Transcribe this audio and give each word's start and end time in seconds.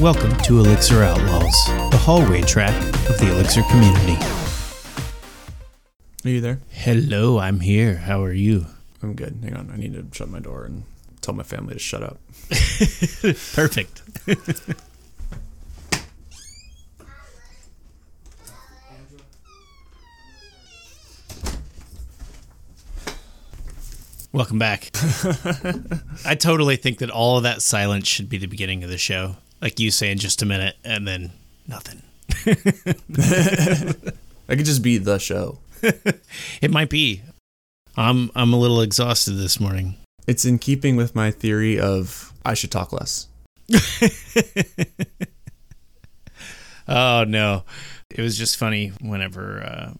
Welcome 0.00 0.34
to 0.44 0.60
Elixir 0.60 1.02
Outlaws, 1.02 1.66
the 1.90 1.98
hallway 1.98 2.40
track 2.40 2.74
of 3.10 3.18
the 3.18 3.30
Elixir 3.30 3.62
community. 3.64 4.16
Are 6.24 6.30
you 6.30 6.40
there? 6.40 6.62
Hello, 6.70 7.38
I'm 7.38 7.60
here. 7.60 7.96
How 7.96 8.22
are 8.22 8.32
you? 8.32 8.64
I'm 9.02 9.12
good. 9.14 9.40
Hang 9.42 9.54
on. 9.54 9.70
I 9.70 9.76
need 9.76 9.92
to 9.92 10.06
shut 10.16 10.30
my 10.30 10.38
door 10.38 10.64
and 10.64 10.84
tell 11.20 11.34
my 11.34 11.42
family 11.42 11.74
to 11.74 11.78
shut 11.78 12.02
up. 12.02 12.18
Perfect. 13.52 14.00
Welcome 24.32 24.58
back. 24.58 24.88
I 26.24 26.34
totally 26.36 26.76
think 26.76 27.00
that 27.00 27.10
all 27.10 27.36
of 27.36 27.42
that 27.42 27.60
silence 27.60 28.08
should 28.08 28.30
be 28.30 28.38
the 28.38 28.46
beginning 28.46 28.82
of 28.82 28.88
the 28.88 28.96
show. 28.96 29.36
Like 29.60 29.78
you 29.78 29.90
say 29.90 30.10
in 30.10 30.18
just 30.18 30.42
a 30.42 30.46
minute 30.46 30.76
and 30.84 31.06
then 31.06 31.32
nothing. 31.66 32.02
I 34.48 34.56
could 34.56 34.64
just 34.64 34.82
be 34.82 34.98
the 34.98 35.18
show. 35.18 35.58
It 36.60 36.70
might 36.70 36.90
be. 36.90 37.22
I'm 37.96 38.30
I'm 38.34 38.52
a 38.52 38.58
little 38.58 38.80
exhausted 38.82 39.32
this 39.32 39.58
morning. 39.58 39.96
It's 40.26 40.44
in 40.44 40.58
keeping 40.58 40.96
with 40.96 41.14
my 41.14 41.30
theory 41.30 41.80
of 41.80 42.32
I 42.44 42.54
should 42.54 42.70
talk 42.70 42.92
less. 42.92 43.28
Oh 46.88 47.24
no. 47.24 47.64
It 48.10 48.20
was 48.20 48.36
just 48.36 48.56
funny 48.56 48.88
whenever 49.00 49.62
uh, 49.62 49.92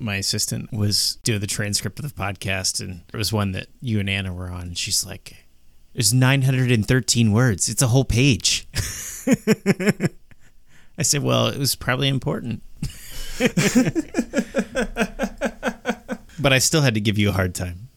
my 0.00 0.16
assistant 0.16 0.72
was 0.72 1.18
doing 1.22 1.38
the 1.40 1.46
transcript 1.46 2.00
of 2.00 2.12
the 2.12 2.22
podcast 2.22 2.80
and 2.80 3.02
it 3.12 3.16
was 3.16 3.32
one 3.32 3.52
that 3.52 3.68
you 3.80 4.00
and 4.00 4.10
Anna 4.10 4.34
were 4.34 4.50
on 4.50 4.62
and 4.62 4.78
she's 4.78 5.06
like 5.06 5.43
there's 5.94 6.12
913 6.12 7.32
words. 7.32 7.68
It's 7.68 7.82
a 7.82 7.86
whole 7.86 8.04
page. 8.04 8.66
I 10.98 11.02
said, 11.02 11.22
"Well, 11.22 11.46
it 11.46 11.58
was 11.58 11.74
probably 11.74 12.08
important." 12.08 12.62
but 16.38 16.52
I 16.52 16.58
still 16.58 16.82
had 16.82 16.94
to 16.94 17.00
give 17.00 17.18
you 17.18 17.30
a 17.30 17.32
hard 17.32 17.54
time. 17.54 17.88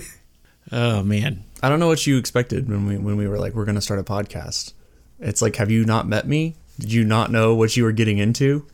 oh 0.72 1.02
man. 1.02 1.44
I 1.62 1.68
don't 1.70 1.80
know 1.80 1.86
what 1.86 2.06
you 2.06 2.18
expected 2.18 2.68
when 2.68 2.86
we 2.86 2.98
when 2.98 3.16
we 3.16 3.26
were 3.26 3.38
like 3.38 3.54
we're 3.54 3.64
going 3.64 3.76
to 3.76 3.80
start 3.80 4.00
a 4.00 4.04
podcast. 4.04 4.72
It's 5.20 5.40
like 5.40 5.56
have 5.56 5.70
you 5.70 5.84
not 5.84 6.06
met 6.06 6.26
me? 6.26 6.56
Did 6.78 6.92
you 6.92 7.04
not 7.04 7.30
know 7.30 7.54
what 7.54 7.76
you 7.76 7.84
were 7.84 7.92
getting 7.92 8.18
into? 8.18 8.66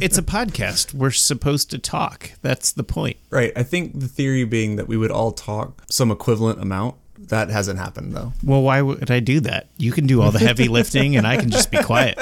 It's 0.00 0.16
a 0.16 0.22
podcast. 0.22 0.94
We're 0.94 1.10
supposed 1.10 1.70
to 1.72 1.78
talk. 1.78 2.30
That's 2.40 2.72
the 2.72 2.82
point. 2.82 3.18
Right. 3.28 3.52
I 3.54 3.62
think 3.62 4.00
the 4.00 4.08
theory 4.08 4.44
being 4.44 4.76
that 4.76 4.88
we 4.88 4.96
would 4.96 5.10
all 5.10 5.30
talk 5.30 5.84
some 5.90 6.10
equivalent 6.10 6.62
amount. 6.62 6.96
That 7.28 7.50
hasn't 7.50 7.78
happened 7.78 8.14
though. 8.14 8.32
Well, 8.42 8.62
why 8.62 8.82
would 8.82 9.10
I 9.10 9.20
do 9.20 9.40
that? 9.40 9.68
You 9.76 9.92
can 9.92 10.06
do 10.06 10.22
all 10.22 10.30
the 10.30 10.38
heavy 10.38 10.68
lifting 10.78 11.16
and 11.16 11.26
I 11.26 11.36
can 11.36 11.50
just 11.50 11.70
be 11.70 11.82
quiet. 11.82 12.18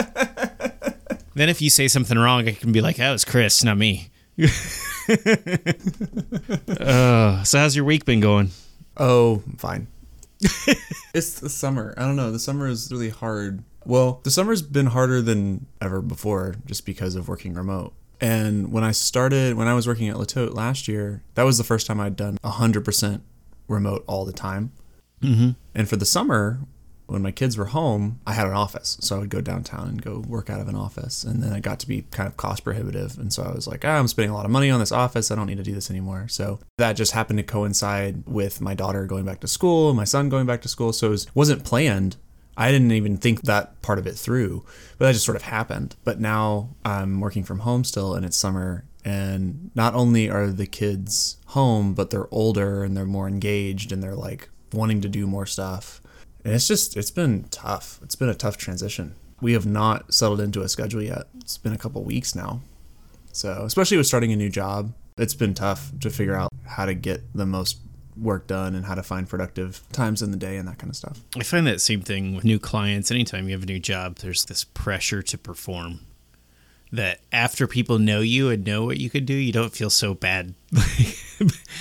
Then 1.34 1.48
if 1.48 1.62
you 1.62 1.70
say 1.70 1.89
something 1.89 2.19
wrong, 2.19 2.48
I 2.48 2.53
can 2.53 2.72
be 2.72 2.81
like, 2.81 2.97
that 2.97 3.11
was 3.11 3.25
Chris, 3.25 3.64
not 3.64 3.78
me. 3.78 4.11
uh, 6.78 7.42
so 7.42 7.59
how's 7.59 7.75
your 7.75 7.84
week 7.84 8.05
been 8.05 8.20
going? 8.20 8.50
Oh, 8.97 9.42
fine. 9.56 9.86
it's 11.14 11.41
the 11.41 11.48
summer. 11.48 11.94
I 11.97 12.03
don't 12.03 12.16
know. 12.16 12.31
The 12.31 12.39
summer 12.39 12.69
is 12.69 12.91
really 12.91 13.11
hard. 13.11 13.62
Well, 13.84 14.20
the 14.25 14.31
summer's 14.31 14.62
been 14.62 14.87
harder 14.87 15.22
than 15.22 15.66
ever 15.81 16.03
before 16.03 16.56
just 16.66 16.84
because 16.84 17.14
of 17.14 17.28
working 17.28 17.55
remote. 17.55 17.94
And 18.20 18.70
when 18.70 18.84
I 18.84 18.92
started, 18.92 19.56
when 19.56 19.66
I 19.66 19.75
was 19.75 19.89
working 19.89 20.09
at 20.09 20.16
Le 20.16 20.27
Tote 20.27 20.53
last 20.53 20.87
year, 20.87 21.22
that 21.34 21.42
was 21.42 21.59
the 21.59 21.64
first 21.64 21.87
time 21.87 21.98
I'd 21.98 22.14
done 22.14 22.39
100% 22.44 23.20
remote 23.69 24.05
all 24.06 24.25
the 24.25 24.33
time. 24.33 24.72
Mm-hmm. 25.22 25.50
And 25.75 25.88
for 25.88 25.97
the 25.97 26.05
summer, 26.05 26.60
when 27.06 27.22
my 27.22 27.31
kids 27.31 27.59
were 27.59 27.66
home, 27.66 28.21
I 28.27 28.33
had 28.33 28.47
an 28.47 28.55
office. 28.55 28.97
So 29.00 29.16
I 29.16 29.19
would 29.19 29.28
go 29.28 29.41
downtown 29.41 29.88
and 29.88 30.03
go 30.03 30.21
work 30.21 30.49
out 30.49 30.60
of 30.60 30.69
an 30.69 30.75
office. 30.75 31.25
And 31.25 31.43
then 31.43 31.53
it 31.53 31.62
got 31.62 31.78
to 31.81 31.88
be 31.88 32.03
kind 32.10 32.27
of 32.27 32.37
cost 32.37 32.65
prohibitive. 32.65 33.19
And 33.19 33.33
so 33.33 33.43
I 33.43 33.53
was 33.53 33.66
like, 33.66 33.84
ah, 33.84 33.99
I'm 33.99 34.09
spending 34.09 34.31
a 34.31 34.34
lot 34.34 34.47
of 34.47 34.50
money 34.50 34.71
on 34.71 34.81
this 34.81 34.93
office. 34.93 35.31
I 35.31 35.34
don't 35.34 35.47
need 35.47 35.59
to 35.59 35.62
do 35.62 35.75
this 35.75 35.91
anymore. 35.91 36.27
So 36.28 36.60
that 36.78 36.94
just 36.94 37.12
happened 37.12 37.38
to 37.38 37.43
coincide 37.43 38.27
with 38.27 38.60
my 38.60 38.75
daughter 38.75 39.05
going 39.05 39.25
back 39.25 39.41
to 39.41 39.49
school, 39.49 39.93
my 39.94 40.05
son 40.05 40.28
going 40.28 40.47
back 40.47 40.62
to 40.62 40.69
school. 40.69 40.93
So 40.93 41.09
it 41.09 41.10
was, 41.10 41.34
wasn't 41.34 41.65
planned. 41.65 42.16
I 42.56 42.71
didn't 42.71 42.93
even 42.93 43.16
think 43.16 43.43
that 43.43 43.81
part 43.83 43.99
of 43.99 44.06
it 44.06 44.15
through, 44.15 44.65
but 44.99 45.06
that 45.06 45.12
just 45.12 45.25
sort 45.25 45.37
of 45.37 45.43
happened. 45.43 45.97
But 46.04 46.21
now 46.21 46.71
I'm 46.84 47.21
working 47.21 47.44
from 47.44 47.60
home 47.60 47.84
still 47.84 48.15
and 48.15 48.25
it's 48.25 48.37
summer. 48.37 48.84
And 49.04 49.71
not 49.75 49.94
only 49.94 50.31
are 50.31 50.47
the 50.47 50.66
kids 50.66 51.37
home, 51.47 51.93
but 51.93 52.10
they're 52.10 52.33
older 52.33 52.84
and 52.84 52.97
they're 52.97 53.04
more 53.04 53.27
engaged 53.27 53.91
and 53.91 54.03
they're 54.03 54.15
like 54.15 54.49
wanting 54.75 55.00
to 55.03 55.09
do 55.09 55.27
more 55.27 55.47
stuff. 55.47 56.00
And 56.44 56.55
it's 56.55 56.66
just, 56.66 56.97
it's 56.97 57.10
been 57.10 57.44
tough. 57.50 58.00
It's 58.03 58.16
been 58.16 58.28
a 58.28 58.34
tough 58.34 58.56
transition. 58.56 59.15
We 59.41 59.53
have 59.53 59.66
not 59.66 60.12
settled 60.12 60.41
into 60.41 60.62
a 60.62 60.69
schedule 60.69 61.03
yet. 61.03 61.27
It's 61.41 61.59
been 61.59 61.72
a 61.72 61.78
couple 61.78 62.03
weeks 62.03 62.34
now. 62.34 62.60
So, 63.33 63.62
especially 63.65 63.97
with 63.97 64.06
starting 64.06 64.33
a 64.33 64.37
new 64.37 64.50
job, 64.50 64.93
it's 65.16 65.34
been 65.34 65.55
tough 65.55 65.93
to 66.00 66.10
figure 66.10 66.37
out 66.37 66.50
how 66.65 66.87
to 66.87 66.94
get 66.94 67.22
the 67.34 67.47
most 67.47 67.78
work 68.16 68.47
done 68.47 68.75
and 68.75 68.84
how 68.84 68.94
to 68.94 69.03
find 69.03 69.28
productive 69.28 69.83
times 69.93 70.22
in 70.22 70.31
the 70.31 70.37
day 70.37 70.56
and 70.56 70.69
that 70.69 70.78
kind 70.78 70.91
of 70.91 70.97
stuff. 70.97 71.21
I 71.37 71.43
find 71.43 71.66
that 71.66 71.81
same 71.81 72.03
thing 72.03 72.34
with 72.34 72.44
new 72.44 72.59
clients. 72.59 73.10
Anytime 73.10 73.47
you 73.47 73.53
have 73.53 73.62
a 73.62 73.66
new 73.66 73.81
job, 73.81 74.16
there's 74.16 74.44
this 74.44 74.65
pressure 74.65 75.22
to 75.22 75.39
perform. 75.39 76.00
That 76.92 77.20
after 77.32 77.66
people 77.66 77.98
know 77.98 78.20
you 78.20 78.50
and 78.50 78.66
know 78.66 78.84
what 78.84 78.98
you 78.98 79.08
could 79.08 79.25
do, 79.25 79.34
you 79.34 79.53
don't 79.53 79.72
feel 79.72 79.91
so 79.91 80.14
bad. 80.14 80.54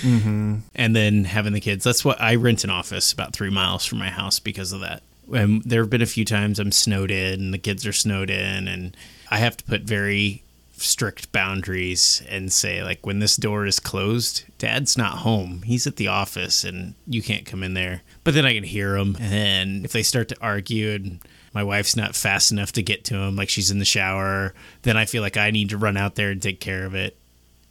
Mm-hmm. 0.02 0.56
and 0.74 0.96
then 0.96 1.22
having 1.22 1.52
the 1.52 1.60
kids. 1.60 1.84
That's 1.84 2.04
what 2.04 2.20
I 2.20 2.34
rent 2.34 2.64
an 2.64 2.70
office 2.70 3.12
about 3.12 3.32
three 3.32 3.50
miles 3.50 3.84
from 3.84 3.98
my 3.98 4.10
house 4.10 4.40
because 4.40 4.72
of 4.72 4.80
that. 4.80 5.04
And 5.32 5.62
there 5.62 5.82
have 5.82 5.90
been 5.90 6.02
a 6.02 6.06
few 6.06 6.24
times 6.24 6.58
I'm 6.58 6.72
snowed 6.72 7.12
in, 7.12 7.40
and 7.40 7.54
the 7.54 7.58
kids 7.58 7.86
are 7.86 7.92
snowed 7.92 8.28
in, 8.28 8.66
and 8.66 8.96
I 9.30 9.36
have 9.38 9.56
to 9.58 9.64
put 9.64 9.82
very 9.82 10.42
strict 10.72 11.30
boundaries 11.30 12.22
and 12.28 12.52
say 12.52 12.82
like 12.82 13.06
when 13.06 13.20
this 13.20 13.36
door 13.36 13.66
is 13.66 13.78
closed 13.78 14.42
dad's 14.58 14.98
not 14.98 15.18
home 15.18 15.62
he's 15.62 15.86
at 15.86 15.94
the 15.94 16.08
office 16.08 16.64
and 16.64 16.94
you 17.06 17.22
can't 17.22 17.46
come 17.46 17.62
in 17.62 17.74
there 17.74 18.02
but 18.24 18.34
then 18.34 18.44
i 18.44 18.52
can 18.52 18.64
hear 18.64 18.94
them 18.94 19.16
and 19.20 19.84
if 19.84 19.92
they 19.92 20.02
start 20.02 20.28
to 20.28 20.36
argue 20.40 20.90
and 20.90 21.20
my 21.52 21.62
wife's 21.62 21.96
not 21.96 22.14
fast 22.14 22.52
enough 22.52 22.72
to 22.72 22.82
get 22.82 23.04
to 23.04 23.16
him 23.16 23.36
like 23.36 23.48
she's 23.48 23.70
in 23.70 23.78
the 23.78 23.84
shower 23.84 24.54
then 24.82 24.96
i 24.96 25.04
feel 25.04 25.22
like 25.22 25.36
i 25.36 25.50
need 25.50 25.68
to 25.70 25.78
run 25.78 25.96
out 25.96 26.14
there 26.14 26.30
and 26.30 26.42
take 26.42 26.60
care 26.60 26.84
of 26.84 26.94
it 26.94 27.16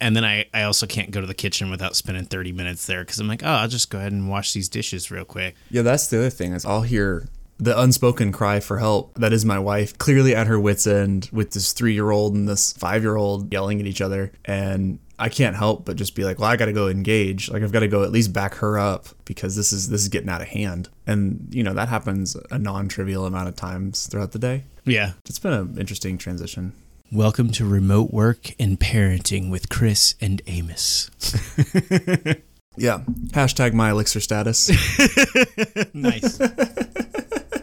and 0.02 0.16
then 0.16 0.24
I, 0.24 0.46
I 0.52 0.64
also 0.64 0.84
can't 0.86 1.12
go 1.12 1.20
to 1.20 1.28
the 1.28 1.34
kitchen 1.34 1.70
without 1.70 1.94
spending 1.94 2.24
30 2.24 2.50
minutes 2.50 2.86
there 2.86 3.04
because 3.04 3.20
I'm 3.20 3.28
like, 3.28 3.44
oh, 3.44 3.48
I'll 3.48 3.68
just 3.68 3.88
go 3.88 3.98
ahead 3.98 4.10
and 4.10 4.28
wash 4.28 4.52
these 4.52 4.68
dishes 4.68 5.12
real 5.12 5.24
quick. 5.24 5.54
Yeah, 5.70 5.82
that's 5.82 6.08
the 6.08 6.18
other 6.18 6.30
thing 6.30 6.54
is 6.54 6.66
I'll 6.66 6.82
hear 6.82 7.28
the 7.58 7.80
unspoken 7.80 8.32
cry 8.32 8.58
for 8.58 8.78
help. 8.78 9.14
That 9.14 9.32
is 9.32 9.44
my 9.44 9.60
wife, 9.60 9.96
clearly 9.98 10.34
at 10.34 10.48
her 10.48 10.58
wits' 10.58 10.88
end 10.88 11.28
with 11.32 11.52
this 11.52 11.72
three 11.72 11.94
year 11.94 12.10
old 12.10 12.34
and 12.34 12.48
this 12.48 12.72
five 12.72 13.02
year 13.02 13.14
old 13.14 13.52
yelling 13.52 13.78
at 13.78 13.86
each 13.86 14.00
other. 14.00 14.32
And 14.44 14.98
I 15.22 15.28
can't 15.28 15.54
help 15.54 15.84
but 15.84 15.94
just 15.96 16.16
be 16.16 16.24
like, 16.24 16.40
well, 16.40 16.50
I 16.50 16.56
got 16.56 16.66
to 16.66 16.72
go 16.72 16.88
engage. 16.88 17.48
Like 17.48 17.62
I've 17.62 17.70
got 17.70 17.80
to 17.80 17.88
go 17.88 18.02
at 18.02 18.10
least 18.10 18.32
back 18.32 18.56
her 18.56 18.76
up 18.76 19.06
because 19.24 19.54
this 19.54 19.72
is 19.72 19.88
this 19.88 20.02
is 20.02 20.08
getting 20.08 20.28
out 20.28 20.42
of 20.42 20.48
hand. 20.48 20.88
And 21.06 21.46
you 21.52 21.62
know 21.62 21.74
that 21.74 21.88
happens 21.88 22.36
a 22.50 22.58
non 22.58 22.88
trivial 22.88 23.24
amount 23.24 23.48
of 23.48 23.54
times 23.54 24.08
throughout 24.08 24.32
the 24.32 24.40
day. 24.40 24.64
Yeah. 24.84 25.12
It's 25.26 25.38
been 25.38 25.52
an 25.52 25.78
interesting 25.78 26.18
transition. 26.18 26.72
Welcome 27.12 27.52
to 27.52 27.64
remote 27.64 28.10
work 28.10 28.50
and 28.58 28.80
parenting 28.80 29.48
with 29.48 29.68
Chris 29.68 30.16
and 30.20 30.42
Amos. 30.48 31.08
Yeah. 32.76 33.00
Hashtag 33.32 33.74
my 33.74 33.90
elixir 33.90 34.20
status. 34.20 34.70
nice. 35.94 36.40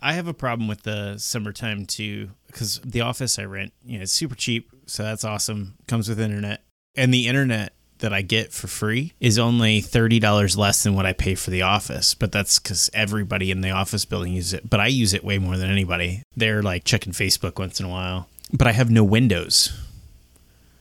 I 0.00 0.12
have 0.12 0.28
a 0.28 0.34
problem 0.34 0.68
with 0.68 0.82
the 0.82 1.18
summertime 1.18 1.86
too 1.86 2.30
because 2.46 2.80
the 2.84 3.00
office 3.00 3.38
I 3.38 3.44
rent, 3.44 3.72
you 3.84 3.98
know, 3.98 4.02
it's 4.02 4.12
super 4.12 4.34
cheap, 4.34 4.70
so 4.86 5.02
that's 5.02 5.24
awesome. 5.24 5.74
Comes 5.86 6.08
with 6.08 6.20
internet, 6.20 6.62
and 6.94 7.12
the 7.12 7.26
internet 7.26 7.72
that 7.98 8.12
I 8.12 8.22
get 8.22 8.52
for 8.52 8.68
free 8.68 9.12
is 9.18 9.38
only 9.38 9.80
thirty 9.80 10.20
dollars 10.20 10.56
less 10.56 10.82
than 10.82 10.94
what 10.94 11.06
I 11.06 11.12
pay 11.12 11.34
for 11.34 11.50
the 11.50 11.62
office. 11.62 12.14
But 12.14 12.30
that's 12.30 12.58
because 12.58 12.88
everybody 12.94 13.50
in 13.50 13.60
the 13.60 13.70
office 13.70 14.04
building 14.04 14.34
uses 14.34 14.54
it. 14.54 14.70
But 14.70 14.80
I 14.80 14.86
use 14.86 15.14
it 15.14 15.24
way 15.24 15.38
more 15.38 15.56
than 15.56 15.70
anybody. 15.70 16.22
They're 16.36 16.62
like 16.62 16.84
checking 16.84 17.12
Facebook 17.12 17.58
once 17.58 17.80
in 17.80 17.86
a 17.86 17.90
while. 17.90 18.28
But 18.52 18.66
I 18.66 18.72
have 18.72 18.90
no 18.90 19.04
windows. 19.04 19.76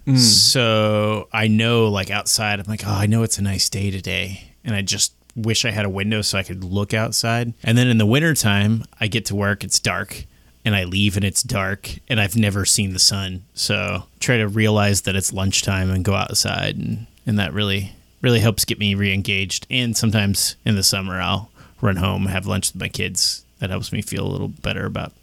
Hmm. 0.05 0.15
So 0.15 1.27
I 1.33 1.47
know, 1.47 1.87
like 1.87 2.11
outside, 2.11 2.59
I'm 2.59 2.67
like, 2.67 2.87
oh, 2.87 2.91
I 2.91 3.07
know 3.07 3.23
it's 3.23 3.39
a 3.39 3.43
nice 3.43 3.69
day 3.69 3.91
today, 3.91 4.53
and 4.63 4.75
I 4.75 4.81
just 4.81 5.13
wish 5.37 5.63
I 5.63 5.71
had 5.71 5.85
a 5.85 5.89
window 5.89 6.21
so 6.21 6.37
I 6.37 6.43
could 6.43 6.63
look 6.63 6.93
outside. 6.93 7.53
And 7.63 7.77
then 7.77 7.87
in 7.87 7.97
the 7.97 8.05
wintertime, 8.05 8.83
I 8.99 9.07
get 9.07 9.25
to 9.27 9.35
work, 9.35 9.63
it's 9.63 9.79
dark, 9.79 10.25
and 10.65 10.75
I 10.75 10.83
leave 10.83 11.15
and 11.15 11.23
it's 11.23 11.43
dark, 11.43 11.89
and 12.09 12.19
I've 12.19 12.35
never 12.35 12.65
seen 12.65 12.91
the 12.91 12.99
sun. 12.99 13.43
So 13.53 14.03
try 14.19 14.37
to 14.37 14.47
realize 14.47 15.01
that 15.03 15.15
it's 15.15 15.31
lunchtime 15.31 15.89
and 15.91 16.03
go 16.03 16.13
outside, 16.15 16.75
and 16.77 17.07
and 17.25 17.37
that 17.39 17.53
really 17.53 17.93
really 18.21 18.39
helps 18.39 18.65
get 18.65 18.79
me 18.79 18.95
re-engaged. 18.95 19.67
And 19.69 19.95
sometimes 19.95 20.55
in 20.65 20.75
the 20.75 20.83
summer, 20.83 21.21
I'll 21.21 21.51
run 21.81 21.97
home, 21.97 22.25
have 22.25 22.47
lunch 22.47 22.73
with 22.73 22.81
my 22.81 22.89
kids. 22.89 23.45
That 23.59 23.69
helps 23.69 23.91
me 23.91 24.01
feel 24.01 24.25
a 24.25 24.31
little 24.31 24.47
better 24.47 24.85
about 24.85 25.13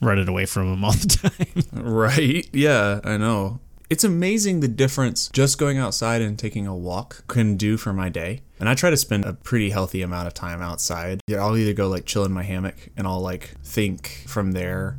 running 0.00 0.28
away 0.28 0.44
from 0.44 0.70
them 0.70 0.84
all 0.84 0.92
the 0.92 1.30
time. 1.72 1.84
right. 1.84 2.46
Yeah, 2.52 3.00
I 3.04 3.16
know. 3.16 3.58
It's 3.88 4.02
amazing 4.02 4.60
the 4.60 4.68
difference 4.68 5.28
just 5.28 5.58
going 5.58 5.78
outside 5.78 6.20
and 6.20 6.38
taking 6.38 6.66
a 6.66 6.74
walk 6.74 7.24
can 7.28 7.56
do 7.56 7.76
for 7.76 7.92
my 7.92 8.08
day. 8.08 8.42
And 8.58 8.68
I 8.68 8.74
try 8.74 8.90
to 8.90 8.96
spend 8.96 9.24
a 9.24 9.34
pretty 9.34 9.70
healthy 9.70 10.02
amount 10.02 10.26
of 10.26 10.34
time 10.34 10.60
outside. 10.60 11.20
Yeah, 11.28 11.38
I'll 11.38 11.56
either 11.56 11.72
go 11.72 11.88
like 11.88 12.04
chill 12.04 12.24
in 12.24 12.32
my 12.32 12.42
hammock 12.42 12.88
and 12.96 13.06
I'll 13.06 13.20
like 13.20 13.54
think 13.62 14.24
from 14.26 14.52
there 14.52 14.98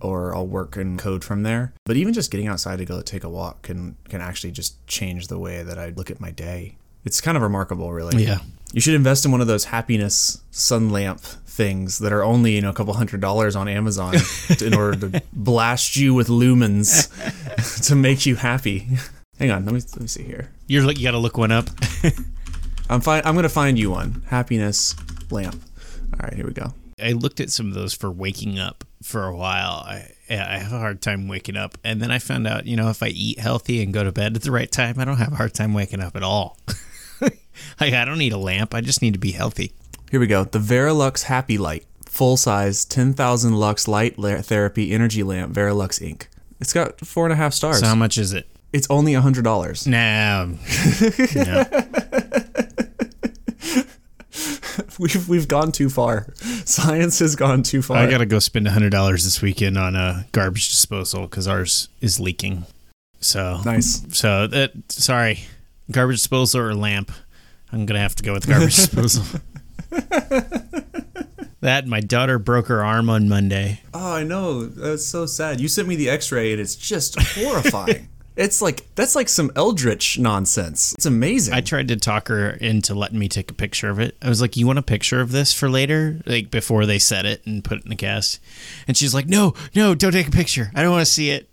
or 0.00 0.34
I'll 0.34 0.46
work 0.46 0.76
and 0.76 0.98
code 0.98 1.24
from 1.24 1.42
there. 1.42 1.72
But 1.84 1.96
even 1.96 2.12
just 2.12 2.30
getting 2.30 2.48
outside 2.48 2.78
to 2.78 2.84
go 2.84 3.00
take 3.00 3.24
a 3.24 3.30
walk 3.30 3.62
can 3.62 3.96
can 4.08 4.20
actually 4.20 4.50
just 4.50 4.84
change 4.86 5.28
the 5.28 5.38
way 5.38 5.62
that 5.62 5.78
I 5.78 5.90
look 5.90 6.10
at 6.10 6.20
my 6.20 6.30
day. 6.30 6.76
It's 7.04 7.20
kind 7.20 7.36
of 7.36 7.42
remarkable, 7.42 7.92
really. 7.92 8.22
Yeah. 8.22 8.38
You 8.72 8.80
should 8.80 8.94
invest 8.94 9.24
in 9.24 9.32
one 9.32 9.40
of 9.40 9.46
those 9.46 9.64
happiness 9.64 10.40
sun 10.50 10.90
lamp 10.90 11.20
things 11.20 11.98
that 11.98 12.12
are 12.12 12.24
only, 12.24 12.54
you 12.54 12.62
know, 12.62 12.70
a 12.70 12.72
couple 12.72 12.94
hundred 12.94 13.20
dollars 13.20 13.54
on 13.54 13.68
Amazon 13.68 14.14
in 14.60 14.74
order 14.74 15.08
to 15.08 15.22
blast 15.32 15.96
you 15.96 16.14
with 16.14 16.28
lumens 16.28 17.10
to 17.84 17.94
make 17.94 18.26
you 18.26 18.36
happy. 18.36 18.88
Hang 19.38 19.50
on, 19.50 19.64
let 19.64 19.74
me 19.74 19.80
let 19.80 20.00
me 20.00 20.06
see 20.06 20.22
here. 20.22 20.50
You're 20.66 20.84
like 20.84 20.98
you 20.98 21.04
got 21.04 21.12
to 21.12 21.18
look 21.18 21.38
one 21.38 21.52
up. 21.52 21.68
I'm 22.90 23.00
fine. 23.00 23.22
I'm 23.24 23.34
gonna 23.34 23.48
find 23.48 23.78
you 23.78 23.90
one 23.90 24.22
happiness 24.26 24.94
lamp. 25.30 25.60
All 26.14 26.24
right, 26.24 26.34
here 26.34 26.46
we 26.46 26.52
go. 26.52 26.74
I 27.02 27.12
looked 27.12 27.40
at 27.40 27.50
some 27.50 27.68
of 27.68 27.74
those 27.74 27.94
for 27.94 28.10
waking 28.10 28.58
up 28.58 28.84
for 29.02 29.24
a 29.24 29.34
while. 29.34 29.84
I 29.86 30.12
I 30.28 30.58
have 30.58 30.72
a 30.72 30.78
hard 30.78 31.00
time 31.02 31.28
waking 31.28 31.56
up, 31.56 31.76
and 31.82 32.00
then 32.00 32.10
I 32.10 32.18
found 32.18 32.46
out, 32.46 32.66
you 32.66 32.76
know, 32.76 32.90
if 32.90 33.02
I 33.02 33.08
eat 33.08 33.38
healthy 33.38 33.82
and 33.82 33.92
go 33.92 34.04
to 34.04 34.12
bed 34.12 34.36
at 34.36 34.42
the 34.42 34.50
right 34.50 34.70
time, 34.70 34.98
I 34.98 35.04
don't 35.04 35.16
have 35.16 35.32
a 35.32 35.36
hard 35.36 35.54
time 35.54 35.74
waking 35.74 36.00
up 36.00 36.16
at 36.16 36.22
all. 36.22 36.58
like 37.80 37.92
I 37.94 38.04
don't 38.04 38.18
need 38.18 38.32
a 38.32 38.38
lamp. 38.38 38.74
I 38.74 38.80
just 38.80 39.02
need 39.02 39.14
to 39.14 39.18
be 39.18 39.32
healthy. 39.32 39.72
Here 40.10 40.20
we 40.20 40.26
go. 40.26 40.44
The 40.44 40.58
Verilux 40.58 41.24
Happy 41.24 41.56
Light, 41.58 41.86
full 42.06 42.36
size, 42.36 42.84
10,000 42.84 43.54
lux 43.54 43.88
light 43.88 44.16
therapy 44.16 44.92
energy 44.92 45.22
lamp, 45.22 45.54
Verilux 45.54 46.00
Inc. 46.00 46.26
It's 46.62 46.72
got 46.72 46.98
four 47.00 47.26
and 47.26 47.32
a 47.32 47.36
half 47.36 47.52
stars. 47.52 47.80
So 47.80 47.86
how 47.86 47.94
much 47.94 48.16
is 48.16 48.32
it? 48.32 48.48
it's 48.72 48.86
only 48.88 49.14
a 49.14 49.20
hundred 49.20 49.44
dollars. 49.44 49.86
Nah. 49.86 50.46
no. 50.46 50.54
We've 54.98 55.28
we've 55.28 55.48
gone 55.48 55.72
too 55.72 55.90
far. 55.90 56.32
Science 56.64 57.18
has 57.18 57.36
gone 57.36 57.62
too 57.62 57.82
far. 57.82 57.98
I 57.98 58.08
got 58.08 58.18
to 58.18 58.26
go 58.26 58.38
spend 58.38 58.66
a 58.66 58.70
hundred 58.70 58.90
dollars 58.90 59.24
this 59.24 59.42
weekend 59.42 59.76
on 59.76 59.94
a 59.94 60.26
garbage 60.32 60.70
disposal 60.70 61.22
because 61.22 61.46
ours 61.46 61.88
is 62.00 62.18
leaking. 62.18 62.64
So 63.20 63.60
nice. 63.64 64.02
So 64.16 64.46
that 64.46 64.72
sorry, 64.88 65.40
garbage 65.90 66.16
disposal 66.16 66.60
or 66.60 66.74
lamp. 66.74 67.12
I'm 67.72 67.84
gonna 67.84 68.00
have 68.00 68.14
to 68.16 68.22
go 68.22 68.32
with 68.32 68.46
garbage 68.46 68.76
disposal. 68.76 69.24
That 71.62 71.86
my 71.86 72.00
daughter 72.00 72.38
broke 72.38 72.66
her 72.66 72.84
arm 72.84 73.08
on 73.08 73.28
Monday. 73.28 73.80
Oh, 73.94 74.14
I 74.14 74.24
know. 74.24 74.66
That's 74.66 75.06
so 75.06 75.26
sad. 75.26 75.60
You 75.60 75.68
sent 75.68 75.88
me 75.88 75.96
the 75.96 76.10
X-ray, 76.10 76.52
and 76.52 76.60
it's 76.60 76.74
just 76.74 77.18
horrifying. 77.20 78.08
it's 78.36 78.60
like 78.60 78.92
that's 78.94 79.14
like 79.14 79.28
some 79.28 79.50
eldritch 79.56 80.18
nonsense. 80.18 80.92
It's 80.94 81.06
amazing. 81.06 81.54
I 81.54 81.60
tried 81.60 81.88
to 81.88 81.96
talk 81.96 82.28
her 82.28 82.50
into 82.50 82.94
letting 82.94 83.18
me 83.18 83.28
take 83.28 83.50
a 83.50 83.54
picture 83.54 83.90
of 83.90 84.00
it. 84.00 84.16
I 84.20 84.28
was 84.28 84.40
like, 84.40 84.56
"You 84.56 84.66
want 84.66 84.80
a 84.80 84.82
picture 84.82 85.20
of 85.20 85.32
this 85.32 85.52
for 85.52 85.70
later, 85.70 86.20
like 86.26 86.50
before 86.50 86.84
they 86.84 86.98
set 86.98 87.24
it 87.24 87.46
and 87.46 87.62
put 87.62 87.78
it 87.78 87.84
in 87.84 87.90
the 87.90 87.96
cast?" 87.96 88.40
And 88.88 88.96
she's 88.96 89.14
like, 89.14 89.28
"No, 89.28 89.54
no, 89.74 89.94
don't 89.94 90.12
take 90.12 90.28
a 90.28 90.32
picture. 90.32 90.70
I 90.74 90.82
don't 90.82 90.92
want 90.92 91.06
to 91.06 91.12
see 91.12 91.30
it." 91.30 91.48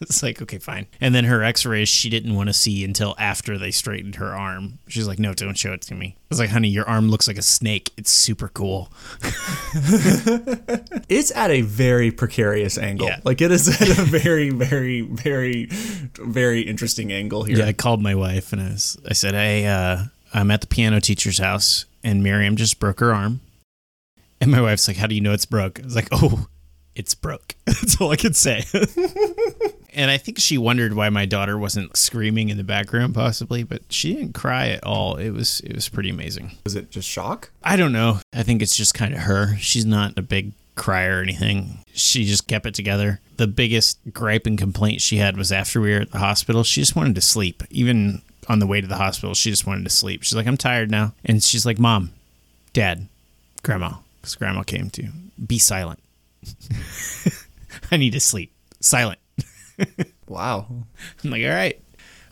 it's 0.01 0.23
like, 0.23 0.41
okay, 0.41 0.57
fine. 0.57 0.87
And 0.99 1.13
then 1.13 1.25
her 1.25 1.43
x-rays 1.43 1.89
she 1.89 2.09
didn't 2.09 2.35
want 2.35 2.47
to 2.49 2.53
see 2.53 2.83
until 2.83 3.15
after 3.17 3.57
they 3.57 3.71
straightened 3.71 4.15
her 4.15 4.35
arm. 4.35 4.79
She's 4.87 5.07
like, 5.07 5.19
no, 5.19 5.33
don't 5.33 5.57
show 5.57 5.73
it 5.73 5.81
to 5.83 5.95
me. 5.95 6.15
I 6.17 6.25
was 6.29 6.39
like, 6.39 6.49
honey, 6.49 6.69
your 6.69 6.87
arm 6.87 7.09
looks 7.09 7.27
like 7.27 7.37
a 7.37 7.41
snake. 7.41 7.91
It's 7.97 8.11
super 8.11 8.49
cool. 8.49 8.91
it's 11.07 11.31
at 11.35 11.51
a 11.51 11.61
very 11.61 12.11
precarious 12.11 12.77
angle. 12.77 13.07
Yeah. 13.07 13.19
Like 13.23 13.41
it 13.41 13.51
is 13.51 13.69
at 13.81 13.89
a 13.97 14.01
very, 14.01 14.49
very, 14.49 15.01
very, 15.01 15.65
very 15.65 16.61
interesting 16.61 17.11
angle 17.11 17.43
here. 17.43 17.59
Yeah, 17.59 17.67
I 17.67 17.73
called 17.73 18.01
my 18.01 18.15
wife 18.15 18.53
and 18.53 18.61
I, 18.61 18.69
was, 18.69 18.97
I 19.07 19.13
said, 19.13 19.33
hey, 19.33 19.67
uh, 19.67 20.05
I'm 20.33 20.51
at 20.51 20.61
the 20.61 20.67
piano 20.67 20.99
teacher's 20.99 21.39
house 21.39 21.85
and 22.03 22.23
Miriam 22.23 22.55
just 22.55 22.79
broke 22.79 22.99
her 22.99 23.13
arm. 23.13 23.41
And 24.39 24.51
my 24.51 24.61
wife's 24.61 24.87
like, 24.87 24.97
how 24.97 25.07
do 25.07 25.15
you 25.15 25.21
know 25.21 25.33
it's 25.33 25.45
broke? 25.45 25.79
I 25.79 25.83
was 25.83 25.95
like, 25.95 26.09
oh, 26.11 26.47
it's 26.97 27.13
broke. 27.13 27.55
That's 27.65 28.01
all 28.01 28.11
I 28.11 28.15
could 28.15 28.35
say. 28.35 28.63
and 29.93 30.09
I 30.09 30.17
think 30.17 30.39
she 30.39 30.57
wondered 30.57 30.95
why 30.95 31.09
my 31.09 31.25
daughter 31.25 31.57
wasn't 31.57 31.95
screaming 31.95 32.49
in 32.49 32.57
the 32.57 32.63
background, 32.63 33.13
possibly, 33.13 33.63
but 33.63 33.83
she 33.89 34.15
didn't 34.15 34.33
cry 34.33 34.69
at 34.69 34.83
all. 34.83 35.15
It 35.17 35.29
was 35.29 35.59
it 35.61 35.75
was 35.75 35.87
pretty 35.87 36.09
amazing. 36.09 36.57
Was 36.63 36.75
it 36.75 36.89
just 36.89 37.07
shock? 37.07 37.51
I 37.63 37.75
don't 37.75 37.93
know. 37.93 38.19
I 38.33 38.43
think 38.43 38.61
it's 38.61 38.75
just 38.75 38.95
kind 38.95 39.13
of 39.13 39.21
her. 39.21 39.55
She's 39.57 39.85
not 39.85 40.17
a 40.17 40.23
big 40.23 40.53
crier 40.75 41.19
or 41.19 41.21
anything. 41.21 41.83
She 41.93 42.25
just 42.25 42.47
kept 42.47 42.65
it 42.65 42.73
together. 42.73 43.19
The 43.37 43.47
biggest 43.47 43.99
gripe 44.11 44.47
and 44.47 44.57
complaint 44.57 45.01
she 45.01 45.17
had 45.17 45.37
was 45.37 45.51
after 45.51 45.79
we 45.79 45.93
were 45.93 46.01
at 46.01 46.11
the 46.11 46.19
hospital. 46.19 46.63
She 46.63 46.81
just 46.81 46.95
wanted 46.95 47.15
to 47.15 47.21
sleep. 47.21 47.63
Even 47.69 48.21
on 48.49 48.59
the 48.59 48.67
way 48.67 48.81
to 48.81 48.87
the 48.87 48.95
hospital, 48.95 49.35
she 49.35 49.51
just 49.51 49.67
wanted 49.67 49.83
to 49.83 49.89
sleep. 49.89 50.23
She's 50.23 50.35
like, 50.35 50.47
I'm 50.47 50.57
tired 50.57 50.89
now. 50.89 51.13
And 51.23 51.43
she's 51.43 51.65
like, 51.65 51.77
Mom, 51.77 52.11
Dad, 52.73 53.07
Grandma, 53.61 53.95
because 54.21 54.35
Grandma 54.35 54.63
came 54.63 54.89
to 54.91 55.09
be 55.45 55.59
silent. 55.59 55.99
I 57.91 57.97
need 57.97 58.11
to 58.13 58.19
sleep. 58.19 58.53
Silent. 58.79 59.19
Wow. 60.27 60.67
I'm 61.23 61.29
like, 61.29 61.43
all 61.43 61.49
right, 61.49 61.81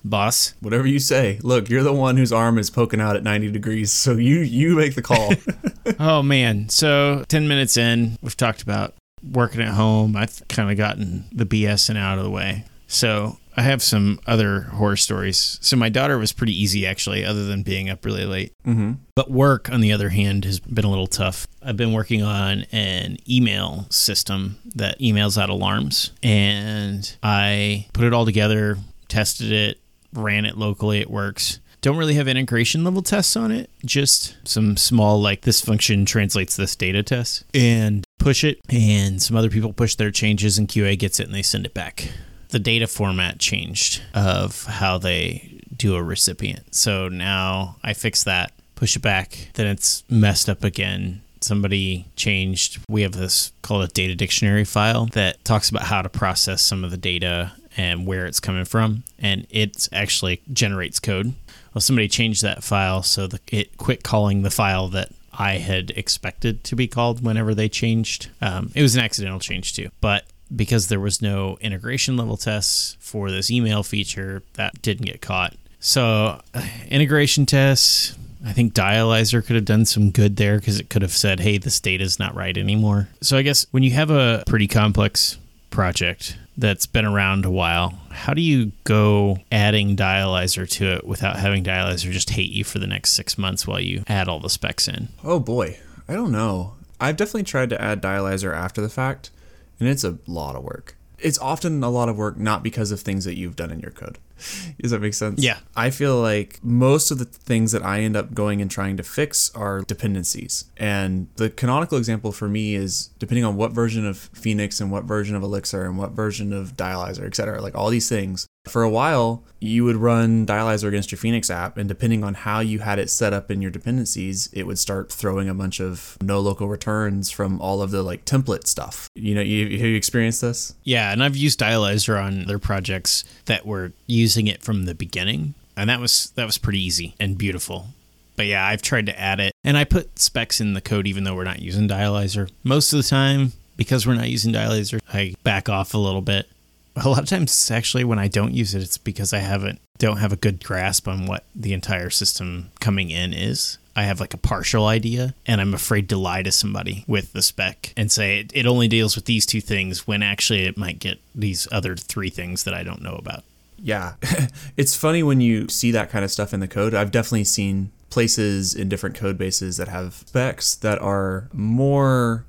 boss. 0.03 0.53
Whatever 0.59 0.87
you 0.87 0.99
say. 0.99 1.39
Look, 1.41 1.69
you're 1.69 1.83
the 1.83 1.93
one 1.93 2.17
whose 2.17 2.31
arm 2.31 2.57
is 2.57 2.69
poking 2.69 3.01
out 3.01 3.15
at 3.15 3.23
90 3.23 3.51
degrees, 3.51 3.91
so 3.91 4.13
you 4.13 4.39
you 4.39 4.75
make 4.75 4.95
the 4.95 5.01
call. 5.01 5.33
oh 5.99 6.21
man. 6.21 6.69
So 6.69 7.23
10 7.27 7.47
minutes 7.47 7.77
in, 7.77 8.17
we've 8.21 8.37
talked 8.37 8.61
about 8.61 8.93
working 9.23 9.61
at 9.61 9.73
home. 9.73 10.15
I've 10.15 10.45
kind 10.47 10.69
of 10.69 10.77
gotten 10.77 11.25
the 11.31 11.45
BSing 11.45 11.97
out 11.97 12.17
of 12.17 12.23
the 12.23 12.29
way. 12.31 12.65
So 12.87 13.37
I 13.57 13.61
have 13.61 13.81
some 13.81 14.19
other 14.27 14.61
horror 14.61 14.97
stories. 14.97 15.57
So 15.61 15.77
my 15.77 15.89
daughter 15.89 16.17
was 16.17 16.33
pretty 16.33 16.59
easy 16.59 16.85
actually, 16.85 17.23
other 17.23 17.45
than 17.45 17.63
being 17.63 17.89
up 17.89 18.03
really 18.03 18.25
late. 18.25 18.53
mm-hmm. 18.65 18.93
But 19.15 19.31
work, 19.31 19.69
on 19.71 19.81
the 19.81 19.93
other 19.93 20.09
hand, 20.09 20.43
has 20.45 20.59
been 20.59 20.85
a 20.85 20.89
little 20.89 21.07
tough. 21.07 21.47
I've 21.63 21.77
been 21.77 21.93
working 21.93 22.21
on 22.21 22.65
an 22.71 23.17
email 23.29 23.87
system 23.89 24.57
that 24.75 24.99
emails 24.99 25.41
out 25.41 25.49
alarms, 25.49 26.11
and 26.21 27.15
I 27.23 27.87
put 27.93 28.03
it 28.03 28.13
all 28.13 28.25
together, 28.25 28.77
tested 29.07 29.51
it, 29.51 29.79
ran 30.13 30.45
it 30.45 30.57
locally. 30.57 30.99
It 30.99 31.09
works. 31.09 31.59
Don't 31.81 31.97
really 31.97 32.15
have 32.15 32.27
integration 32.27 32.83
level 32.83 33.03
tests 33.03 33.37
on 33.37 33.51
it, 33.51 33.69
just 33.85 34.35
some 34.43 34.75
small, 34.75 35.21
like 35.21 35.41
this 35.41 35.61
function 35.61 36.03
translates 36.03 36.55
this 36.55 36.75
data 36.75 37.03
test, 37.03 37.45
and 37.53 38.03
push 38.17 38.43
it. 38.43 38.59
And 38.69 39.21
some 39.21 39.37
other 39.37 39.49
people 39.49 39.71
push 39.71 39.95
their 39.95 40.11
changes, 40.11 40.57
and 40.57 40.67
QA 40.67 40.97
gets 40.97 41.19
it 41.19 41.27
and 41.27 41.33
they 41.33 41.43
send 41.43 41.65
it 41.65 41.73
back. 41.73 42.09
The 42.49 42.59
data 42.59 42.87
format 42.87 43.39
changed 43.39 44.01
of 44.13 44.65
how 44.65 44.97
they 44.97 45.61
do 45.75 45.95
a 45.95 46.03
recipient. 46.03 46.73
So 46.73 47.09
now 47.09 47.75
I 47.83 47.93
fix 47.93 48.23
that, 48.23 48.53
push 48.75 48.95
it 48.95 49.01
back, 49.01 49.49
then 49.55 49.67
it's 49.67 50.03
messed 50.09 50.49
up 50.49 50.63
again. 50.63 51.21
Somebody 51.41 52.05
changed. 52.15 52.79
We 52.89 53.01
have 53.01 53.11
this 53.11 53.51
called 53.61 53.83
a 53.83 53.87
data 53.87 54.15
dictionary 54.15 54.63
file 54.63 55.07
that 55.07 55.43
talks 55.43 55.69
about 55.69 55.83
how 55.83 56.01
to 56.01 56.09
process 56.09 56.61
some 56.61 56.83
of 56.83 56.91
the 56.91 56.97
data 56.97 57.51
and 57.77 58.07
where 58.07 58.25
it's 58.25 58.39
coming 58.39 58.65
from, 58.65 59.03
and 59.19 59.45
it 59.49 59.89
actually 59.91 60.41
generates 60.53 60.99
code. 60.99 61.33
Well, 61.73 61.81
somebody 61.81 62.07
changed 62.07 62.41
that 62.43 62.63
file 62.63 63.03
so 63.03 63.27
that 63.27 63.41
it 63.51 63.77
quit 63.77 64.01
calling 64.01 64.43
the 64.43 64.49
file 64.49 64.87
that 64.89 65.09
I 65.37 65.57
had 65.57 65.91
expected 65.91 66.63
to 66.63 66.75
be 66.75 66.87
called 66.87 67.21
whenever 67.21 67.53
they 67.53 67.67
changed. 67.67 68.29
Um, 68.41 68.71
it 68.73 68.81
was 68.81 68.95
an 68.95 69.03
accidental 69.03 69.39
change 69.39 69.73
too, 69.73 69.89
but 69.99 70.23
because 70.53 70.87
there 70.87 70.99
was 70.99 71.21
no 71.21 71.57
integration 71.61 72.17
level 72.17 72.37
tests 72.37 72.97
for 72.99 73.31
this 73.31 73.49
email 73.49 73.83
feature, 73.83 74.43
that 74.53 74.81
didn't 74.81 75.05
get 75.05 75.21
caught. 75.21 75.55
So, 75.79 76.41
uh, 76.53 76.67
integration 76.89 77.45
tests, 77.45 78.17
I 78.43 78.53
think 78.53 78.73
Dialyzer 78.73 79.45
could 79.45 79.55
have 79.55 79.65
done 79.65 79.85
some 79.85 80.11
good 80.11 80.35
there 80.35 80.57
because 80.59 80.79
it 80.79 80.89
could 80.89 81.01
have 81.01 81.11
said, 81.11 81.39
hey, 81.39 81.57
this 81.57 81.79
data 81.79 82.03
is 82.03 82.19
not 82.19 82.35
right 82.35 82.57
anymore. 82.57 83.09
So, 83.21 83.37
I 83.37 83.41
guess 83.41 83.67
when 83.71 83.83
you 83.83 83.91
have 83.91 84.09
a 84.09 84.43
pretty 84.47 84.67
complex 84.67 85.37
project 85.69 86.37
that's 86.57 86.85
been 86.85 87.05
around 87.05 87.45
a 87.45 87.51
while, 87.51 87.99
how 88.11 88.33
do 88.33 88.41
you 88.41 88.71
go 88.83 89.39
adding 89.51 89.95
Dialyzer 89.95 90.67
to 90.69 90.93
it 90.93 91.05
without 91.05 91.35
having 91.35 91.63
Dialyzer 91.63 92.11
just 92.11 92.31
hate 92.31 92.51
you 92.51 92.63
for 92.63 92.79
the 92.79 92.87
next 92.87 93.11
six 93.11 93.37
months 93.37 93.67
while 93.67 93.79
you 93.79 94.03
add 94.07 94.27
all 94.27 94.39
the 94.39 94.49
specs 94.49 94.87
in? 94.87 95.09
Oh 95.23 95.39
boy. 95.39 95.79
I 96.07 96.13
don't 96.13 96.31
know. 96.31 96.73
I've 96.99 97.17
definitely 97.17 97.43
tried 97.43 97.69
to 97.71 97.81
add 97.81 98.01
dialyzer 98.01 98.55
after 98.55 98.79
the 98.81 98.89
fact, 98.89 99.31
and 99.79 99.89
it's 99.89 100.03
a 100.03 100.17
lot 100.27 100.55
of 100.55 100.63
work. 100.63 100.95
It's 101.17 101.39
often 101.39 101.81
a 101.83 101.89
lot 101.89 102.09
of 102.09 102.17
work 102.17 102.37
not 102.37 102.61
because 102.61 102.91
of 102.91 102.99
things 102.99 103.23
that 103.25 103.37
you've 103.37 103.55
done 103.55 103.71
in 103.71 103.79
your 103.79 103.91
code. 103.91 104.19
Does 104.81 104.91
that 104.91 105.01
make 105.01 105.13
sense? 105.13 105.41
Yeah. 105.41 105.59
I 105.75 105.89
feel 105.89 106.19
like 106.21 106.59
most 106.61 107.09
of 107.09 107.19
the 107.19 107.25
things 107.25 107.71
that 107.71 107.83
I 107.83 108.01
end 108.01 108.17
up 108.17 108.33
going 108.33 108.61
and 108.61 108.69
trying 108.69 108.97
to 108.97 109.03
fix 109.03 109.49
are 109.55 109.81
dependencies. 109.81 110.65
And 110.77 111.27
the 111.37 111.49
canonical 111.49 111.97
example 111.97 112.31
for 112.31 112.49
me 112.49 112.75
is 112.75 113.11
depending 113.17 113.45
on 113.45 113.55
what 113.55 113.71
version 113.71 114.05
of 114.05 114.17
Phoenix 114.17 114.81
and 114.81 114.91
what 114.91 115.05
version 115.05 115.35
of 115.35 115.43
Elixir 115.43 115.85
and 115.85 115.97
what 115.97 116.11
version 116.11 116.51
of 116.51 116.75
Dialyzer, 116.75 117.25
et 117.25 117.35
cetera, 117.35 117.61
like 117.61 117.75
all 117.75 117.89
these 117.89 118.09
things. 118.09 118.45
For 118.67 118.83
a 118.83 118.89
while, 118.89 119.43
you 119.59 119.83
would 119.83 119.95
run 119.95 120.45
Dialyzer 120.45 120.87
against 120.87 121.11
your 121.11 121.17
Phoenix 121.17 121.49
app, 121.49 121.77
and 121.77 121.87
depending 121.87 122.23
on 122.23 122.33
how 122.33 122.59
you 122.59 122.79
had 122.79 122.99
it 122.99 123.09
set 123.09 123.33
up 123.33 123.49
in 123.49 123.61
your 123.61 123.71
dependencies, 123.71 124.49
it 124.53 124.63
would 124.63 124.79
start 124.79 125.11
throwing 125.11 125.49
a 125.49 125.53
bunch 125.53 125.79
of 125.79 126.17
no 126.21 126.39
local 126.39 126.67
returns 126.67 127.31
from 127.31 127.59
all 127.61 127.81
of 127.81 127.91
the 127.91 128.03
like 128.03 128.25
template 128.25 128.67
stuff. 128.67 129.09
You 129.15 129.35
know, 129.35 129.41
you, 129.41 129.65
you 129.65 129.95
experienced 129.95 130.41
this? 130.41 130.73
Yeah, 130.83 131.11
and 131.11 131.23
I've 131.23 131.37
used 131.37 131.59
Dialyzer 131.59 132.21
on 132.21 132.43
other 132.43 132.59
projects 132.59 133.23
that 133.45 133.65
were 133.65 133.93
using 134.07 134.47
it 134.47 134.61
from 134.61 134.85
the 134.85 134.95
beginning, 134.95 135.53
and 135.75 135.89
that 135.89 135.99
was 135.99 136.31
that 136.35 136.45
was 136.45 136.57
pretty 136.57 136.83
easy 136.83 137.15
and 137.19 137.37
beautiful. 137.37 137.87
But 138.35 138.47
yeah, 138.47 138.65
I've 138.67 138.81
tried 138.81 139.05
to 139.05 139.19
add 139.19 139.39
it, 139.39 139.53
and 139.63 139.77
I 139.77 139.83
put 139.85 140.19
specs 140.19 140.59
in 140.59 140.73
the 140.73 140.81
code 140.81 141.07
even 141.07 141.23
though 141.23 141.35
we're 141.35 141.45
not 141.45 141.61
using 141.61 141.87
Dialyzer. 141.87 142.49
Most 142.63 142.91
of 142.91 142.97
the 142.97 143.07
time, 143.07 143.53
because 143.77 144.05
we're 144.05 144.15
not 144.15 144.29
using 144.29 144.53
Dialyzer, 144.53 144.99
I 145.13 145.35
back 145.43 145.69
off 145.69 145.93
a 145.93 145.97
little 145.97 146.21
bit 146.21 146.47
a 146.95 147.09
lot 147.09 147.19
of 147.19 147.29
times 147.29 147.71
actually 147.71 148.03
when 148.03 148.19
I 148.19 148.27
don't 148.27 148.53
use 148.53 148.73
it, 148.73 148.81
it's 148.81 148.97
because 148.97 149.33
I 149.33 149.39
haven't 149.39 149.79
don't 149.97 150.17
have 150.17 150.33
a 150.33 150.37
good 150.37 150.63
grasp 150.63 151.07
on 151.07 151.25
what 151.25 151.45
the 151.55 151.73
entire 151.73 152.09
system 152.09 152.71
coming 152.79 153.09
in 153.09 153.33
is. 153.33 153.77
I 153.95 154.03
have 154.03 154.19
like 154.19 154.33
a 154.33 154.37
partial 154.37 154.87
idea 154.87 155.33
and 155.45 155.61
I'm 155.61 155.73
afraid 155.73 156.09
to 156.09 156.17
lie 156.17 156.43
to 156.43 156.51
somebody 156.51 157.05
with 157.07 157.31
the 157.31 157.41
spec 157.41 157.93
and 157.95 158.11
say 158.11 158.39
it, 158.39 158.51
it 158.53 158.65
only 158.65 158.89
deals 158.89 159.15
with 159.15 159.25
these 159.25 159.45
two 159.45 159.61
things 159.61 160.05
when 160.05 160.21
actually 160.21 160.65
it 160.65 160.77
might 160.77 160.99
get 160.99 161.19
these 161.33 161.67
other 161.71 161.95
three 161.95 162.29
things 162.29 162.65
that 162.65 162.73
I 162.73 162.83
don't 162.83 163.01
know 163.01 163.15
about. 163.15 163.43
Yeah. 163.77 164.15
it's 164.77 164.95
funny 164.95 165.23
when 165.23 165.39
you 165.39 165.69
see 165.69 165.91
that 165.91 166.09
kind 166.09 166.25
of 166.25 166.31
stuff 166.31 166.53
in 166.53 166.59
the 166.59 166.67
code. 166.67 166.93
I've 166.93 167.11
definitely 167.11 167.45
seen 167.45 167.91
places 168.09 168.73
in 168.73 168.89
different 168.89 169.15
code 169.15 169.37
bases 169.37 169.77
that 169.77 169.87
have 169.87 170.13
specs 170.13 170.75
that 170.75 170.99
are 170.99 171.49
more 171.53 172.45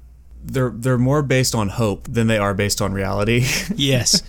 they're 0.47 0.71
they're 0.71 0.99
more 0.99 1.23
based 1.23 1.55
on 1.55 1.69
hope 1.69 2.07
than 2.09 2.27
they 2.27 2.39
are 2.39 2.55
based 2.55 2.81
on 2.81 2.93
reality. 2.93 3.47
yes. 3.75 4.23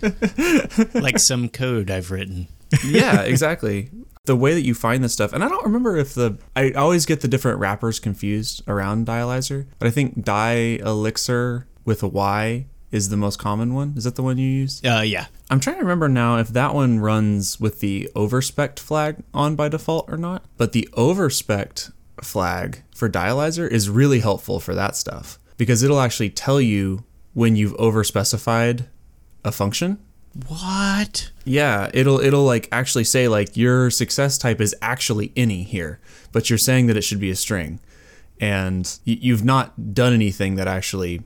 like 0.94 1.20
some 1.20 1.50
code 1.50 1.92
I've 1.92 2.12
written. 2.12 2.48
yeah, 2.86 3.22
exactly. 3.22 3.90
The 4.26 4.36
way 4.36 4.54
that 4.54 4.64
you 4.64 4.74
find 4.74 5.04
this 5.04 5.14
stuff, 5.14 5.32
and 5.32 5.44
I 5.44 5.48
don't 5.48 5.64
remember 5.64 5.96
if 5.96 6.14
the 6.14 6.38
I 6.56 6.72
always 6.72 7.06
get 7.06 7.22
the 7.22 7.28
different 7.28 7.60
wrappers 7.60 8.00
confused 8.00 8.62
around 8.68 9.08
Dialyzer, 9.08 9.68
but 9.80 9.88
I 9.88 9.92
think 9.92 10.26
Dialyxir 10.26 11.66
with 11.86 12.04
a 12.04 12.08
Y 12.08 12.66
is 12.92 13.10
the 13.10 13.18
most 13.18 13.38
common 13.38 13.74
one. 13.74 13.94
Is 13.96 14.04
that 14.06 14.16
the 14.16 14.24
one 14.24 14.38
you 14.38 14.50
use? 14.50 14.84
Uh, 14.84 15.04
yeah. 15.06 15.28
I'm 15.50 15.60
trying 15.60 15.78
to 15.78 15.82
remember 15.82 16.10
now 16.10 16.38
if 16.38 16.50
that 16.50 16.74
one 16.74 17.00
runs 17.00 17.60
with 17.60 17.80
the 17.80 18.10
overspec 18.16 18.80
flag 18.80 19.18
on 19.34 19.56
by 19.56 19.70
default 19.70 20.10
or 20.10 20.18
not. 20.18 20.44
But 20.58 20.72
the 20.72 20.90
overspec 20.94 21.92
flag 22.22 22.84
for 22.96 23.10
Dialyzer 23.10 23.70
is 23.70 23.90
really 23.90 24.20
helpful 24.20 24.60
for 24.60 24.74
that 24.74 24.96
stuff 24.96 25.38
because 25.58 25.84
it'll 25.84 26.00
actually 26.00 26.30
tell 26.30 26.62
you 26.62 27.04
when 27.34 27.56
you've 27.56 27.76
overspecified 27.78 28.88
a 29.44 29.52
function. 29.52 30.00
What? 30.48 31.32
Yeah, 31.46 31.90
it'll 31.94 32.20
it'll 32.20 32.44
like 32.44 32.68
actually 32.72 33.06
say 33.06 33.28
like 33.28 33.58
your 33.58 33.90
success 33.90 34.38
type 34.38 34.62
is 34.62 34.76
actually 34.82 35.32
any 35.36 35.64
here, 35.64 36.00
but 36.32 36.50
you're 36.50 36.58
saying 36.58 36.88
that 36.88 36.98
it 36.98 37.02
should 37.02 37.20
be 37.20 37.32
a 37.32 37.36
string, 37.36 37.80
and 38.40 39.00
you've 39.04 39.44
not 39.44 39.94
done 39.96 40.14
anything 40.14 40.56
that 40.56 40.68
actually 40.68 41.24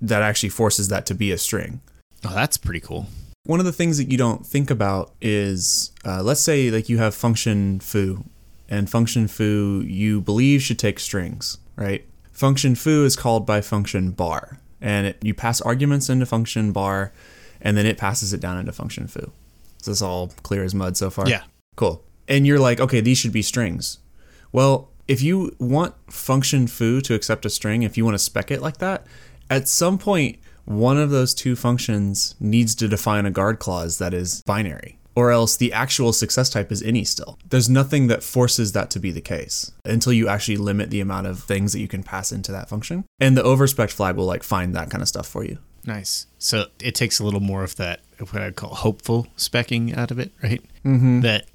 that 0.00 0.22
actually 0.22 0.48
forces 0.48 0.88
that 0.88 1.04
to 1.06 1.14
be 1.14 1.30
a 1.30 1.38
string. 1.38 1.80
Oh, 2.24 2.34
that's 2.34 2.56
pretty 2.56 2.80
cool. 2.80 3.06
One 3.44 3.60
of 3.60 3.66
the 3.66 3.72
things 3.72 3.98
that 3.98 4.10
you 4.10 4.18
don't 4.18 4.46
think 4.46 4.70
about 4.70 5.12
is, 5.20 5.92
uh, 6.04 6.22
let's 6.22 6.40
say 6.40 6.70
like 6.70 6.88
you 6.88 6.98
have 6.98 7.14
function 7.14 7.80
foo, 7.80 8.24
and 8.68 8.88
function 8.88 9.28
foo 9.28 9.84
you 9.86 10.22
believe 10.22 10.62
should 10.62 10.78
take 10.78 11.00
strings, 11.00 11.58
right? 11.76 12.06
Function 12.38 12.76
foo 12.76 13.04
is 13.04 13.16
called 13.16 13.44
by 13.44 13.60
function 13.60 14.12
bar, 14.12 14.60
and 14.80 15.08
it, 15.08 15.18
you 15.24 15.34
pass 15.34 15.60
arguments 15.60 16.08
into 16.08 16.24
function 16.24 16.70
bar, 16.70 17.12
and 17.60 17.76
then 17.76 17.84
it 17.84 17.98
passes 17.98 18.32
it 18.32 18.40
down 18.40 18.56
into 18.56 18.70
function 18.70 19.08
foo. 19.08 19.32
Is 19.80 19.86
this 19.86 20.00
all 20.00 20.28
clear 20.44 20.62
as 20.62 20.72
mud 20.72 20.96
so 20.96 21.10
far? 21.10 21.28
Yeah. 21.28 21.42
Cool. 21.74 22.04
And 22.28 22.46
you're 22.46 22.60
like, 22.60 22.78
okay, 22.78 23.00
these 23.00 23.18
should 23.18 23.32
be 23.32 23.42
strings. 23.42 23.98
Well, 24.52 24.92
if 25.08 25.20
you 25.20 25.56
want 25.58 25.96
function 26.12 26.68
foo 26.68 27.00
to 27.00 27.14
accept 27.14 27.44
a 27.44 27.50
string, 27.50 27.82
if 27.82 27.96
you 27.96 28.04
want 28.04 28.14
to 28.14 28.20
spec 28.20 28.52
it 28.52 28.62
like 28.62 28.76
that, 28.76 29.04
at 29.50 29.66
some 29.66 29.98
point, 29.98 30.38
one 30.64 30.96
of 30.96 31.10
those 31.10 31.34
two 31.34 31.56
functions 31.56 32.36
needs 32.38 32.76
to 32.76 32.86
define 32.86 33.26
a 33.26 33.32
guard 33.32 33.58
clause 33.58 33.98
that 33.98 34.14
is 34.14 34.42
binary 34.42 34.97
or 35.18 35.32
else 35.32 35.56
the 35.56 35.72
actual 35.72 36.12
success 36.12 36.48
type 36.48 36.70
is 36.70 36.80
any 36.80 37.02
still. 37.02 37.40
There's 37.50 37.68
nothing 37.68 38.06
that 38.06 38.22
forces 38.22 38.70
that 38.70 38.88
to 38.90 39.00
be 39.00 39.10
the 39.10 39.20
case 39.20 39.72
until 39.84 40.12
you 40.12 40.28
actually 40.28 40.58
limit 40.58 40.90
the 40.90 41.00
amount 41.00 41.26
of 41.26 41.42
things 41.42 41.72
that 41.72 41.80
you 41.80 41.88
can 41.88 42.04
pass 42.04 42.30
into 42.30 42.52
that 42.52 42.68
function. 42.68 43.04
And 43.18 43.36
the 43.36 43.42
overspec 43.42 43.90
flag 43.90 44.14
will 44.14 44.26
like 44.26 44.44
find 44.44 44.76
that 44.76 44.90
kind 44.90 45.02
of 45.02 45.08
stuff 45.08 45.26
for 45.26 45.42
you. 45.44 45.58
Nice. 45.84 46.28
So 46.38 46.66
it 46.80 46.94
takes 46.94 47.18
a 47.18 47.24
little 47.24 47.40
more 47.40 47.64
of 47.64 47.74
that, 47.76 47.98
what 48.30 48.40
I 48.40 48.52
call 48.52 48.76
hopeful 48.76 49.26
specking 49.36 49.96
out 49.96 50.12
of 50.12 50.20
it, 50.20 50.30
right? 50.40 50.62
Mm-hmm. 50.84 51.22
That 51.22 51.46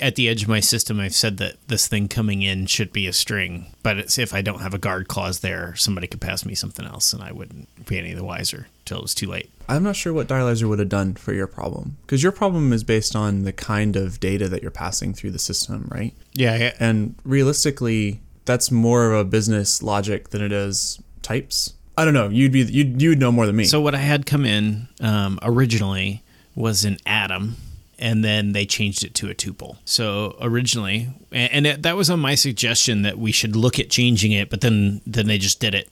at 0.00 0.16
the 0.16 0.28
edge 0.28 0.42
of 0.42 0.48
my 0.48 0.60
system, 0.60 1.00
I've 1.00 1.14
said 1.14 1.36
that 1.38 1.56
this 1.68 1.86
thing 1.86 2.08
coming 2.08 2.42
in 2.42 2.66
should 2.66 2.92
be 2.92 3.06
a 3.06 3.12
string, 3.12 3.74
but 3.82 3.98
it's 3.98 4.18
if 4.18 4.34
I 4.34 4.42
don't 4.42 4.60
have 4.60 4.74
a 4.74 4.78
guard 4.78 5.08
clause 5.08 5.40
there, 5.40 5.74
somebody 5.76 6.06
could 6.06 6.20
pass 6.20 6.44
me 6.44 6.54
something 6.54 6.86
else 6.86 7.12
and 7.12 7.22
I 7.22 7.32
wouldn't 7.32 7.86
be 7.86 7.98
any 7.98 8.14
the 8.14 8.24
wiser 8.24 8.68
till 8.84 8.98
it 8.98 9.02
was 9.02 9.14
too 9.14 9.26
late. 9.26 9.50
I'm 9.68 9.82
not 9.82 9.96
sure 9.96 10.12
what 10.12 10.28
Dialyzer 10.28 10.68
would 10.68 10.78
have 10.78 10.88
done 10.88 11.14
for 11.14 11.32
your 11.32 11.46
problem 11.46 11.96
because 12.02 12.22
your 12.22 12.32
problem 12.32 12.72
is 12.72 12.84
based 12.84 13.16
on 13.16 13.42
the 13.42 13.52
kind 13.52 13.96
of 13.96 14.20
data 14.20 14.48
that 14.48 14.62
you're 14.62 14.70
passing 14.70 15.12
through 15.12 15.32
the 15.32 15.38
system, 15.38 15.88
right? 15.90 16.14
Yeah, 16.34 16.56
yeah. 16.56 16.72
And 16.78 17.16
realistically, 17.24 18.20
that's 18.44 18.70
more 18.70 19.12
of 19.12 19.20
a 19.20 19.24
business 19.24 19.82
logic 19.82 20.30
than 20.30 20.40
it 20.40 20.52
is 20.52 21.00
types. 21.22 21.74
I 21.98 22.04
don't 22.04 22.14
know. 22.14 22.28
You'd 22.28 22.52
be 22.52 22.60
you'd 22.60 23.00
you'd 23.02 23.18
know 23.18 23.32
more 23.32 23.46
than 23.46 23.56
me. 23.56 23.64
So 23.64 23.80
what 23.80 23.94
I 23.94 23.98
had 23.98 24.26
come 24.26 24.44
in 24.44 24.88
um, 25.00 25.38
originally 25.42 26.22
was 26.54 26.84
an 26.84 26.98
atom, 27.06 27.56
and 27.98 28.24
then 28.24 28.52
they 28.52 28.66
changed 28.66 29.04
it 29.04 29.14
to 29.14 29.30
a 29.30 29.34
tuple. 29.34 29.76
So 29.84 30.36
originally, 30.40 31.08
and, 31.32 31.66
it, 31.66 31.82
that 31.82 31.96
was 31.96 32.10
on 32.10 32.20
my 32.20 32.34
suggestion 32.34 33.02
that 33.02 33.18
we 33.18 33.32
should 33.32 33.56
look 33.56 33.78
at 33.78 33.90
changing 33.90 34.32
it, 34.32 34.50
but 34.50 34.60
then 34.60 35.00
then 35.06 35.26
they 35.26 35.38
just 35.38 35.60
did 35.60 35.74
it 35.74 35.88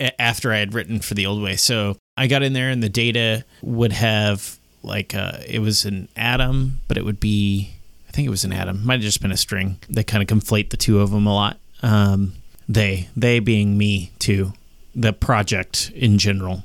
after 0.18 0.52
I 0.52 0.58
had 0.58 0.74
written 0.74 1.00
for 1.00 1.14
the 1.14 1.26
old 1.26 1.42
way. 1.42 1.56
So 1.56 1.96
I 2.16 2.26
got 2.26 2.42
in 2.42 2.52
there, 2.52 2.70
and 2.70 2.82
the 2.82 2.88
data 2.88 3.44
would 3.62 3.92
have 3.92 4.58
like 4.82 5.14
uh, 5.14 5.38
it 5.46 5.60
was 5.60 5.84
an 5.84 6.08
atom, 6.16 6.80
but 6.88 6.96
it 6.96 7.04
would 7.04 7.20
be 7.20 7.74
I 8.08 8.12
think 8.12 8.26
it 8.26 8.30
was 8.30 8.44
an 8.44 8.52
atom. 8.52 8.84
Might 8.84 8.94
have 8.94 9.02
just 9.02 9.22
been 9.22 9.32
a 9.32 9.36
string. 9.36 9.78
They 9.88 10.02
kind 10.02 10.22
of 10.22 10.28
conflate 10.28 10.70
the 10.70 10.76
two 10.76 11.00
of 11.00 11.10
them 11.10 11.26
a 11.26 11.34
lot. 11.34 11.58
Um, 11.82 12.34
they 12.68 13.08
they 13.16 13.40
being 13.40 13.76
me 13.78 14.12
too, 14.18 14.52
the 14.94 15.12
project 15.12 15.92
in 15.94 16.18
general. 16.18 16.64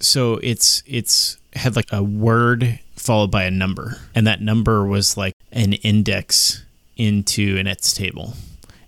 So 0.00 0.34
it's 0.42 0.82
it's 0.86 1.38
had 1.54 1.76
like 1.76 1.92
a 1.92 2.02
word 2.02 2.78
followed 2.96 3.30
by 3.30 3.44
a 3.44 3.50
number, 3.50 3.98
and 4.14 4.26
that 4.26 4.40
number 4.40 4.84
was 4.86 5.16
like 5.16 5.34
an 5.52 5.74
index 5.74 6.64
into 6.96 7.56
an 7.58 7.66
ets 7.66 7.94
table 7.94 8.34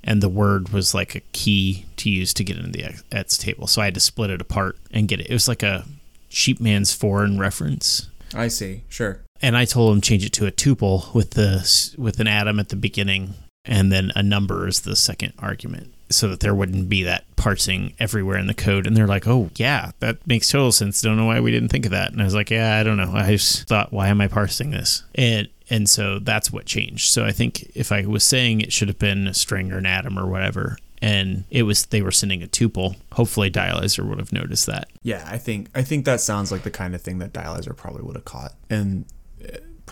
and 0.04 0.22
the 0.22 0.28
word 0.28 0.70
was 0.70 0.94
like 0.94 1.14
a 1.14 1.20
key 1.32 1.86
to 1.96 2.10
use 2.10 2.34
to 2.34 2.44
get 2.44 2.56
into 2.56 2.70
the 2.70 3.02
ets 3.10 3.38
table. 3.38 3.66
So 3.66 3.80
I 3.80 3.86
had 3.86 3.94
to 3.94 4.00
split 4.00 4.30
it 4.30 4.40
apart 4.40 4.76
and 4.90 5.08
get 5.08 5.20
it. 5.20 5.30
It 5.30 5.32
was 5.32 5.48
like 5.48 5.62
a 5.62 5.84
sheepman's 6.28 6.92
foreign 6.92 7.38
reference. 7.38 8.08
I 8.34 8.48
see. 8.48 8.82
Sure. 8.88 9.20
And 9.40 9.56
I 9.56 9.64
told 9.64 9.94
him 9.94 10.00
change 10.00 10.24
it 10.24 10.32
to 10.34 10.46
a 10.46 10.52
tuple 10.52 11.12
with 11.14 11.30
the 11.30 11.94
with 11.98 12.20
an 12.20 12.26
atom 12.26 12.58
at 12.58 12.70
the 12.70 12.76
beginning 12.76 13.34
and 13.64 13.92
then 13.92 14.10
a 14.16 14.22
number 14.22 14.66
is 14.66 14.80
the 14.80 14.96
second 14.96 15.34
argument 15.38 15.92
so 16.12 16.28
that 16.28 16.40
there 16.40 16.54
wouldn't 16.54 16.88
be 16.88 17.02
that 17.04 17.24
parsing 17.36 17.94
everywhere 17.98 18.38
in 18.38 18.46
the 18.46 18.54
code. 18.54 18.86
And 18.86 18.96
they're 18.96 19.06
like, 19.06 19.26
oh, 19.26 19.50
yeah, 19.56 19.92
that 20.00 20.26
makes 20.26 20.50
total 20.50 20.72
sense. 20.72 21.00
Don't 21.00 21.16
know 21.16 21.26
why 21.26 21.40
we 21.40 21.50
didn't 21.50 21.70
think 21.70 21.84
of 21.84 21.90
that. 21.92 22.12
And 22.12 22.20
I 22.20 22.24
was 22.24 22.34
like, 22.34 22.50
yeah, 22.50 22.78
I 22.78 22.82
don't 22.82 22.96
know. 22.96 23.12
I 23.14 23.32
just 23.32 23.66
thought, 23.68 23.92
why 23.92 24.08
am 24.08 24.20
I 24.20 24.28
parsing 24.28 24.70
this? 24.70 25.02
And 25.14 25.48
and 25.70 25.88
so 25.88 26.18
that's 26.18 26.52
what 26.52 26.66
changed. 26.66 27.10
So 27.10 27.24
I 27.24 27.32
think 27.32 27.70
if 27.74 27.92
I 27.92 28.04
was 28.04 28.24
saying 28.24 28.60
it 28.60 28.72
should 28.72 28.88
have 28.88 28.98
been 28.98 29.26
a 29.26 29.32
string 29.32 29.72
or 29.72 29.78
an 29.78 29.86
atom 29.86 30.18
or 30.18 30.26
whatever, 30.26 30.76
and 31.00 31.44
it 31.50 31.62
was 31.62 31.86
they 31.86 32.02
were 32.02 32.10
sending 32.12 32.42
a 32.42 32.46
tuple, 32.46 32.96
hopefully 33.12 33.50
Dialyzer 33.50 34.06
would 34.06 34.18
have 34.18 34.32
noticed 34.32 34.66
that. 34.66 34.88
Yeah, 35.02 35.26
I 35.26 35.38
think 35.38 35.68
I 35.74 35.82
think 35.82 36.04
that 36.04 36.20
sounds 36.20 36.52
like 36.52 36.62
the 36.62 36.70
kind 36.70 36.94
of 36.94 37.00
thing 37.00 37.18
that 37.18 37.32
Dialyzer 37.32 37.76
probably 37.76 38.02
would 38.02 38.16
have 38.16 38.24
caught. 38.24 38.52
And 38.68 39.06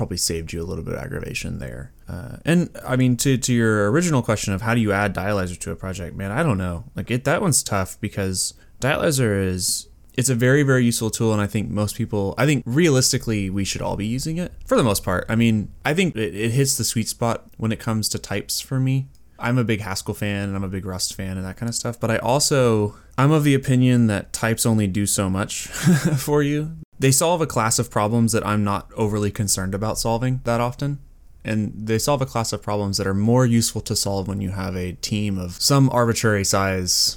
probably 0.00 0.16
saved 0.16 0.50
you 0.50 0.62
a 0.62 0.64
little 0.64 0.82
bit 0.82 0.94
of 0.94 1.00
aggravation 1.00 1.58
there. 1.58 1.92
Uh, 2.08 2.38
and 2.46 2.74
I 2.88 2.96
mean, 2.96 3.18
to 3.18 3.36
to 3.36 3.52
your 3.52 3.90
original 3.90 4.22
question 4.22 4.54
of 4.54 4.62
how 4.62 4.74
do 4.74 4.80
you 4.80 4.92
add 4.92 5.14
Dialyzer 5.14 5.58
to 5.58 5.72
a 5.72 5.76
project, 5.76 6.16
man, 6.16 6.30
I 6.30 6.42
don't 6.42 6.56
know. 6.56 6.84
Like 6.96 7.10
it, 7.10 7.24
that 7.24 7.42
one's 7.42 7.62
tough 7.62 8.00
because 8.00 8.54
Dialyzer 8.80 9.46
is 9.46 9.88
it's 10.14 10.30
a 10.30 10.34
very 10.34 10.62
very 10.62 10.86
useful 10.86 11.10
tool, 11.10 11.34
and 11.34 11.42
I 11.42 11.46
think 11.46 11.68
most 11.68 11.96
people, 11.96 12.34
I 12.38 12.46
think 12.46 12.62
realistically, 12.64 13.50
we 13.50 13.62
should 13.62 13.82
all 13.82 13.94
be 13.94 14.06
using 14.06 14.38
it 14.38 14.52
for 14.64 14.78
the 14.78 14.82
most 14.82 15.04
part. 15.04 15.26
I 15.28 15.36
mean, 15.36 15.70
I 15.84 15.92
think 15.92 16.16
it, 16.16 16.34
it 16.34 16.52
hits 16.52 16.78
the 16.78 16.84
sweet 16.84 17.10
spot 17.10 17.50
when 17.58 17.70
it 17.70 17.78
comes 17.78 18.08
to 18.08 18.18
types 18.18 18.58
for 18.58 18.80
me. 18.80 19.08
I'm 19.38 19.58
a 19.58 19.64
big 19.64 19.82
Haskell 19.82 20.14
fan 20.14 20.48
and 20.48 20.56
I'm 20.56 20.64
a 20.64 20.68
big 20.68 20.86
Rust 20.86 21.14
fan 21.14 21.36
and 21.36 21.44
that 21.44 21.58
kind 21.58 21.68
of 21.68 21.74
stuff. 21.74 22.00
But 22.00 22.10
I 22.10 22.16
also 22.18 22.94
I'm 23.18 23.32
of 23.32 23.44
the 23.44 23.54
opinion 23.54 24.06
that 24.06 24.32
types 24.32 24.64
only 24.64 24.86
do 24.86 25.04
so 25.04 25.28
much 25.28 25.66
for 26.16 26.42
you 26.42 26.78
they 27.00 27.10
solve 27.10 27.40
a 27.40 27.46
class 27.46 27.78
of 27.78 27.90
problems 27.90 28.32
that 28.32 28.46
I'm 28.46 28.62
not 28.62 28.92
overly 28.94 29.30
concerned 29.30 29.74
about 29.74 29.98
solving 29.98 30.40
that 30.44 30.60
often. 30.60 30.98
And 31.42 31.72
they 31.74 31.98
solve 31.98 32.20
a 32.20 32.26
class 32.26 32.52
of 32.52 32.62
problems 32.62 32.98
that 32.98 33.06
are 33.06 33.14
more 33.14 33.46
useful 33.46 33.80
to 33.80 33.96
solve 33.96 34.28
when 34.28 34.42
you 34.42 34.50
have 34.50 34.76
a 34.76 34.92
team 34.92 35.38
of 35.38 35.52
some 35.52 35.88
arbitrary 35.90 36.44
size 36.44 37.16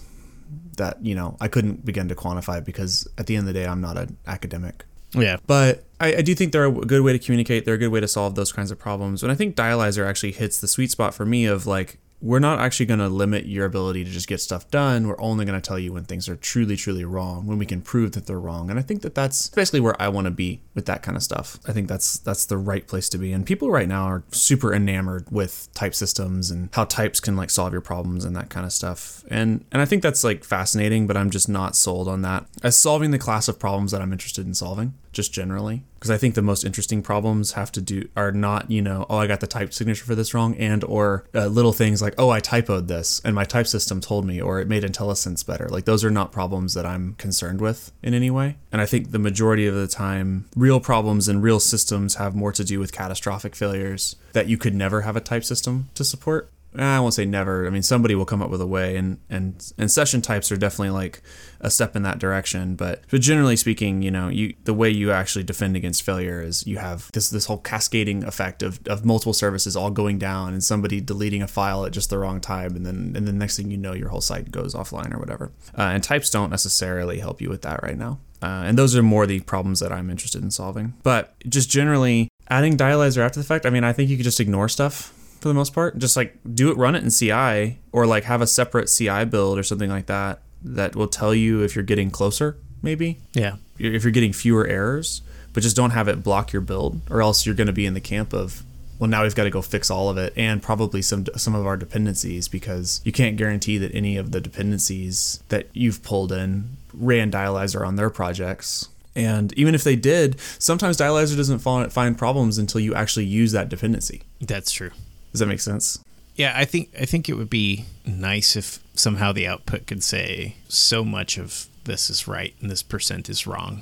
that, 0.77 1.03
you 1.03 1.13
know, 1.13 1.35
I 1.41 1.49
couldn't 1.49 1.85
begin 1.85 2.07
to 2.07 2.15
quantify 2.15 2.63
because 2.63 3.05
at 3.17 3.27
the 3.27 3.35
end 3.35 3.49
of 3.49 3.53
the 3.53 3.59
day, 3.59 3.67
I'm 3.67 3.81
not 3.81 3.97
an 3.97 4.15
academic. 4.25 4.85
Yeah. 5.11 5.35
But 5.45 5.83
I, 5.99 6.15
I 6.15 6.21
do 6.21 6.33
think 6.33 6.53
they're 6.53 6.65
a 6.65 6.71
good 6.71 7.01
way 7.01 7.11
to 7.11 7.19
communicate. 7.19 7.65
They're 7.65 7.75
a 7.75 7.77
good 7.77 7.89
way 7.89 7.99
to 7.99 8.07
solve 8.07 8.35
those 8.35 8.53
kinds 8.53 8.71
of 8.71 8.79
problems. 8.79 9.21
And 9.21 9.31
I 9.31 9.35
think 9.35 9.57
Dialyzer 9.57 10.07
actually 10.07 10.31
hits 10.31 10.61
the 10.61 10.69
sweet 10.69 10.91
spot 10.91 11.13
for 11.13 11.25
me 11.25 11.45
of 11.45 11.67
like, 11.67 11.99
we're 12.23 12.39
not 12.39 12.57
actually 12.57 12.85
going 12.85 13.01
to 13.01 13.09
limit 13.09 13.45
your 13.45 13.65
ability 13.65 14.05
to 14.05 14.09
just 14.09 14.29
get 14.29 14.39
stuff 14.39 14.71
done. 14.71 15.09
We're 15.09 15.19
only 15.19 15.43
going 15.43 15.59
to 15.59 15.67
tell 15.67 15.77
you 15.77 15.91
when 15.91 16.05
things 16.05 16.29
are 16.29 16.37
truly, 16.37 16.77
truly 16.77 17.03
wrong, 17.03 17.45
when 17.45 17.57
we 17.57 17.65
can 17.65 17.81
prove 17.81 18.13
that 18.13 18.27
they're 18.27 18.39
wrong. 18.39 18.69
And 18.69 18.79
I 18.79 18.81
think 18.81 19.01
that 19.01 19.13
that's 19.13 19.49
basically 19.49 19.81
where 19.81 20.01
I 20.01 20.07
want 20.07 20.25
to 20.25 20.31
be 20.31 20.61
with 20.73 20.85
that 20.85 21.03
kind 21.03 21.17
of 21.17 21.23
stuff. 21.23 21.59
I 21.67 21.73
think 21.73 21.89
that's 21.89 22.17
that's 22.19 22.45
the 22.45 22.57
right 22.57 22.87
place 22.87 23.09
to 23.09 23.17
be. 23.17 23.33
And 23.33 23.45
people 23.45 23.69
right 23.69 23.89
now 23.89 24.05
are 24.05 24.23
super 24.31 24.73
enamored 24.73 25.29
with 25.31 25.67
type 25.73 25.93
systems 25.93 26.49
and 26.49 26.69
how 26.71 26.85
types 26.85 27.19
can 27.19 27.35
like 27.35 27.49
solve 27.49 27.73
your 27.73 27.81
problems 27.81 28.23
and 28.23 28.33
that 28.37 28.49
kind 28.49 28.65
of 28.65 28.71
stuff. 28.71 29.25
And 29.29 29.65
and 29.73 29.81
I 29.81 29.85
think 29.85 30.01
that's 30.01 30.23
like 30.23 30.45
fascinating, 30.45 31.07
but 31.07 31.17
I'm 31.17 31.29
just 31.29 31.49
not 31.49 31.75
sold 31.75 32.07
on 32.07 32.21
that 32.21 32.45
as 32.63 32.77
solving 32.77 33.11
the 33.11 33.19
class 33.19 33.49
of 33.49 33.59
problems 33.59 33.91
that 33.91 34.01
I'm 34.01 34.13
interested 34.13 34.47
in 34.47 34.53
solving 34.53 34.93
just 35.13 35.31
generally 35.31 35.83
because 35.95 36.11
i 36.11 36.17
think 36.17 36.35
the 36.35 36.41
most 36.41 36.63
interesting 36.63 37.01
problems 37.01 37.53
have 37.53 37.71
to 37.71 37.81
do 37.81 38.07
are 38.15 38.31
not 38.31 38.69
you 38.69 38.81
know 38.81 39.05
oh 39.09 39.17
i 39.17 39.27
got 39.27 39.39
the 39.39 39.47
type 39.47 39.73
signature 39.73 40.05
for 40.05 40.15
this 40.15 40.33
wrong 40.33 40.55
and 40.57 40.83
or 40.83 41.25
uh, 41.33 41.47
little 41.47 41.73
things 41.73 42.01
like 42.01 42.13
oh 42.17 42.29
i 42.29 42.39
typoed 42.41 42.87
this 42.87 43.21
and 43.23 43.35
my 43.35 43.45
type 43.45 43.67
system 43.67 44.01
told 44.01 44.25
me 44.25 44.41
or 44.41 44.59
it 44.59 44.67
made 44.67 44.83
intellisense 44.83 45.45
better. 45.45 45.67
Like 45.69 45.85
those 45.85 46.03
are 46.03 46.11
not 46.11 46.31
problems 46.31 46.73
that 46.73 46.85
i'm 46.85 47.15
concerned 47.15 47.61
with 47.61 47.91
in 48.01 48.13
any 48.13 48.29
way. 48.29 48.57
And 48.71 48.81
i 48.81 48.85
think 48.85 49.11
the 49.11 49.19
majority 49.19 49.65
of 49.67 49.75
the 49.75 49.87
time 49.87 50.45
real 50.55 50.79
problems 50.79 51.27
and 51.27 51.41
real 51.41 51.59
systems 51.59 52.15
have 52.15 52.35
more 52.35 52.51
to 52.51 52.63
do 52.63 52.79
with 52.79 52.91
catastrophic 52.91 53.55
failures 53.55 54.15
that 54.33 54.47
you 54.47 54.57
could 54.57 54.75
never 54.75 55.01
have 55.01 55.15
a 55.15 55.21
type 55.21 55.43
system 55.43 55.89
to 55.95 56.03
support 56.03 56.49
I 56.75 56.99
won't 56.99 57.13
say 57.13 57.25
never. 57.25 57.67
I 57.67 57.69
mean, 57.69 57.83
somebody 57.83 58.15
will 58.15 58.25
come 58.25 58.41
up 58.41 58.49
with 58.49 58.61
a 58.61 58.67
way, 58.67 58.95
and 58.95 59.19
and 59.29 59.73
and 59.77 59.91
session 59.91 60.21
types 60.21 60.51
are 60.51 60.57
definitely 60.57 60.89
like 60.89 61.21
a 61.59 61.69
step 61.69 61.95
in 61.95 62.03
that 62.03 62.19
direction. 62.19 62.75
But 62.75 63.03
but 63.09 63.21
generally 63.21 63.55
speaking, 63.55 64.01
you 64.01 64.11
know, 64.11 64.27
you 64.27 64.55
the 64.63 64.73
way 64.73 64.89
you 64.89 65.11
actually 65.11 65.43
defend 65.43 65.75
against 65.75 66.03
failure 66.03 66.41
is 66.41 66.65
you 66.65 66.77
have 66.77 67.11
this 67.13 67.29
this 67.29 67.45
whole 67.45 67.59
cascading 67.59 68.23
effect 68.23 68.63
of, 68.63 68.79
of 68.87 69.05
multiple 69.05 69.33
services 69.33 69.75
all 69.75 69.91
going 69.91 70.17
down, 70.17 70.53
and 70.53 70.63
somebody 70.63 70.99
deleting 70.99 71.41
a 71.41 71.47
file 71.47 71.85
at 71.85 71.91
just 71.91 72.09
the 72.09 72.17
wrong 72.17 72.41
time, 72.41 72.75
and 72.75 72.85
then 72.85 73.13
and 73.15 73.27
the 73.27 73.33
next 73.33 73.57
thing 73.57 73.69
you 73.69 73.77
know, 73.77 73.93
your 73.93 74.09
whole 74.09 74.21
site 74.21 74.51
goes 74.51 74.73
offline 74.73 75.13
or 75.13 75.19
whatever. 75.19 75.51
Uh, 75.77 75.83
and 75.83 76.03
types 76.03 76.29
don't 76.29 76.49
necessarily 76.49 77.19
help 77.19 77.41
you 77.41 77.49
with 77.49 77.61
that 77.61 77.83
right 77.83 77.97
now. 77.97 78.19
Uh, 78.41 78.63
and 78.65 78.77
those 78.77 78.93
are 78.95 79.03
more 79.03 79.25
the 79.25 79.39
problems 79.41 79.79
that 79.79 79.91
I'm 79.91 80.09
interested 80.09 80.43
in 80.43 80.51
solving. 80.51 80.95
But 81.01 81.33
just 81.47 81.69
generally, 81.69 82.27
adding 82.49 82.75
dialyzer 82.75 83.19
after 83.19 83.39
the 83.39 83.45
fact, 83.45 83.65
I 83.65 83.69
mean, 83.69 83.85
I 83.85 83.93
think 83.93 84.09
you 84.09 84.17
could 84.17 84.25
just 84.25 84.41
ignore 84.41 84.67
stuff 84.67 85.13
for 85.43 85.49
the 85.49 85.53
most 85.53 85.73
part. 85.73 85.99
Just 85.99 86.15
like 86.17 86.39
do 86.55 86.71
it, 86.71 86.77
run 86.77 86.95
it 86.95 87.03
in 87.03 87.11
CI, 87.11 87.77
or 87.91 88.07
like 88.07 88.23
have 88.23 88.41
a 88.41 88.47
separate 88.47 88.87
CI 88.87 89.25
build 89.25 89.59
or 89.59 89.63
something 89.63 89.89
like 89.89 90.07
that 90.07 90.41
that 90.63 90.95
will 90.95 91.09
tell 91.09 91.35
you 91.35 91.61
if 91.61 91.75
you're 91.75 91.83
getting 91.83 92.09
closer, 92.09 92.57
maybe. 92.81 93.19
Yeah. 93.33 93.57
If 93.77 94.03
you're 94.03 94.11
getting 94.11 94.31
fewer 94.33 94.65
errors, 94.65 95.21
but 95.51 95.61
just 95.61 95.75
don't 95.75 95.91
have 95.91 96.07
it 96.07 96.23
block 96.23 96.53
your 96.53 96.61
build, 96.61 97.01
or 97.09 97.21
else 97.21 97.45
you're 97.45 97.55
going 97.55 97.67
to 97.67 97.73
be 97.73 97.85
in 97.85 97.93
the 97.93 98.01
camp 98.01 98.33
of 98.33 98.63
well 98.99 99.09
now 99.09 99.23
we've 99.23 99.35
got 99.35 99.43
to 99.43 99.49
go 99.49 99.61
fix 99.61 99.91
all 99.91 100.09
of 100.09 100.17
it 100.17 100.31
and 100.37 100.63
probably 100.63 101.01
some 101.01 101.25
some 101.35 101.55
of 101.55 101.65
our 101.65 101.75
dependencies 101.75 102.47
because 102.47 103.01
you 103.03 103.11
can't 103.11 103.35
guarantee 103.35 103.77
that 103.77 103.93
any 103.93 104.15
of 104.15 104.31
the 104.31 104.39
dependencies 104.39 105.43
that 105.49 105.67
you've 105.73 106.01
pulled 106.03 106.31
in 106.31 106.77
ran 106.93 107.31
dialyzer 107.31 107.85
on 107.85 107.95
their 107.95 108.11
projects 108.11 108.87
and 109.15 109.51
even 109.57 109.73
if 109.73 109.83
they 109.83 109.95
did 109.95 110.39
sometimes 110.39 110.95
dialyzer 110.95 111.35
doesn't 111.35 111.59
find 111.59 112.17
problems 112.17 112.59
until 112.59 112.79
you 112.79 112.93
actually 112.93 113.25
use 113.25 113.51
that 113.51 113.67
dependency 113.67 114.21
that's 114.39 114.71
true 114.71 114.91
does 115.33 115.39
that 115.39 115.47
make 115.47 115.59
sense? 115.59 115.99
Yeah, 116.35 116.53
I 116.55 116.65
think 116.65 116.89
I 116.99 117.05
think 117.05 117.27
it 117.27 117.33
would 117.33 117.49
be 117.49 117.85
nice 118.05 118.55
if 118.55 118.79
somehow 118.95 119.33
the 119.33 119.47
output 119.47 119.85
could 119.85 120.03
say 120.03 120.55
so 120.67 121.03
much 121.03 121.37
of 121.37 121.67
this 121.83 122.09
is 122.09 122.27
right 122.27 122.55
and 122.61 122.71
this 122.71 122.81
percent 122.81 123.29
is 123.29 123.45
wrong 123.45 123.81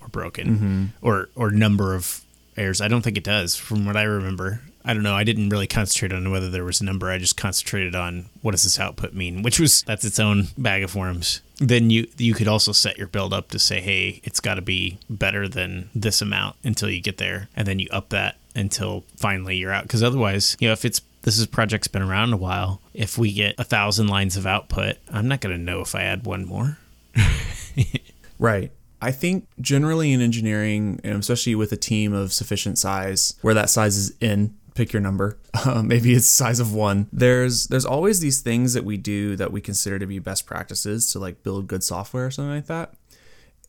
or 0.00 0.08
broken 0.08 0.48
mm-hmm. 0.48 0.84
or 1.02 1.28
or 1.34 1.50
number 1.50 1.94
of 1.94 2.22
errors. 2.56 2.80
I 2.80 2.88
don't 2.88 3.02
think 3.02 3.16
it 3.16 3.24
does 3.24 3.56
from 3.56 3.84
what 3.84 3.96
I 3.96 4.02
remember. 4.02 4.60
I 4.84 4.94
don't 4.94 5.02
know. 5.02 5.14
I 5.14 5.24
didn't 5.24 5.50
really 5.50 5.66
concentrate 5.66 6.12
on 6.12 6.30
whether 6.30 6.50
there 6.50 6.64
was 6.64 6.80
a 6.80 6.84
number. 6.84 7.08
I 7.08 7.18
just 7.18 7.36
concentrated 7.36 7.94
on 7.94 8.26
what 8.40 8.50
does 8.50 8.64
this 8.64 8.80
output 8.80 9.12
mean, 9.12 9.42
which 9.42 9.60
was 9.60 9.82
that's 9.82 10.04
its 10.04 10.18
own 10.18 10.48
bag 10.58 10.82
of 10.82 10.94
worms. 10.94 11.40
Then 11.58 11.90
you 11.90 12.08
you 12.16 12.34
could 12.34 12.48
also 12.48 12.72
set 12.72 12.98
your 12.98 13.06
build 13.06 13.32
up 13.32 13.48
to 13.50 13.58
say, 13.58 13.80
hey, 13.80 14.20
it's 14.24 14.40
got 14.40 14.54
to 14.54 14.62
be 14.62 14.98
better 15.08 15.46
than 15.46 15.90
this 15.94 16.20
amount 16.20 16.56
until 16.64 16.90
you 16.90 17.00
get 17.00 17.18
there, 17.18 17.48
and 17.54 17.66
then 17.66 17.78
you 17.78 17.88
up 17.90 18.08
that 18.08 18.36
until 18.54 19.04
finally 19.16 19.56
you're 19.56 19.72
out. 19.72 19.84
Because 19.84 20.02
otherwise, 20.02 20.56
you 20.60 20.68
know, 20.68 20.72
if 20.72 20.84
it's 20.84 21.00
this 21.22 21.38
is 21.38 21.46
project's 21.46 21.88
been 21.88 22.02
around 22.02 22.32
a 22.32 22.36
while, 22.36 22.80
if 22.94 23.16
we 23.16 23.32
get 23.32 23.54
a 23.58 23.64
thousand 23.64 24.08
lines 24.08 24.36
of 24.36 24.46
output, 24.46 24.96
I'm 25.10 25.28
not 25.28 25.40
going 25.40 25.56
to 25.56 25.62
know 25.62 25.80
if 25.80 25.94
I 25.94 26.02
add 26.02 26.26
one 26.26 26.44
more. 26.44 26.78
right. 28.38 28.72
I 29.00 29.10
think 29.10 29.48
generally 29.60 30.12
in 30.12 30.20
engineering, 30.20 31.00
and 31.02 31.18
especially 31.18 31.54
with 31.54 31.72
a 31.72 31.76
team 31.76 32.12
of 32.12 32.32
sufficient 32.32 32.78
size, 32.78 33.34
where 33.42 33.54
that 33.54 33.70
size 33.70 33.96
is 33.96 34.14
in, 34.20 34.54
pick 34.74 34.92
your 34.92 35.02
number. 35.02 35.38
Uh, 35.64 35.82
maybe 35.82 36.12
it's 36.12 36.26
size 36.26 36.58
of 36.58 36.72
one. 36.72 37.06
There's 37.12 37.66
there's 37.68 37.84
always 37.84 38.18
these 38.18 38.40
things 38.40 38.72
that 38.72 38.84
we 38.84 38.96
do 38.96 39.36
that 39.36 39.52
we 39.52 39.60
consider 39.60 39.98
to 39.98 40.06
be 40.06 40.18
best 40.18 40.44
practices 40.44 41.12
to 41.12 41.20
like 41.20 41.44
build 41.44 41.68
good 41.68 41.84
software 41.84 42.26
or 42.26 42.30
something 42.32 42.50
like 42.50 42.66
that. 42.66 42.94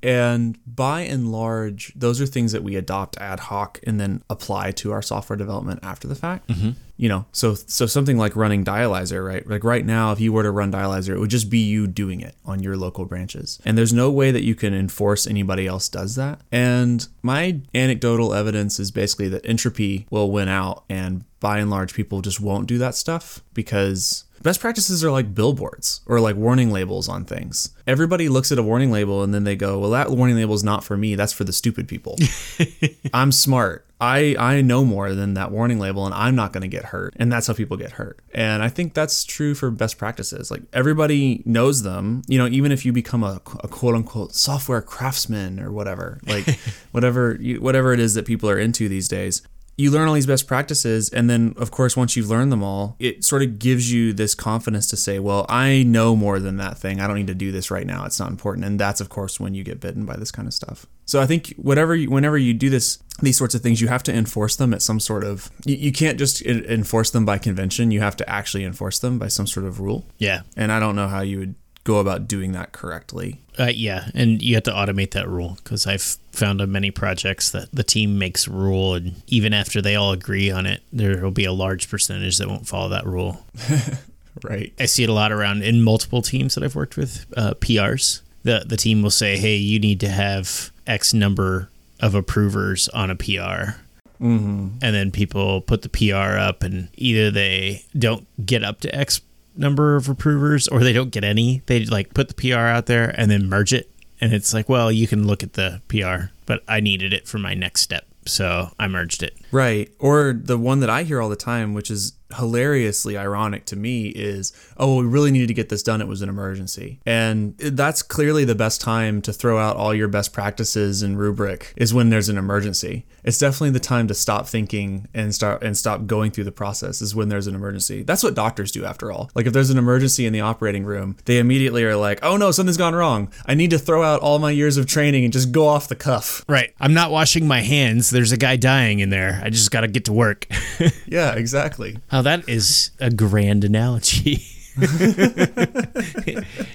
And 0.03 0.59
by 0.67 1.01
and 1.01 1.31
large, 1.31 1.93
those 1.95 2.19
are 2.19 2.25
things 2.25 2.51
that 2.51 2.63
we 2.63 2.75
adopt 2.75 3.17
ad 3.17 3.39
hoc 3.39 3.79
and 3.87 3.99
then 3.99 4.21
apply 4.29 4.71
to 4.71 4.91
our 4.91 5.01
software 5.01 5.37
development 5.37 5.79
after 5.81 6.07
the 6.07 6.15
fact. 6.15 6.49
Mm-hmm. 6.49 6.71
You 6.97 7.09
know, 7.09 7.25
so 7.31 7.55
so 7.55 7.85
something 7.85 8.17
like 8.17 8.35
running 8.35 8.63
Dialyzer, 8.63 9.25
right? 9.25 9.47
Like 9.47 9.63
right 9.63 9.85
now, 9.85 10.11
if 10.11 10.19
you 10.19 10.31
were 10.31 10.43
to 10.43 10.51
run 10.51 10.71
Dialyzer, 10.71 11.15
it 11.15 11.19
would 11.19 11.31
just 11.31 11.49
be 11.49 11.57
you 11.57 11.87
doing 11.87 12.21
it 12.21 12.35
on 12.45 12.61
your 12.61 12.77
local 12.77 13.05
branches, 13.05 13.59
and 13.65 13.77
there's 13.77 13.91
no 13.91 14.11
way 14.11 14.29
that 14.29 14.43
you 14.43 14.53
can 14.53 14.73
enforce 14.75 15.25
anybody 15.25 15.65
else 15.65 15.89
does 15.89 16.15
that. 16.15 16.41
And 16.51 17.07
my 17.23 17.61
anecdotal 17.73 18.33
evidence 18.33 18.79
is 18.79 18.91
basically 18.91 19.27
that 19.29 19.45
entropy 19.45 20.05
will 20.11 20.31
win 20.31 20.47
out, 20.47 20.83
and 20.87 21.25
by 21.39 21.57
and 21.57 21.69
large, 21.71 21.93
people 21.93 22.21
just 22.21 22.39
won't 22.39 22.67
do 22.67 22.77
that 22.77 22.95
stuff 22.95 23.41
because 23.53 24.25
Best 24.43 24.59
practices 24.59 25.03
are 25.05 25.11
like 25.11 25.33
billboards 25.33 26.01
or 26.05 26.19
like 26.19 26.35
warning 26.35 26.69
labels 26.69 27.07
on 27.07 27.23
things. 27.23 27.73
Everybody 27.87 28.27
looks 28.27 28.51
at 28.51 28.57
a 28.57 28.63
warning 28.63 28.91
label 28.91 29.23
and 29.23 29.33
then 29.33 29.45
they 29.45 29.55
go, 29.55 29.79
"Well, 29.79 29.91
that 29.91 30.11
warning 30.11 30.35
label 30.35 30.53
is 30.53 30.65
not 30.65 30.83
for 30.83 30.97
me. 30.97 31.15
That's 31.15 31.31
for 31.31 31.45
the 31.45 31.53
stupid 31.53 31.87
people." 31.87 32.17
I'm 33.13 33.31
smart. 33.31 33.85
I 34.01 34.35
I 34.37 34.61
know 34.61 34.83
more 34.83 35.15
than 35.15 35.33
that 35.35 35.51
warning 35.51 35.79
label 35.79 36.05
and 36.05 36.13
I'm 36.13 36.35
not 36.35 36.51
going 36.51 36.63
to 36.63 36.67
get 36.67 36.85
hurt. 36.85 37.13
And 37.15 37.31
that's 37.31 37.47
how 37.47 37.53
people 37.53 37.77
get 37.77 37.93
hurt. 37.93 38.19
And 38.33 38.61
I 38.61 38.67
think 38.67 38.93
that's 38.93 39.23
true 39.23 39.55
for 39.55 39.71
best 39.71 39.97
practices. 39.97 40.51
Like 40.51 40.63
everybody 40.73 41.41
knows 41.45 41.83
them, 41.83 42.21
you 42.27 42.37
know, 42.37 42.47
even 42.47 42.73
if 42.73 42.85
you 42.85 42.91
become 42.91 43.23
a, 43.23 43.41
a 43.63 43.69
quote 43.69 43.95
unquote 43.95 44.35
software 44.35 44.81
craftsman 44.81 45.61
or 45.61 45.71
whatever, 45.71 46.19
like 46.27 46.59
whatever 46.91 47.35
whatever 47.59 47.93
it 47.93 48.01
is 48.01 48.13
that 48.15 48.25
people 48.25 48.49
are 48.49 48.59
into 48.59 48.89
these 48.89 49.07
days 49.07 49.41
you 49.77 49.89
learn 49.91 50.07
all 50.07 50.13
these 50.13 50.27
best 50.27 50.47
practices 50.47 51.09
and 51.09 51.29
then 51.29 51.53
of 51.57 51.71
course 51.71 51.97
once 51.97 52.15
you've 52.15 52.29
learned 52.29 52.51
them 52.51 52.63
all 52.63 52.95
it 52.99 53.23
sort 53.23 53.41
of 53.41 53.57
gives 53.59 53.91
you 53.91 54.13
this 54.13 54.35
confidence 54.35 54.87
to 54.87 54.95
say 54.95 55.19
well 55.19 55.45
i 55.49 55.83
know 55.83 56.15
more 56.15 56.39
than 56.39 56.57
that 56.57 56.77
thing. 56.77 56.99
I 56.99 57.07
don't 57.07 57.15
need 57.15 57.27
to 57.27 57.35
do 57.35 57.51
this 57.51 57.71
right 57.71 57.85
now. 57.85 58.05
It's 58.05 58.19
not 58.19 58.29
important. 58.29 58.65
And 58.65 58.79
that's 58.79 59.01
of 59.01 59.09
course 59.09 59.39
when 59.39 59.53
you 59.53 59.63
get 59.63 59.79
bitten 59.79 60.05
by 60.05 60.17
this 60.17 60.31
kind 60.31 60.47
of 60.47 60.53
stuff. 60.53 60.85
So 61.05 61.21
i 61.21 61.25
think 61.25 61.53
whatever 61.57 61.95
you, 61.95 62.09
whenever 62.09 62.37
you 62.37 62.53
do 62.53 62.69
this 62.69 62.99
these 63.21 63.37
sorts 63.37 63.53
of 63.53 63.61
things 63.61 63.79
you 63.79 63.87
have 63.87 64.03
to 64.03 64.13
enforce 64.13 64.55
them 64.55 64.73
at 64.73 64.81
some 64.81 64.99
sort 64.99 65.23
of 65.23 65.51
you, 65.65 65.75
you 65.75 65.91
can't 65.91 66.17
just 66.17 66.41
enforce 66.41 67.11
them 67.11 67.25
by 67.25 67.37
convention. 67.37 67.91
You 67.91 68.01
have 68.01 68.17
to 68.17 68.29
actually 68.29 68.65
enforce 68.65 68.99
them 68.99 69.19
by 69.19 69.27
some 69.27 69.47
sort 69.47 69.65
of 69.65 69.79
rule. 69.79 70.05
Yeah. 70.17 70.41
And 70.55 70.71
i 70.71 70.79
don't 70.79 70.95
know 70.95 71.07
how 71.07 71.21
you 71.21 71.39
would 71.39 71.55
go 71.83 71.97
about 71.97 72.27
doing 72.27 72.53
that 72.53 72.71
correctly. 72.71 73.39
Uh, 73.59 73.71
yeah, 73.73 74.09
and 74.13 74.41
you 74.41 74.55
have 74.55 74.63
to 74.63 74.71
automate 74.71 75.11
that 75.11 75.27
rule 75.27 75.57
because 75.63 75.85
I've 75.85 76.17
found 76.31 76.61
on 76.61 76.71
many 76.71 76.91
projects 76.91 77.51
that 77.51 77.69
the 77.71 77.83
team 77.83 78.17
makes 78.17 78.47
rule, 78.47 78.95
and 78.95 79.21
even 79.27 79.53
after 79.53 79.81
they 79.81 79.95
all 79.95 80.11
agree 80.11 80.49
on 80.49 80.65
it, 80.65 80.81
there 80.91 81.21
will 81.21 81.31
be 81.31 81.45
a 81.45 81.53
large 81.53 81.89
percentage 81.89 82.37
that 82.37 82.47
won't 82.47 82.67
follow 82.67 82.89
that 82.89 83.05
rule. 83.05 83.45
right. 84.43 84.73
I 84.79 84.85
see 84.85 85.03
it 85.03 85.09
a 85.09 85.13
lot 85.13 85.31
around 85.31 85.63
in 85.63 85.83
multiple 85.83 86.21
teams 86.21 86.55
that 86.55 86.63
I've 86.63 86.75
worked 86.75 86.97
with. 86.97 87.25
Uh, 87.35 87.53
PRs. 87.55 88.21
The 88.43 88.63
the 88.65 88.77
team 88.77 89.01
will 89.01 89.11
say, 89.11 89.37
"Hey, 89.37 89.55
you 89.55 89.79
need 89.79 89.99
to 90.01 90.09
have 90.09 90.71
X 90.85 91.13
number 91.13 91.69
of 92.01 92.15
approvers 92.15 92.89
on 92.89 93.09
a 93.09 93.15
PR." 93.15 93.79
Mm-hmm. 94.21 94.77
And 94.81 94.95
then 94.95 95.11
people 95.11 95.61
put 95.61 95.81
the 95.81 95.89
PR 95.89 96.37
up, 96.37 96.63
and 96.63 96.89
either 96.95 97.31
they 97.31 97.85
don't 97.97 98.27
get 98.45 98.63
up 98.63 98.79
to 98.81 98.93
X 98.93 99.21
number 99.55 99.95
of 99.95 100.09
approvers 100.09 100.67
or 100.67 100.79
they 100.83 100.93
don't 100.93 101.11
get 101.11 101.23
any. 101.23 101.61
They 101.65 101.85
like 101.85 102.13
put 102.13 102.27
the 102.27 102.33
PR 102.33 102.59
out 102.59 102.85
there 102.85 103.09
and 103.17 103.29
then 103.29 103.47
merge 103.47 103.73
it. 103.73 103.89
And 104.21 104.33
it's 104.33 104.53
like, 104.53 104.69
well, 104.69 104.91
you 104.91 105.07
can 105.07 105.27
look 105.27 105.43
at 105.43 105.53
the 105.53 105.81
PR, 105.87 106.31
but 106.45 106.63
I 106.67 106.79
needed 106.79 107.13
it 107.13 107.27
for 107.27 107.39
my 107.39 107.53
next 107.53 107.81
step. 107.81 108.05
So 108.25 108.69
I 108.79 108.87
merged 108.87 109.21
it. 109.21 109.35
Right. 109.51 109.91
Or 109.99 110.33
the 110.33 110.57
one 110.57 110.79
that 110.79 110.89
I 110.89 111.03
hear 111.03 111.21
all 111.21 111.29
the 111.29 111.35
time, 111.35 111.73
which 111.73 111.91
is 111.91 112.13
hilariously 112.35 113.17
ironic 113.17 113.65
to 113.65 113.75
me 113.75 114.07
is, 114.07 114.53
oh, 114.77 114.97
we 114.99 115.05
really 115.05 115.31
needed 115.31 115.47
to 115.47 115.53
get 115.53 115.69
this 115.69 115.83
done. 115.83 116.01
It 116.01 116.07
was 116.07 116.21
an 116.21 116.29
emergency. 116.29 116.99
And 117.05 117.57
that's 117.57 118.01
clearly 118.01 118.45
the 118.45 118.55
best 118.55 118.81
time 118.81 119.21
to 119.23 119.33
throw 119.33 119.57
out 119.57 119.77
all 119.77 119.93
your 119.93 120.07
best 120.07 120.33
practices 120.33 121.01
and 121.01 121.17
rubric 121.17 121.73
is 121.75 121.93
when 121.93 122.09
there's 122.09 122.29
an 122.29 122.37
emergency. 122.37 123.05
It's 123.23 123.37
definitely 123.37 123.71
the 123.71 123.79
time 123.79 124.07
to 124.07 124.13
stop 124.13 124.47
thinking 124.47 125.07
and 125.13 125.33
start 125.33 125.63
and 125.63 125.77
stop 125.77 126.05
going 126.05 126.31
through 126.31 126.43
the 126.43 126.51
process 126.51 127.01
is 127.01 127.15
when 127.15 127.29
there's 127.29 127.47
an 127.47 127.55
emergency. 127.55 128.03
That's 128.03 128.23
what 128.23 128.33
doctors 128.35 128.71
do 128.71 128.83
after 128.83 129.11
all. 129.11 129.31
Like 129.33 129.45
if 129.45 129.53
there's 129.53 129.69
an 129.69 129.77
emergency 129.77 130.25
in 130.25 130.33
the 130.33 130.41
operating 130.41 130.83
room, 130.83 131.15
they 131.25 131.39
immediately 131.39 131.83
are 131.85 131.95
like, 131.95 132.19
"Oh 132.21 132.35
no, 132.35 132.51
something's 132.51 132.77
gone 132.77 132.93
wrong. 132.95 133.31
I 133.45 133.53
need 133.53 133.69
to 133.69 133.79
throw 133.79 134.03
out 134.03 134.19
all 134.21 134.39
my 134.39 134.51
years 134.51 134.75
of 134.75 134.87
training 134.87 135.23
and 135.23 135.31
just 135.31 135.51
go 135.53 135.67
off 135.67 135.87
the 135.87 135.95
cuff." 135.95 136.43
Right. 136.49 136.73
I'm 136.81 136.93
not 136.93 137.11
washing 137.11 137.47
my 137.47 137.61
hands. 137.61 138.09
There's 138.09 138.33
a 138.33 138.37
guy 138.37 138.57
dying 138.57 138.99
in 138.99 139.09
there. 139.09 139.41
I 139.43 139.49
just 139.49 139.71
got 139.71 139.81
to 139.81 139.87
get 139.87 140.05
to 140.05 140.13
work. 140.13 140.47
Yeah, 141.05 141.33
exactly. 141.35 141.99
Oh, 142.11 142.22
that 142.23 142.47
is 142.49 142.91
a 142.99 143.09
grand 143.09 143.63
analogy. 143.63 144.43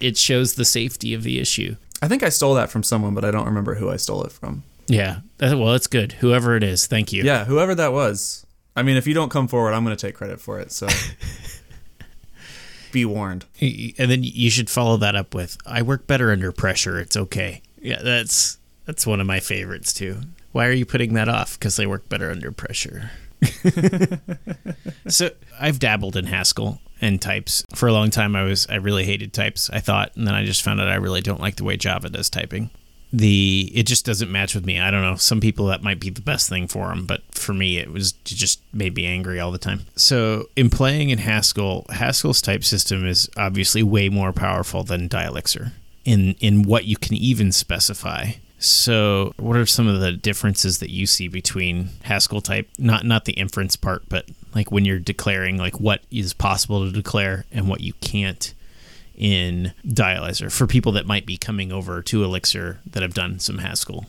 it 0.01 0.17
shows 0.17 0.55
the 0.55 0.65
safety 0.65 1.15
of 1.15 1.23
the 1.23 1.41
issue. 1.41 1.77
I 2.01 2.09
think 2.09 2.23
I 2.23 2.29
stole 2.29 2.55
that 2.55 2.71
from 2.71 2.83
someone, 2.83 3.15
but 3.15 3.25
I 3.25 3.31
don't 3.31 3.47
remember 3.47 3.75
who 3.75 3.91
I 3.91 3.97
stole 3.97 4.23
it 4.25 4.33
from. 4.33 4.63
Yeah. 4.87 5.21
Well, 5.41 5.75
it's 5.75 5.87
good. 5.87 6.13
Whoever 6.13 6.57
it 6.57 6.63
is, 6.63 6.87
thank 6.87 7.13
you. 7.13 7.23
Yeah, 7.25 7.45
whoever 7.45 7.75
that 7.75 7.93
was. 7.93 8.47
I 8.77 8.83
mean, 8.83 8.97
if 8.97 9.07
you 9.07 9.15
don't 9.15 9.31
come 9.31 9.49
forward, 9.49 9.73
I'm 9.73 9.85
going 9.85 9.97
to 9.97 10.01
take 10.01 10.15
credit 10.15 10.41
for 10.41 10.61
it. 10.61 10.71
So 10.71 10.87
be 12.93 13.05
warned. 13.05 13.45
And 13.61 14.11
then 14.11 14.23
you 14.23 14.51
should 14.51 14.71
follow 14.71 14.97
that 14.99 15.17
up 15.17 15.35
with 15.35 15.59
I 15.67 15.83
work 15.83 16.07
better 16.07 16.31
under 16.31 16.53
pressure. 16.53 16.99
It's 17.01 17.17
okay. 17.17 17.63
Yeah, 17.81 18.01
that's 18.03 18.59
that's 18.87 19.07
one 19.07 19.21
of 19.21 19.27
my 19.27 19.41
favorites 19.41 19.93
too. 19.93 20.21
Why 20.53 20.67
are 20.67 20.73
you 20.73 20.87
putting 20.87 21.15
that 21.15 21.29
off? 21.29 21.59
Because 21.59 21.79
I 21.79 21.87
work 21.87 22.09
better 22.09 22.31
under 22.31 22.51
pressure. 22.51 23.11
so 25.09 25.31
I've 25.61 25.79
dabbled 25.79 26.17
in 26.17 26.27
Haskell 26.27 26.81
and 27.01 27.21
types 27.21 27.65
for 27.75 27.89
a 27.89 27.93
long 27.93 28.11
time. 28.11 28.35
I 28.35 28.45
was 28.45 28.67
I 28.69 28.77
really 28.77 29.05
hated 29.05 29.33
types. 29.33 29.71
I 29.71 29.81
thought, 29.81 30.15
and 30.17 30.27
then 30.27 30.35
I 30.35 30.45
just 30.45 30.63
found 30.63 30.81
out 30.81 30.89
I 30.89 30.97
really 30.97 31.21
don't 31.21 31.41
like 31.41 31.57
the 31.57 31.65
way 31.65 31.77
Java 31.77 32.09
does 32.09 32.31
typing. 32.31 32.71
The 33.13 33.71
it 33.75 33.85
just 33.87 34.05
doesn't 34.05 34.31
match 34.31 34.55
with 34.55 34.67
me. 34.67 34.79
I 34.79 34.91
don't 34.91 35.03
know. 35.03 35.17
Some 35.17 35.41
people 35.41 35.67
that 35.67 35.83
might 35.83 36.01
be 36.01 36.11
the 36.11 36.21
best 36.21 36.49
thing 36.49 36.67
for 36.67 36.89
them, 36.89 37.07
but 37.07 37.23
for 37.31 37.55
me, 37.55 37.79
it 37.79 37.91
was 37.91 38.11
it 38.11 38.25
just 38.25 38.61
made 38.73 38.95
me 38.95 39.07
angry 39.07 39.41
all 39.41 39.51
the 39.51 39.59
time. 39.59 39.83
So 39.97 40.51
in 40.57 40.69
playing 40.69 41.11
in 41.11 41.19
Haskell, 41.19 41.87
Haskell's 41.89 42.43
type 42.43 42.65
system 42.65 43.07
is 43.07 43.31
obviously 43.37 43.83
way 43.83 44.09
more 44.09 44.33
powerful 44.33 44.83
than 44.83 45.09
Dialixer 45.09 45.73
in 46.05 46.35
in 46.41 46.65
what 46.65 46.85
you 46.85 46.97
can 46.97 47.15
even 47.15 47.51
specify. 47.53 48.33
So, 48.59 49.33
what 49.37 49.57
are 49.57 49.67
some 49.67 49.87
of 49.87 50.01
the 50.01 50.13
differences 50.13 50.79
that 50.79 50.91
you 50.91 51.07
see 51.07 51.29
between 51.29 51.91
Haskell 52.03 52.41
type, 52.41 52.69
not 52.77 53.05
not 53.05 53.25
the 53.25 53.35
inference 53.35 53.77
part, 53.77 54.09
but 54.09 54.29
like 54.55 54.73
when 54.73 54.85
you're 54.85 54.99
declaring 54.99 55.57
like 55.59 55.79
what 55.79 56.03
is 56.11 56.35
possible 56.35 56.85
to 56.85 56.93
declare 56.93 57.45
and 57.53 57.69
what 57.69 57.81
you 57.81 57.93
can't 57.95 58.53
in 59.15 59.73
Dialyzer 59.87 60.51
for 60.51 60.67
people 60.67 60.93
that 60.93 61.07
might 61.07 61.27
be 61.27 61.37
coming 61.37 61.73
over 61.73 62.03
to 62.03 62.25
Elixir 62.25 62.81
that 62.87 63.03
have 63.03 63.15
done 63.15 63.39
some 63.39 63.59
Haskell? 63.59 64.07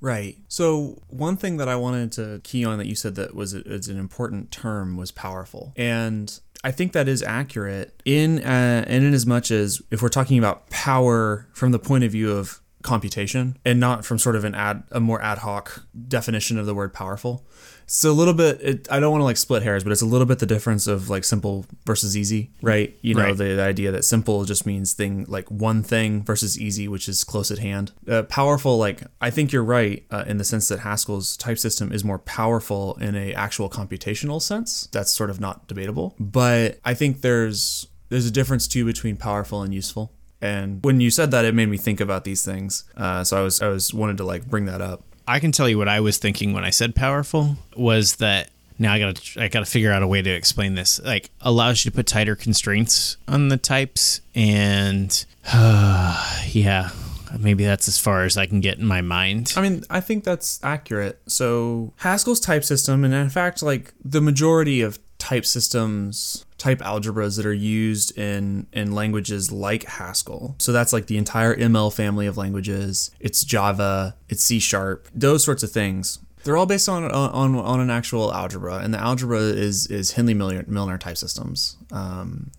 Right. 0.00 0.36
So 0.48 1.02
one 1.08 1.38
thing 1.38 1.56
that 1.56 1.68
I 1.68 1.76
wanted 1.76 2.12
to 2.12 2.40
key 2.44 2.64
on 2.64 2.76
that 2.76 2.86
you 2.86 2.94
said 2.94 3.14
that 3.14 3.34
was 3.34 3.54
is 3.54 3.88
an 3.88 3.98
important 3.98 4.50
term 4.50 4.98
was 4.98 5.10
powerful, 5.10 5.72
and 5.74 6.38
I 6.62 6.70
think 6.70 6.92
that 6.92 7.08
is 7.08 7.22
accurate 7.22 7.98
in 8.04 8.44
uh, 8.44 8.84
in 8.86 9.14
as 9.14 9.24
much 9.24 9.50
as 9.50 9.80
if 9.90 10.02
we're 10.02 10.10
talking 10.10 10.36
about 10.36 10.68
power 10.68 11.46
from 11.54 11.72
the 11.72 11.78
point 11.78 12.04
of 12.04 12.12
view 12.12 12.32
of 12.32 12.60
computation 12.84 13.56
and 13.64 13.80
not 13.80 14.04
from 14.04 14.18
sort 14.18 14.36
of 14.36 14.44
an 14.44 14.54
ad 14.54 14.84
a 14.92 15.00
more 15.00 15.20
ad 15.20 15.38
hoc 15.38 15.84
definition 16.06 16.56
of 16.58 16.66
the 16.66 16.74
word 16.74 16.92
powerful. 16.94 17.44
It's 17.84 18.04
a 18.04 18.12
little 18.12 18.32
bit. 18.32 18.60
It, 18.62 18.88
I 18.90 19.00
don't 19.00 19.10
want 19.10 19.20
to 19.22 19.24
like 19.24 19.36
split 19.36 19.62
hairs, 19.62 19.82
but 19.84 19.92
it's 19.92 20.00
a 20.00 20.06
little 20.06 20.26
bit 20.26 20.38
the 20.38 20.46
difference 20.46 20.86
of 20.86 21.10
like 21.10 21.24
simple 21.24 21.66
versus 21.84 22.16
easy, 22.16 22.50
right? 22.62 22.96
You 23.02 23.14
know, 23.14 23.24
Right. 23.24 23.36
the, 23.36 23.44
the 23.56 23.62
idea 23.62 23.90
that 23.92 24.04
simple 24.04 24.44
just 24.44 24.64
means 24.64 24.92
thing 24.94 25.24
like 25.28 25.50
one 25.50 25.82
thing 25.82 26.22
versus 26.22 26.58
easy, 26.58 26.86
which 26.88 27.08
is 27.08 27.24
close 27.24 27.50
at 27.50 27.58
hand. 27.58 27.92
Uh, 28.08 28.22
powerful, 28.22 28.78
like 28.78 29.02
I 29.20 29.28
think 29.30 29.50
you're 29.52 29.64
right 29.64 30.04
uh, 30.10 30.24
in 30.26 30.38
the 30.38 30.44
sense 30.44 30.68
that 30.68 30.80
Haskell's 30.80 31.36
type 31.36 31.58
system 31.58 31.92
is 31.92 32.04
more 32.04 32.18
powerful 32.20 32.94
in 33.00 33.14
a 33.16 33.34
actual 33.34 33.68
computational 33.68 34.40
sense. 34.40 34.88
That's 34.92 35.10
sort 35.10 35.28
of 35.30 35.40
not 35.40 35.66
debatable, 35.68 36.14
but 36.18 36.78
I 36.84 36.94
think 36.94 37.20
there's 37.22 37.86
there's 38.08 38.26
a 38.26 38.30
difference 38.30 38.68
too 38.68 38.84
between 38.84 39.16
powerful 39.16 39.62
and 39.62 39.74
useful. 39.74 40.12
And 40.44 40.84
when 40.84 41.00
you 41.00 41.10
said 41.10 41.30
that, 41.30 41.46
it 41.46 41.54
made 41.54 41.70
me 41.70 41.78
think 41.78 42.00
about 42.00 42.24
these 42.24 42.44
things. 42.44 42.84
Uh, 42.98 43.24
so 43.24 43.38
I 43.38 43.40
was 43.40 43.62
I 43.62 43.68
was 43.68 43.94
wanted 43.94 44.18
to 44.18 44.24
like 44.24 44.44
bring 44.44 44.66
that 44.66 44.82
up. 44.82 45.02
I 45.26 45.40
can 45.40 45.52
tell 45.52 45.66
you 45.70 45.78
what 45.78 45.88
I 45.88 46.00
was 46.00 46.18
thinking 46.18 46.52
when 46.52 46.64
I 46.64 46.70
said 46.70 46.94
powerful 46.94 47.56
was 47.74 48.16
that 48.16 48.50
now 48.78 48.92
I 48.92 48.98
gotta 48.98 49.42
I 49.42 49.48
gotta 49.48 49.64
figure 49.64 49.90
out 49.90 50.02
a 50.02 50.06
way 50.06 50.20
to 50.20 50.30
explain 50.30 50.74
this. 50.74 51.00
Like 51.02 51.30
allows 51.40 51.82
you 51.82 51.90
to 51.90 51.96
put 51.96 52.06
tighter 52.06 52.36
constraints 52.36 53.16
on 53.26 53.48
the 53.48 53.56
types, 53.56 54.20
and 54.34 55.24
yeah, 55.54 56.90
maybe 57.38 57.64
that's 57.64 57.88
as 57.88 57.98
far 57.98 58.24
as 58.24 58.36
I 58.36 58.44
can 58.44 58.60
get 58.60 58.78
in 58.78 58.84
my 58.84 59.00
mind. 59.00 59.54
I 59.56 59.62
mean, 59.62 59.82
I 59.88 60.02
think 60.02 60.24
that's 60.24 60.60
accurate. 60.62 61.22
So 61.26 61.94
Haskell's 61.96 62.40
type 62.40 62.64
system, 62.64 63.02
and 63.02 63.14
in 63.14 63.30
fact, 63.30 63.62
like 63.62 63.94
the 64.04 64.20
majority 64.20 64.82
of 64.82 64.98
type 65.16 65.46
systems, 65.46 66.44
type 66.64 66.78
algebras 66.78 67.36
that 67.36 67.44
are 67.44 67.52
used 67.52 68.16
in 68.16 68.66
in 68.72 68.92
languages 68.92 69.52
like 69.52 69.84
Haskell. 69.84 70.56
So 70.58 70.72
that's 70.72 70.94
like 70.94 71.06
the 71.06 71.18
entire 71.18 71.54
ML 71.54 71.94
family 71.94 72.26
of 72.26 72.38
languages. 72.38 73.10
It's 73.20 73.44
Java, 73.44 74.16
it's 74.30 74.42
C 74.42 74.58
sharp, 74.58 75.08
those 75.14 75.44
sorts 75.44 75.62
of 75.62 75.70
things. 75.70 76.20
They're 76.42 76.56
all 76.56 76.66
based 76.66 76.88
on 76.88 77.04
on 77.04 77.54
on 77.54 77.80
an 77.80 77.90
actual 77.90 78.32
algebra, 78.32 78.76
and 78.78 78.94
the 78.94 78.98
algebra 78.98 79.40
is 79.40 79.86
is 79.88 80.12
Hindley 80.12 80.34
Milner, 80.34 80.64
Milner 80.66 80.96
type 80.98 81.18
systems. 81.18 81.76
Um, 81.92 82.50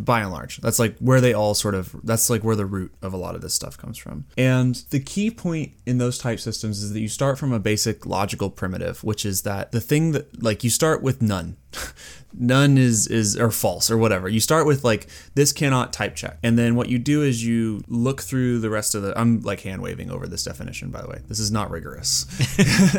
by 0.00 0.22
and 0.22 0.30
large 0.30 0.56
that's 0.58 0.78
like 0.78 0.96
where 0.98 1.20
they 1.20 1.34
all 1.34 1.54
sort 1.54 1.74
of 1.74 1.94
that's 2.02 2.30
like 2.30 2.42
where 2.42 2.56
the 2.56 2.64
root 2.64 2.94
of 3.02 3.12
a 3.12 3.16
lot 3.16 3.34
of 3.34 3.42
this 3.42 3.52
stuff 3.52 3.76
comes 3.76 3.98
from 3.98 4.24
and 4.38 4.76
the 4.88 5.00
key 5.00 5.30
point 5.30 5.72
in 5.84 5.98
those 5.98 6.16
type 6.16 6.40
systems 6.40 6.82
is 6.82 6.94
that 6.94 7.00
you 7.00 7.08
start 7.08 7.38
from 7.38 7.52
a 7.52 7.58
basic 7.58 8.06
logical 8.06 8.48
primitive 8.48 9.04
which 9.04 9.26
is 9.26 9.42
that 9.42 9.70
the 9.72 9.82
thing 9.82 10.12
that 10.12 10.42
like 10.42 10.64
you 10.64 10.70
start 10.70 11.02
with 11.02 11.20
none 11.20 11.58
none 12.38 12.78
is 12.78 13.06
is 13.06 13.36
or 13.36 13.50
false 13.50 13.90
or 13.90 13.98
whatever. 13.98 14.28
You 14.28 14.40
start 14.40 14.66
with 14.66 14.84
like 14.84 15.06
this 15.34 15.52
cannot 15.52 15.92
type 15.92 16.14
check. 16.14 16.38
And 16.42 16.58
then 16.58 16.74
what 16.74 16.88
you 16.88 16.98
do 16.98 17.22
is 17.22 17.44
you 17.44 17.82
look 17.88 18.22
through 18.22 18.60
the 18.60 18.70
rest 18.70 18.94
of 18.94 19.02
the 19.02 19.18
i'm 19.18 19.40
like 19.40 19.60
hand 19.60 19.82
waving 19.82 20.10
over 20.10 20.26
this 20.26 20.44
definition 20.44 20.90
by 20.90 21.02
the 21.02 21.08
way. 21.08 21.20
This 21.28 21.38
is 21.38 21.50
not 21.50 21.70
rigorous. 21.70 22.26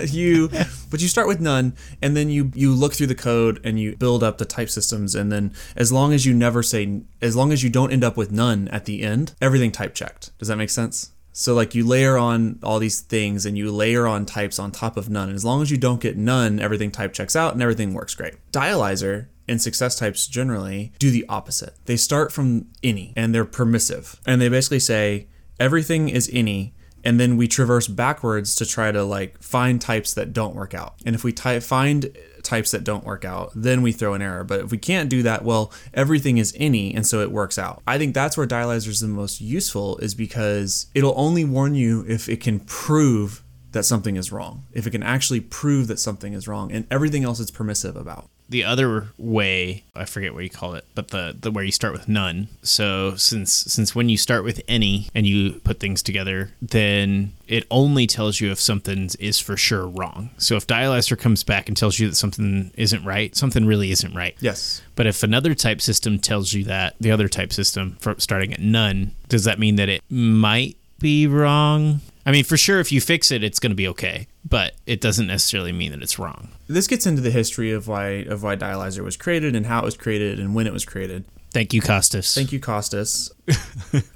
You 0.13 0.49
but 0.89 1.01
you 1.01 1.07
start 1.07 1.27
with 1.27 1.39
none 1.39 1.73
and 2.01 2.15
then 2.15 2.29
you 2.29 2.51
you 2.53 2.73
look 2.73 2.93
through 2.93 3.07
the 3.07 3.15
code 3.15 3.59
and 3.63 3.79
you 3.79 3.95
build 3.95 4.23
up 4.23 4.37
the 4.37 4.45
type 4.45 4.69
systems. 4.69 5.15
And 5.15 5.31
then 5.31 5.53
as 5.75 5.91
long 5.91 6.13
as 6.13 6.25
you 6.25 6.33
never 6.33 6.61
say 6.61 7.01
as 7.21 7.35
long 7.35 7.51
as 7.51 7.63
you 7.63 7.69
don't 7.69 7.91
end 7.91 8.03
up 8.03 8.17
with 8.17 8.31
none 8.31 8.67
at 8.69 8.85
the 8.85 9.01
end 9.01 9.33
everything 9.41 9.71
type 9.71 9.95
checked. 9.95 10.37
Does 10.37 10.47
that 10.47 10.57
make 10.57 10.69
sense 10.69 11.11
so 11.33 11.53
like 11.55 11.73
you 11.73 11.85
layer 11.85 12.17
on 12.17 12.59
all 12.63 12.79
these 12.79 13.01
things 13.01 13.45
and 13.45 13.57
you 13.57 13.71
layer 13.71 14.05
on 14.05 14.25
types 14.25 14.59
on 14.59 14.71
top 14.71 14.95
of 14.95 15.09
none. 15.09 15.29
And 15.29 15.35
as 15.35 15.43
long 15.43 15.61
as 15.61 15.71
you 15.71 15.77
don't 15.77 15.99
get 15.99 16.15
none 16.15 16.59
everything 16.59 16.91
type 16.91 17.11
checks 17.11 17.35
out 17.35 17.53
and 17.53 17.61
everything 17.61 17.93
works 17.93 18.15
great. 18.15 18.35
Dialyzer 18.51 19.27
and 19.47 19.61
success 19.61 19.97
types 19.97 20.27
generally 20.27 20.93
do 20.99 21.09
the 21.09 21.25
opposite. 21.27 21.73
They 21.85 21.97
start 21.97 22.31
from 22.31 22.67
any 22.83 23.13
and 23.15 23.33
they're 23.33 23.45
permissive. 23.45 24.21
And 24.25 24.39
they 24.39 24.47
basically 24.47 24.79
say 24.79 25.27
everything 25.59 26.07
is 26.07 26.29
any 26.31 26.73
and 27.03 27.19
then 27.19 27.35
we 27.35 27.47
traverse 27.47 27.87
backwards 27.87 28.55
to 28.55 28.65
try 28.65 28.91
to 28.91 29.03
like 29.03 29.41
find 29.41 29.81
types 29.81 30.13
that 30.13 30.33
don't 30.33 30.55
work 30.55 30.73
out. 30.73 30.95
And 31.05 31.15
if 31.15 31.23
we 31.23 31.33
type 31.33 31.63
find 31.63 32.15
types 32.43 32.71
that 32.71 32.83
don't 32.83 33.05
work 33.05 33.25
out, 33.25 33.51
then 33.55 33.81
we 33.81 33.91
throw 33.91 34.13
an 34.13 34.21
error. 34.21 34.43
But 34.43 34.61
if 34.61 34.71
we 34.71 34.77
can't 34.77 35.09
do 35.09 35.23
that, 35.23 35.43
well, 35.43 35.71
everything 35.93 36.37
is 36.37 36.53
any, 36.57 36.93
and 36.93 37.07
so 37.07 37.21
it 37.21 37.31
works 37.31 37.57
out. 37.57 37.81
I 37.87 37.97
think 37.97 38.13
that's 38.13 38.37
where 38.37 38.45
dialyzer 38.45 38.89
is 38.89 38.99
the 38.99 39.07
most 39.07 39.41
useful, 39.41 39.97
is 39.97 40.13
because 40.13 40.87
it'll 40.93 41.17
only 41.17 41.45
warn 41.45 41.75
you 41.75 42.05
if 42.07 42.29
it 42.29 42.41
can 42.41 42.59
prove 42.59 43.43
that 43.71 43.83
something 43.83 44.15
is 44.15 44.31
wrong. 44.31 44.65
If 44.71 44.85
it 44.85 44.91
can 44.91 45.03
actually 45.03 45.39
prove 45.41 45.87
that 45.87 45.99
something 45.99 46.33
is 46.33 46.47
wrong, 46.47 46.71
and 46.71 46.85
everything 46.91 47.23
else 47.23 47.39
it's 47.39 47.51
permissive 47.51 47.95
about. 47.95 48.29
The 48.49 48.63
other 48.63 49.07
way 49.17 49.83
i 49.95 50.05
forget 50.05 50.33
what 50.33 50.43
you 50.43 50.49
call 50.49 50.75
it 50.75 50.85
but 50.95 51.09
the, 51.09 51.35
the 51.39 51.51
where 51.51 51.63
you 51.63 51.71
start 51.71 51.93
with 51.93 52.07
none. 52.07 52.47
So 52.61 53.15
since 53.15 53.51
since 53.51 53.95
when 53.95 54.09
you 54.09 54.17
start 54.17 54.43
with 54.43 54.61
any 54.67 55.07
and 55.15 55.25
you 55.25 55.61
put 55.63 55.79
things 55.79 56.01
together 56.01 56.51
then 56.61 57.33
it 57.47 57.65
only 57.69 58.07
tells 58.07 58.41
you 58.41 58.51
if 58.51 58.59
something 58.59 59.09
is 59.19 59.39
for 59.39 59.55
sure 59.57 59.87
wrong. 59.87 60.31
So 60.37 60.55
if 60.55 60.65
dialyzer 60.67 61.17
comes 61.17 61.43
back 61.43 61.67
and 61.67 61.77
tells 61.77 61.99
you 61.99 62.09
that 62.09 62.15
something 62.15 62.71
isn't 62.75 63.05
right 63.05 63.35
something 63.35 63.65
really 63.65 63.91
isn't 63.91 64.13
right. 64.13 64.35
Yes. 64.39 64.81
but 64.95 65.07
if 65.07 65.23
another 65.23 65.53
type 65.55 65.81
system 65.81 66.19
tells 66.19 66.53
you 66.53 66.63
that 66.65 66.95
the 66.99 67.11
other 67.11 67.27
type 67.27 67.53
system 67.53 67.97
for 67.99 68.15
starting 68.19 68.53
at 68.53 68.59
none 68.59 69.11
does 69.29 69.43
that 69.45 69.59
mean 69.59 69.75
that 69.75 69.89
it 69.89 70.01
might 70.09 70.77
be 70.99 71.27
wrong? 71.27 72.01
I 72.25 72.31
mean 72.31 72.43
for 72.43 72.57
sure 72.57 72.79
if 72.79 72.91
you 72.91 73.01
fix 73.01 73.31
it 73.31 73.43
it's 73.43 73.59
going 73.59 73.71
to 73.71 73.75
be 73.75 73.87
okay 73.89 74.27
but 74.47 74.73
it 74.85 74.99
doesn't 74.99 75.27
necessarily 75.27 75.71
mean 75.71 75.91
that 75.91 76.01
it's 76.01 76.19
wrong 76.19 76.49
this 76.67 76.87
gets 76.87 77.05
into 77.05 77.21
the 77.21 77.31
history 77.31 77.71
of 77.71 77.87
why 77.87 78.07
of 78.07 78.43
why 78.43 78.55
dialyzer 78.55 79.03
was 79.03 79.17
created 79.17 79.55
and 79.55 79.65
how 79.65 79.79
it 79.79 79.85
was 79.85 79.97
created 79.97 80.39
and 80.39 80.55
when 80.55 80.67
it 80.67 80.73
was 80.73 80.85
created. 80.85 81.25
Thank 81.53 81.71
you, 81.71 81.81
Kostis. 81.81 82.33
Thank 82.33 82.51
you, 82.51 82.59
Kostis. 82.59 83.29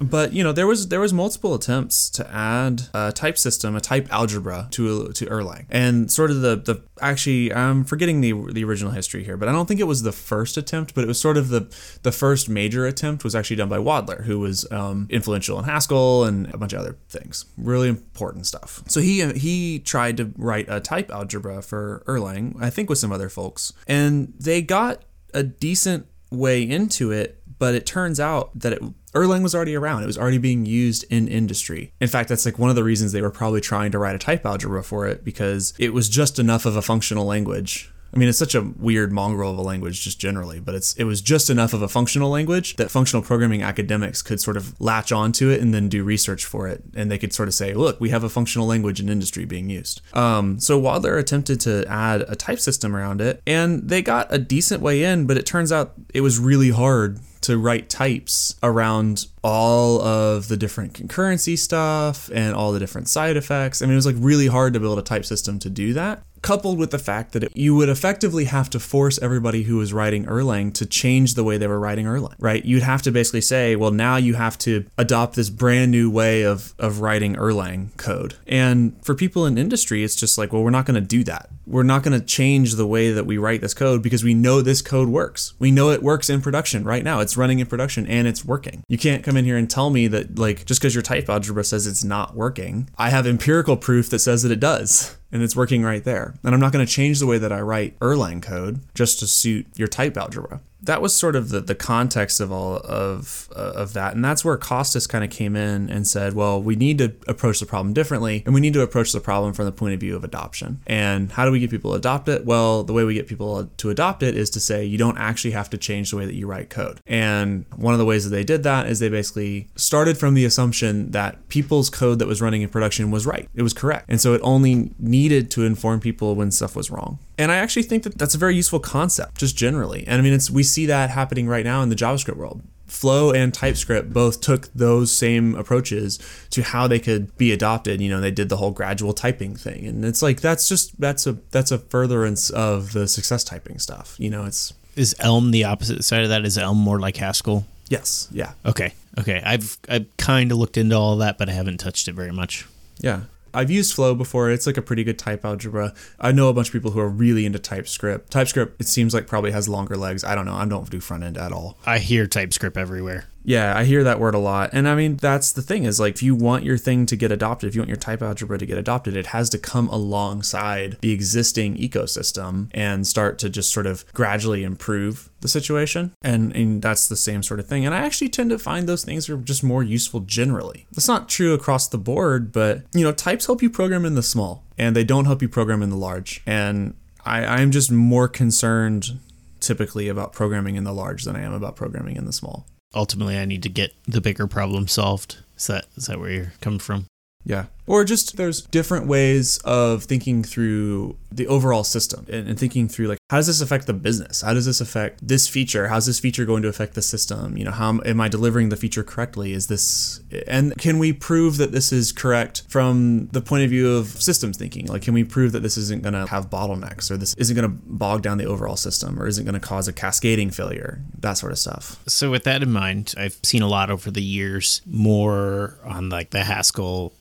but 0.00 0.32
you 0.32 0.42
know 0.42 0.52
there 0.52 0.66
was 0.66 0.88
there 0.88 0.98
was 0.98 1.12
multiple 1.12 1.54
attempts 1.54 2.10
to 2.10 2.28
add 2.34 2.82
a 2.92 3.12
type 3.12 3.38
system, 3.38 3.76
a 3.76 3.80
type 3.80 4.08
algebra 4.10 4.66
to 4.72 5.08
to 5.12 5.26
Erlang, 5.26 5.66
and 5.70 6.10
sort 6.10 6.32
of 6.32 6.40
the 6.40 6.56
the 6.56 6.82
actually 7.00 7.54
I'm 7.54 7.84
forgetting 7.84 8.22
the 8.22 8.32
the 8.52 8.64
original 8.64 8.90
history 8.90 9.22
here, 9.22 9.36
but 9.36 9.48
I 9.48 9.52
don't 9.52 9.66
think 9.66 9.78
it 9.78 9.84
was 9.84 10.02
the 10.02 10.10
first 10.10 10.56
attempt, 10.56 10.96
but 10.96 11.04
it 11.04 11.06
was 11.06 11.20
sort 11.20 11.36
of 11.36 11.48
the 11.48 11.72
the 12.02 12.10
first 12.10 12.48
major 12.48 12.86
attempt 12.86 13.22
was 13.22 13.36
actually 13.36 13.56
done 13.56 13.68
by 13.68 13.78
Wadler, 13.78 14.24
who 14.24 14.40
was 14.40 14.66
um, 14.72 15.06
influential 15.08 15.60
in 15.60 15.64
Haskell 15.64 16.24
and 16.24 16.52
a 16.52 16.58
bunch 16.58 16.72
of 16.72 16.80
other 16.80 16.96
things, 17.08 17.44
really 17.56 17.88
important 17.88 18.46
stuff. 18.46 18.82
So 18.88 19.00
he 19.00 19.30
he 19.34 19.78
tried 19.78 20.16
to 20.16 20.32
write 20.36 20.66
a 20.68 20.80
type 20.80 21.08
algebra 21.10 21.62
for 21.62 22.02
Erlang, 22.08 22.60
I 22.60 22.70
think 22.70 22.88
with 22.88 22.98
some 22.98 23.12
other 23.12 23.28
folks, 23.28 23.72
and 23.86 24.34
they 24.40 24.60
got 24.60 25.04
a 25.34 25.44
decent 25.44 26.06
way 26.30 26.62
into 26.62 27.10
it, 27.10 27.42
but 27.58 27.74
it 27.74 27.86
turns 27.86 28.20
out 28.20 28.50
that 28.58 28.74
it, 28.74 28.82
Erlang 29.12 29.42
was 29.42 29.54
already 29.54 29.74
around. 29.74 30.02
It 30.02 30.06
was 30.06 30.18
already 30.18 30.38
being 30.38 30.66
used 30.66 31.04
in 31.10 31.28
industry. 31.28 31.92
In 32.00 32.08
fact, 32.08 32.28
that's 32.28 32.44
like 32.44 32.58
one 32.58 32.70
of 32.70 32.76
the 32.76 32.84
reasons 32.84 33.12
they 33.12 33.22
were 33.22 33.30
probably 33.30 33.60
trying 33.60 33.90
to 33.92 33.98
write 33.98 34.14
a 34.14 34.18
type 34.18 34.44
algebra 34.44 34.82
for 34.82 35.06
it 35.06 35.24
because 35.24 35.74
it 35.78 35.92
was 35.92 36.08
just 36.08 36.38
enough 36.38 36.66
of 36.66 36.76
a 36.76 36.82
functional 36.82 37.24
language 37.24 37.90
I 38.12 38.18
mean, 38.18 38.28
it's 38.28 38.38
such 38.38 38.54
a 38.54 38.62
weird 38.62 39.12
mongrel 39.12 39.52
of 39.52 39.58
a 39.58 39.62
language 39.62 40.02
just 40.02 40.18
generally, 40.18 40.60
but 40.60 40.74
it's 40.74 40.94
it 40.96 41.04
was 41.04 41.20
just 41.20 41.50
enough 41.50 41.72
of 41.72 41.82
a 41.82 41.88
functional 41.88 42.30
language 42.30 42.76
that 42.76 42.90
functional 42.90 43.22
programming 43.22 43.62
academics 43.62 44.22
could 44.22 44.40
sort 44.40 44.56
of 44.56 44.80
latch 44.80 45.12
onto 45.12 45.50
it 45.50 45.60
and 45.60 45.74
then 45.74 45.88
do 45.88 46.02
research 46.02 46.44
for 46.44 46.68
it, 46.68 46.82
and 46.94 47.10
they 47.10 47.18
could 47.18 47.32
sort 47.32 47.48
of 47.48 47.54
say, 47.54 47.74
look, 47.74 48.00
we 48.00 48.10
have 48.10 48.24
a 48.24 48.28
functional 48.28 48.66
language 48.66 49.00
in 49.00 49.08
industry 49.08 49.44
being 49.44 49.68
used. 49.68 50.00
Um, 50.14 50.58
so 50.58 50.80
Wadler 50.80 51.18
attempted 51.18 51.60
to 51.60 51.84
add 51.86 52.24
a 52.28 52.34
type 52.34 52.60
system 52.60 52.96
around 52.96 53.20
it, 53.20 53.42
and 53.46 53.88
they 53.88 54.02
got 54.02 54.32
a 54.32 54.38
decent 54.38 54.82
way 54.82 55.04
in, 55.04 55.26
but 55.26 55.36
it 55.36 55.44
turns 55.46 55.70
out 55.70 55.92
it 56.14 56.22
was 56.22 56.38
really 56.38 56.70
hard 56.70 57.20
to 57.40 57.56
write 57.56 57.88
types 57.88 58.56
around 58.62 59.26
all 59.44 60.02
of 60.02 60.48
the 60.48 60.56
different 60.56 60.92
concurrency 60.92 61.56
stuff 61.56 62.30
and 62.34 62.54
all 62.54 62.72
the 62.72 62.78
different 62.78 63.08
side 63.08 63.36
effects. 63.36 63.80
I 63.80 63.86
mean, 63.86 63.92
it 63.92 63.96
was 63.96 64.06
like 64.06 64.16
really 64.18 64.48
hard 64.48 64.74
to 64.74 64.80
build 64.80 64.98
a 64.98 65.02
type 65.02 65.24
system 65.24 65.58
to 65.60 65.70
do 65.70 65.92
that 65.92 66.22
coupled 66.42 66.78
with 66.78 66.90
the 66.90 66.98
fact 66.98 67.32
that 67.32 67.44
it, 67.44 67.56
you 67.56 67.74
would 67.74 67.88
effectively 67.88 68.44
have 68.44 68.70
to 68.70 68.80
force 68.80 69.18
everybody 69.20 69.64
who 69.64 69.76
was 69.76 69.92
writing 69.92 70.24
Erlang 70.26 70.72
to 70.74 70.86
change 70.86 71.34
the 71.34 71.44
way 71.44 71.58
they 71.58 71.66
were 71.66 71.80
writing 71.80 72.06
Erlang, 72.06 72.34
right? 72.38 72.64
You'd 72.64 72.82
have 72.82 73.02
to 73.02 73.10
basically 73.10 73.40
say, 73.40 73.76
well, 73.76 73.90
now 73.90 74.16
you 74.16 74.34
have 74.34 74.58
to 74.58 74.86
adopt 74.96 75.36
this 75.36 75.50
brand 75.50 75.90
new 75.90 76.10
way 76.10 76.42
of, 76.42 76.74
of 76.78 77.00
writing 77.00 77.36
Erlang 77.36 77.96
code. 77.96 78.34
And 78.46 78.96
for 79.04 79.14
people 79.14 79.46
in 79.46 79.58
industry, 79.58 80.04
it's 80.04 80.16
just 80.16 80.38
like, 80.38 80.52
well, 80.52 80.62
we're 80.62 80.70
not 80.70 80.86
going 80.86 81.00
to 81.00 81.06
do 81.06 81.24
that. 81.24 81.50
We're 81.66 81.82
not 81.82 82.02
going 82.02 82.18
to 82.18 82.24
change 82.24 82.74
the 82.74 82.86
way 82.86 83.12
that 83.12 83.26
we 83.26 83.36
write 83.36 83.60
this 83.60 83.74
code 83.74 84.02
because 84.02 84.24
we 84.24 84.34
know 84.34 84.62
this 84.62 84.80
code 84.80 85.08
works. 85.08 85.52
We 85.58 85.70
know 85.70 85.90
it 85.90 86.02
works 86.02 86.30
in 86.30 86.40
production 86.40 86.84
right 86.84 87.04
now. 87.04 87.20
It's 87.20 87.36
running 87.36 87.58
in 87.58 87.66
production 87.66 88.06
and 88.06 88.26
it's 88.26 88.44
working. 88.44 88.82
You 88.88 88.96
can't 88.96 89.22
come 89.22 89.36
in 89.36 89.44
here 89.44 89.56
and 89.56 89.68
tell 89.68 89.90
me 89.90 90.06
that, 90.08 90.38
like, 90.38 90.64
just 90.64 90.80
because 90.80 90.94
your 90.94 91.02
type 91.02 91.28
algebra 91.28 91.64
says 91.64 91.86
it's 91.86 92.04
not 92.04 92.34
working, 92.34 92.88
I 92.96 93.10
have 93.10 93.26
empirical 93.26 93.76
proof 93.76 94.08
that 94.10 94.20
says 94.20 94.42
that 94.42 94.52
it 94.52 94.60
does 94.60 95.17
and 95.30 95.42
it's 95.42 95.56
working 95.56 95.82
right 95.82 96.04
there. 96.04 96.34
And 96.44 96.54
I'm 96.54 96.60
not 96.60 96.72
going 96.72 96.84
to 96.84 96.90
change 96.90 97.18
the 97.18 97.26
way 97.26 97.38
that 97.38 97.52
I 97.52 97.60
write 97.60 97.98
Erlang 98.00 98.42
code 98.42 98.80
just 98.94 99.18
to 99.20 99.26
suit 99.26 99.66
your 99.76 99.88
type 99.88 100.16
algebra 100.16 100.60
that 100.82 101.02
was 101.02 101.14
sort 101.14 101.34
of 101.34 101.48
the, 101.48 101.60
the 101.60 101.74
context 101.74 102.40
of 102.40 102.52
all 102.52 102.76
of 102.78 103.48
uh, 103.54 103.72
of 103.74 103.92
that. 103.94 104.14
And 104.14 104.24
that's 104.24 104.44
where 104.44 104.56
kostis 104.56 105.08
kind 105.08 105.24
of 105.24 105.30
came 105.30 105.56
in 105.56 105.90
and 105.90 106.06
said 106.06 106.34
well 106.34 106.62
we 106.62 106.76
need 106.76 106.98
to 106.98 107.14
approach 107.26 107.60
the 107.60 107.66
problem 107.66 107.92
differently 107.92 108.42
and 108.44 108.54
we 108.54 108.60
need 108.60 108.74
to 108.74 108.82
approach 108.82 109.12
the 109.12 109.20
problem 109.20 109.52
from 109.52 109.64
the 109.64 109.72
point 109.72 109.94
of 109.94 110.00
view 110.00 110.14
of 110.14 110.24
adoption. 110.24 110.80
And 110.86 111.32
how 111.32 111.44
do 111.44 111.50
we 111.50 111.60
get 111.60 111.70
people 111.70 111.92
to 111.92 111.96
adopt 111.96 112.28
it? 112.28 112.44
Well 112.44 112.84
the 112.84 112.92
way 112.92 113.04
we 113.04 113.14
get 113.14 113.26
people 113.26 113.66
to 113.76 113.90
adopt 113.90 114.22
it 114.22 114.36
is 114.36 114.50
to 114.50 114.60
say 114.60 114.84
you 114.84 114.98
don't 114.98 115.18
actually 115.18 115.50
have 115.52 115.68
to 115.70 115.78
change 115.78 116.10
the 116.10 116.16
way 116.16 116.26
that 116.26 116.34
you 116.34 116.46
write 116.46 116.70
code. 116.70 117.00
And 117.06 117.64
one 117.74 117.94
of 117.94 117.98
the 117.98 118.04
ways 118.04 118.24
that 118.24 118.30
they 118.30 118.44
did 118.44 118.62
that 118.62 118.86
is 118.86 119.00
they 119.00 119.08
basically 119.08 119.68
started 119.76 120.16
from 120.16 120.34
the 120.34 120.44
assumption 120.44 121.10
that 121.10 121.48
people's 121.48 121.90
code 121.90 122.18
that 122.20 122.28
was 122.28 122.40
running 122.40 122.62
in 122.62 122.68
production 122.68 123.10
was 123.10 123.26
right. 123.26 123.48
It 123.54 123.62
was 123.62 123.74
correct. 123.74 124.06
And 124.08 124.20
so 124.20 124.34
it 124.34 124.40
only 124.44 124.92
needed 124.98 125.50
to 125.52 125.64
inform 125.64 126.00
people 126.00 126.34
when 126.34 126.50
stuff 126.50 126.76
was 126.76 126.90
wrong. 126.90 127.18
And 127.36 127.52
i 127.52 127.56
actually 127.56 127.84
think 127.84 128.02
that 128.02 128.18
that's 128.18 128.34
a 128.34 128.38
very 128.38 128.54
useful 128.54 128.80
concept 128.80 129.38
just 129.38 129.56
generally. 129.56 130.06
And 130.06 130.20
i 130.20 130.22
mean 130.22 130.32
it's 130.32 130.50
we 130.50 130.62
see 130.68 130.86
that 130.86 131.10
happening 131.10 131.48
right 131.48 131.64
now 131.64 131.82
in 131.82 131.88
the 131.88 131.96
JavaScript 131.96 132.36
world. 132.36 132.62
Flow 132.86 133.32
and 133.32 133.52
TypeScript 133.52 134.14
both 134.14 134.40
took 134.40 134.72
those 134.72 135.14
same 135.14 135.54
approaches 135.56 136.18
to 136.50 136.62
how 136.62 136.86
they 136.86 136.98
could 136.98 137.36
be 137.36 137.52
adopted. 137.52 138.00
You 138.00 138.08
know, 138.08 138.20
they 138.20 138.30
did 138.30 138.48
the 138.48 138.56
whole 138.56 138.70
gradual 138.70 139.12
typing 139.12 139.56
thing, 139.56 139.86
and 139.86 140.04
it's 140.06 140.22
like 140.22 140.40
that's 140.40 140.68
just 140.68 140.98
that's 140.98 141.26
a 141.26 141.32
that's 141.50 141.70
a 141.70 141.78
furtherance 141.78 142.48
of 142.48 142.92
the 142.94 143.06
success 143.06 143.44
typing 143.44 143.78
stuff. 143.78 144.16
You 144.18 144.30
know, 144.30 144.46
it's 144.46 144.72
is 144.96 145.14
Elm 145.18 145.50
the 145.50 145.64
opposite 145.64 146.02
side 146.02 146.22
of 146.22 146.30
that? 146.30 146.46
Is 146.46 146.56
Elm 146.56 146.78
more 146.78 146.98
like 146.98 147.16
Haskell? 147.16 147.66
Yes. 147.88 148.26
Yeah. 148.32 148.52
Okay. 148.64 148.94
Okay. 149.18 149.42
I've 149.44 149.76
I've 149.88 150.16
kind 150.16 150.50
of 150.50 150.58
looked 150.58 150.76
into 150.76 150.96
all 150.96 151.18
that, 151.18 151.36
but 151.36 151.48
I 151.48 151.52
haven't 151.52 151.78
touched 151.78 152.08
it 152.08 152.14
very 152.14 152.32
much. 152.32 152.66
Yeah. 153.00 153.22
I've 153.58 153.72
used 153.72 153.92
Flow 153.92 154.14
before. 154.14 154.52
It's 154.52 154.68
like 154.68 154.76
a 154.76 154.82
pretty 154.82 155.02
good 155.02 155.18
type 155.18 155.44
algebra. 155.44 155.92
I 156.20 156.30
know 156.30 156.48
a 156.48 156.52
bunch 156.52 156.68
of 156.68 156.72
people 156.72 156.92
who 156.92 157.00
are 157.00 157.08
really 157.08 157.44
into 157.44 157.58
TypeScript. 157.58 158.30
TypeScript, 158.30 158.80
it 158.80 158.86
seems 158.86 159.12
like 159.12 159.26
probably 159.26 159.50
has 159.50 159.68
longer 159.68 159.96
legs. 159.96 160.22
I 160.22 160.36
don't 160.36 160.46
know. 160.46 160.54
I 160.54 160.64
don't 160.64 160.88
do 160.88 161.00
front 161.00 161.24
end 161.24 161.36
at 161.36 161.50
all. 161.50 161.76
I 161.84 161.98
hear 161.98 162.28
TypeScript 162.28 162.76
everywhere. 162.76 163.24
Yeah, 163.48 163.74
I 163.74 163.84
hear 163.84 164.04
that 164.04 164.20
word 164.20 164.34
a 164.34 164.38
lot. 164.38 164.70
And 164.74 164.86
I 164.86 164.94
mean, 164.94 165.16
that's 165.16 165.52
the 165.52 165.62
thing 165.62 165.84
is 165.84 165.98
like 165.98 166.16
if 166.16 166.22
you 166.22 166.34
want 166.34 166.64
your 166.64 166.76
thing 166.76 167.06
to 167.06 167.16
get 167.16 167.32
adopted, 167.32 167.66
if 167.66 167.74
you 167.74 167.80
want 167.80 167.88
your 167.88 167.96
type 167.96 168.20
algebra 168.20 168.58
to 168.58 168.66
get 168.66 168.76
adopted, 168.76 169.16
it 169.16 169.28
has 169.28 169.48
to 169.48 169.58
come 169.58 169.88
alongside 169.88 170.98
the 171.00 171.12
existing 171.12 171.78
ecosystem 171.78 172.68
and 172.72 173.06
start 173.06 173.38
to 173.38 173.48
just 173.48 173.72
sort 173.72 173.86
of 173.86 174.04
gradually 174.12 174.64
improve 174.64 175.30
the 175.40 175.48
situation. 175.48 176.12
And, 176.20 176.54
and 176.54 176.82
that's 176.82 177.08
the 177.08 177.16
same 177.16 177.42
sort 177.42 177.58
of 177.58 177.66
thing. 177.66 177.86
And 177.86 177.94
I 177.94 178.04
actually 178.04 178.28
tend 178.28 178.50
to 178.50 178.58
find 178.58 178.86
those 178.86 179.02
things 179.02 179.30
are 179.30 179.38
just 179.38 179.64
more 179.64 179.82
useful 179.82 180.20
generally. 180.20 180.86
That's 180.92 181.08
not 181.08 181.30
true 181.30 181.54
across 181.54 181.88
the 181.88 181.96
board, 181.96 182.52
but 182.52 182.82
you 182.92 183.02
know, 183.02 183.12
types 183.12 183.46
help 183.46 183.62
you 183.62 183.70
program 183.70 184.04
in 184.04 184.14
the 184.14 184.22
small 184.22 184.62
and 184.76 184.94
they 184.94 185.04
don't 185.04 185.24
help 185.24 185.40
you 185.40 185.48
program 185.48 185.82
in 185.82 185.88
the 185.88 185.96
large. 185.96 186.42
And 186.44 186.94
I, 187.24 187.46
I'm 187.46 187.70
just 187.70 187.90
more 187.90 188.28
concerned 188.28 189.20
typically 189.60 190.08
about 190.08 190.34
programming 190.34 190.76
in 190.76 190.84
the 190.84 190.92
large 190.92 191.24
than 191.24 191.34
I 191.34 191.40
am 191.40 191.54
about 191.54 191.76
programming 191.76 192.16
in 192.16 192.26
the 192.26 192.32
small 192.34 192.66
ultimately 192.94 193.38
I 193.38 193.44
need 193.44 193.62
to 193.64 193.68
get 193.68 193.94
the 194.06 194.20
bigger 194.20 194.46
problem 194.46 194.88
solved. 194.88 195.38
Is 195.56 195.66
that 195.66 195.86
is 195.96 196.06
that 196.06 196.18
where 196.18 196.30
you're 196.30 196.52
coming 196.60 196.78
from? 196.78 197.06
Yeah. 197.44 197.66
Or 197.88 198.04
just 198.04 198.36
there's 198.36 198.60
different 198.62 199.06
ways 199.06 199.58
of 199.64 200.04
thinking 200.04 200.44
through 200.44 201.16
the 201.30 201.46
overall 201.46 201.84
system 201.84 202.26
and, 202.28 202.48
and, 202.48 202.58
thinking 202.58 202.88
through 202.88 203.06
like 203.06 203.18
how 203.30 203.36
does 203.36 203.46
this 203.46 203.60
affect 203.60 203.86
the 203.86 203.92
business? 203.92 204.40
How 204.40 204.54
does 204.54 204.64
this 204.64 204.80
affect 204.80 205.26
this 205.26 205.46
feature? 205.46 205.88
How's 205.88 206.06
this 206.06 206.18
feature 206.18 206.46
going 206.46 206.62
to 206.62 206.68
affect 206.68 206.94
the 206.94 207.02
system? 207.02 207.56
You 207.56 207.64
know, 207.64 207.70
how 207.70 208.00
am 208.04 208.20
I 208.20 208.28
delivering 208.28 208.70
the 208.70 208.76
feature 208.76 209.04
correctly? 209.04 209.52
Is 209.52 209.66
this 209.66 210.20
and 210.46 210.76
can 210.78 210.98
we 210.98 211.12
prove 211.12 211.58
that 211.58 211.72
this 211.72 211.92
is 211.92 212.12
correct 212.12 212.62
from 212.68 213.28
the 213.32 213.42
point 213.42 213.64
of 213.64 213.70
view 213.70 213.96
of 213.96 214.08
systems 214.08 214.56
thinking? 214.56 214.86
Like 214.86 215.02
can 215.02 215.14
we 215.14 215.24
prove 215.24 215.52
that 215.52 215.60
this 215.60 215.76
isn't 215.76 216.02
going 216.02 216.14
to 216.14 216.26
have 216.26 216.50
bottlenecks 216.50 217.10
or 217.10 217.16
this 217.16 217.34
isn't 217.34 217.54
going 217.54 217.70
to 217.70 217.76
bog 217.86 218.22
down 218.22 218.38
the 218.38 218.46
overall 218.46 218.76
system 218.76 219.20
or 219.20 219.26
isn't 219.26 219.44
going 219.44 219.54
to 219.54 219.60
cause 219.60 219.86
a 219.86 219.92
cascading 219.92 220.50
failure? 220.50 221.00
That 221.18 221.34
sort 221.34 221.52
of 221.52 221.58
stuff. 221.58 222.02
So 222.06 222.30
with 222.30 222.44
that 222.44 222.62
in 222.62 222.72
mind, 222.72 223.14
I've 223.16 223.38
seen 223.42 223.62
a 223.62 223.68
lot 223.68 223.90
over 223.90 224.10
the 224.10 224.22
years 224.22 224.82
more 224.86 225.78
on 225.84 226.08
like 226.08 226.30
the 226.30 226.44
Haskell 226.44 227.12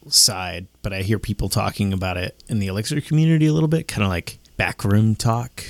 but 0.82 0.94
I 0.94 1.02
hear 1.02 1.20
people 1.20 1.50
talking 1.50 1.94
about 1.94 2.18
it 2.18 2.42
in 2.48 2.60
the 2.60 2.68
Elixir 2.68 3.02
community 3.02 3.48
a 3.48 3.54
little 3.54 3.70
bit, 3.70 3.88
kind 3.88 4.04
of 4.04 4.10
like 4.10 4.40
backroom 4.58 5.16
talk, 5.16 5.64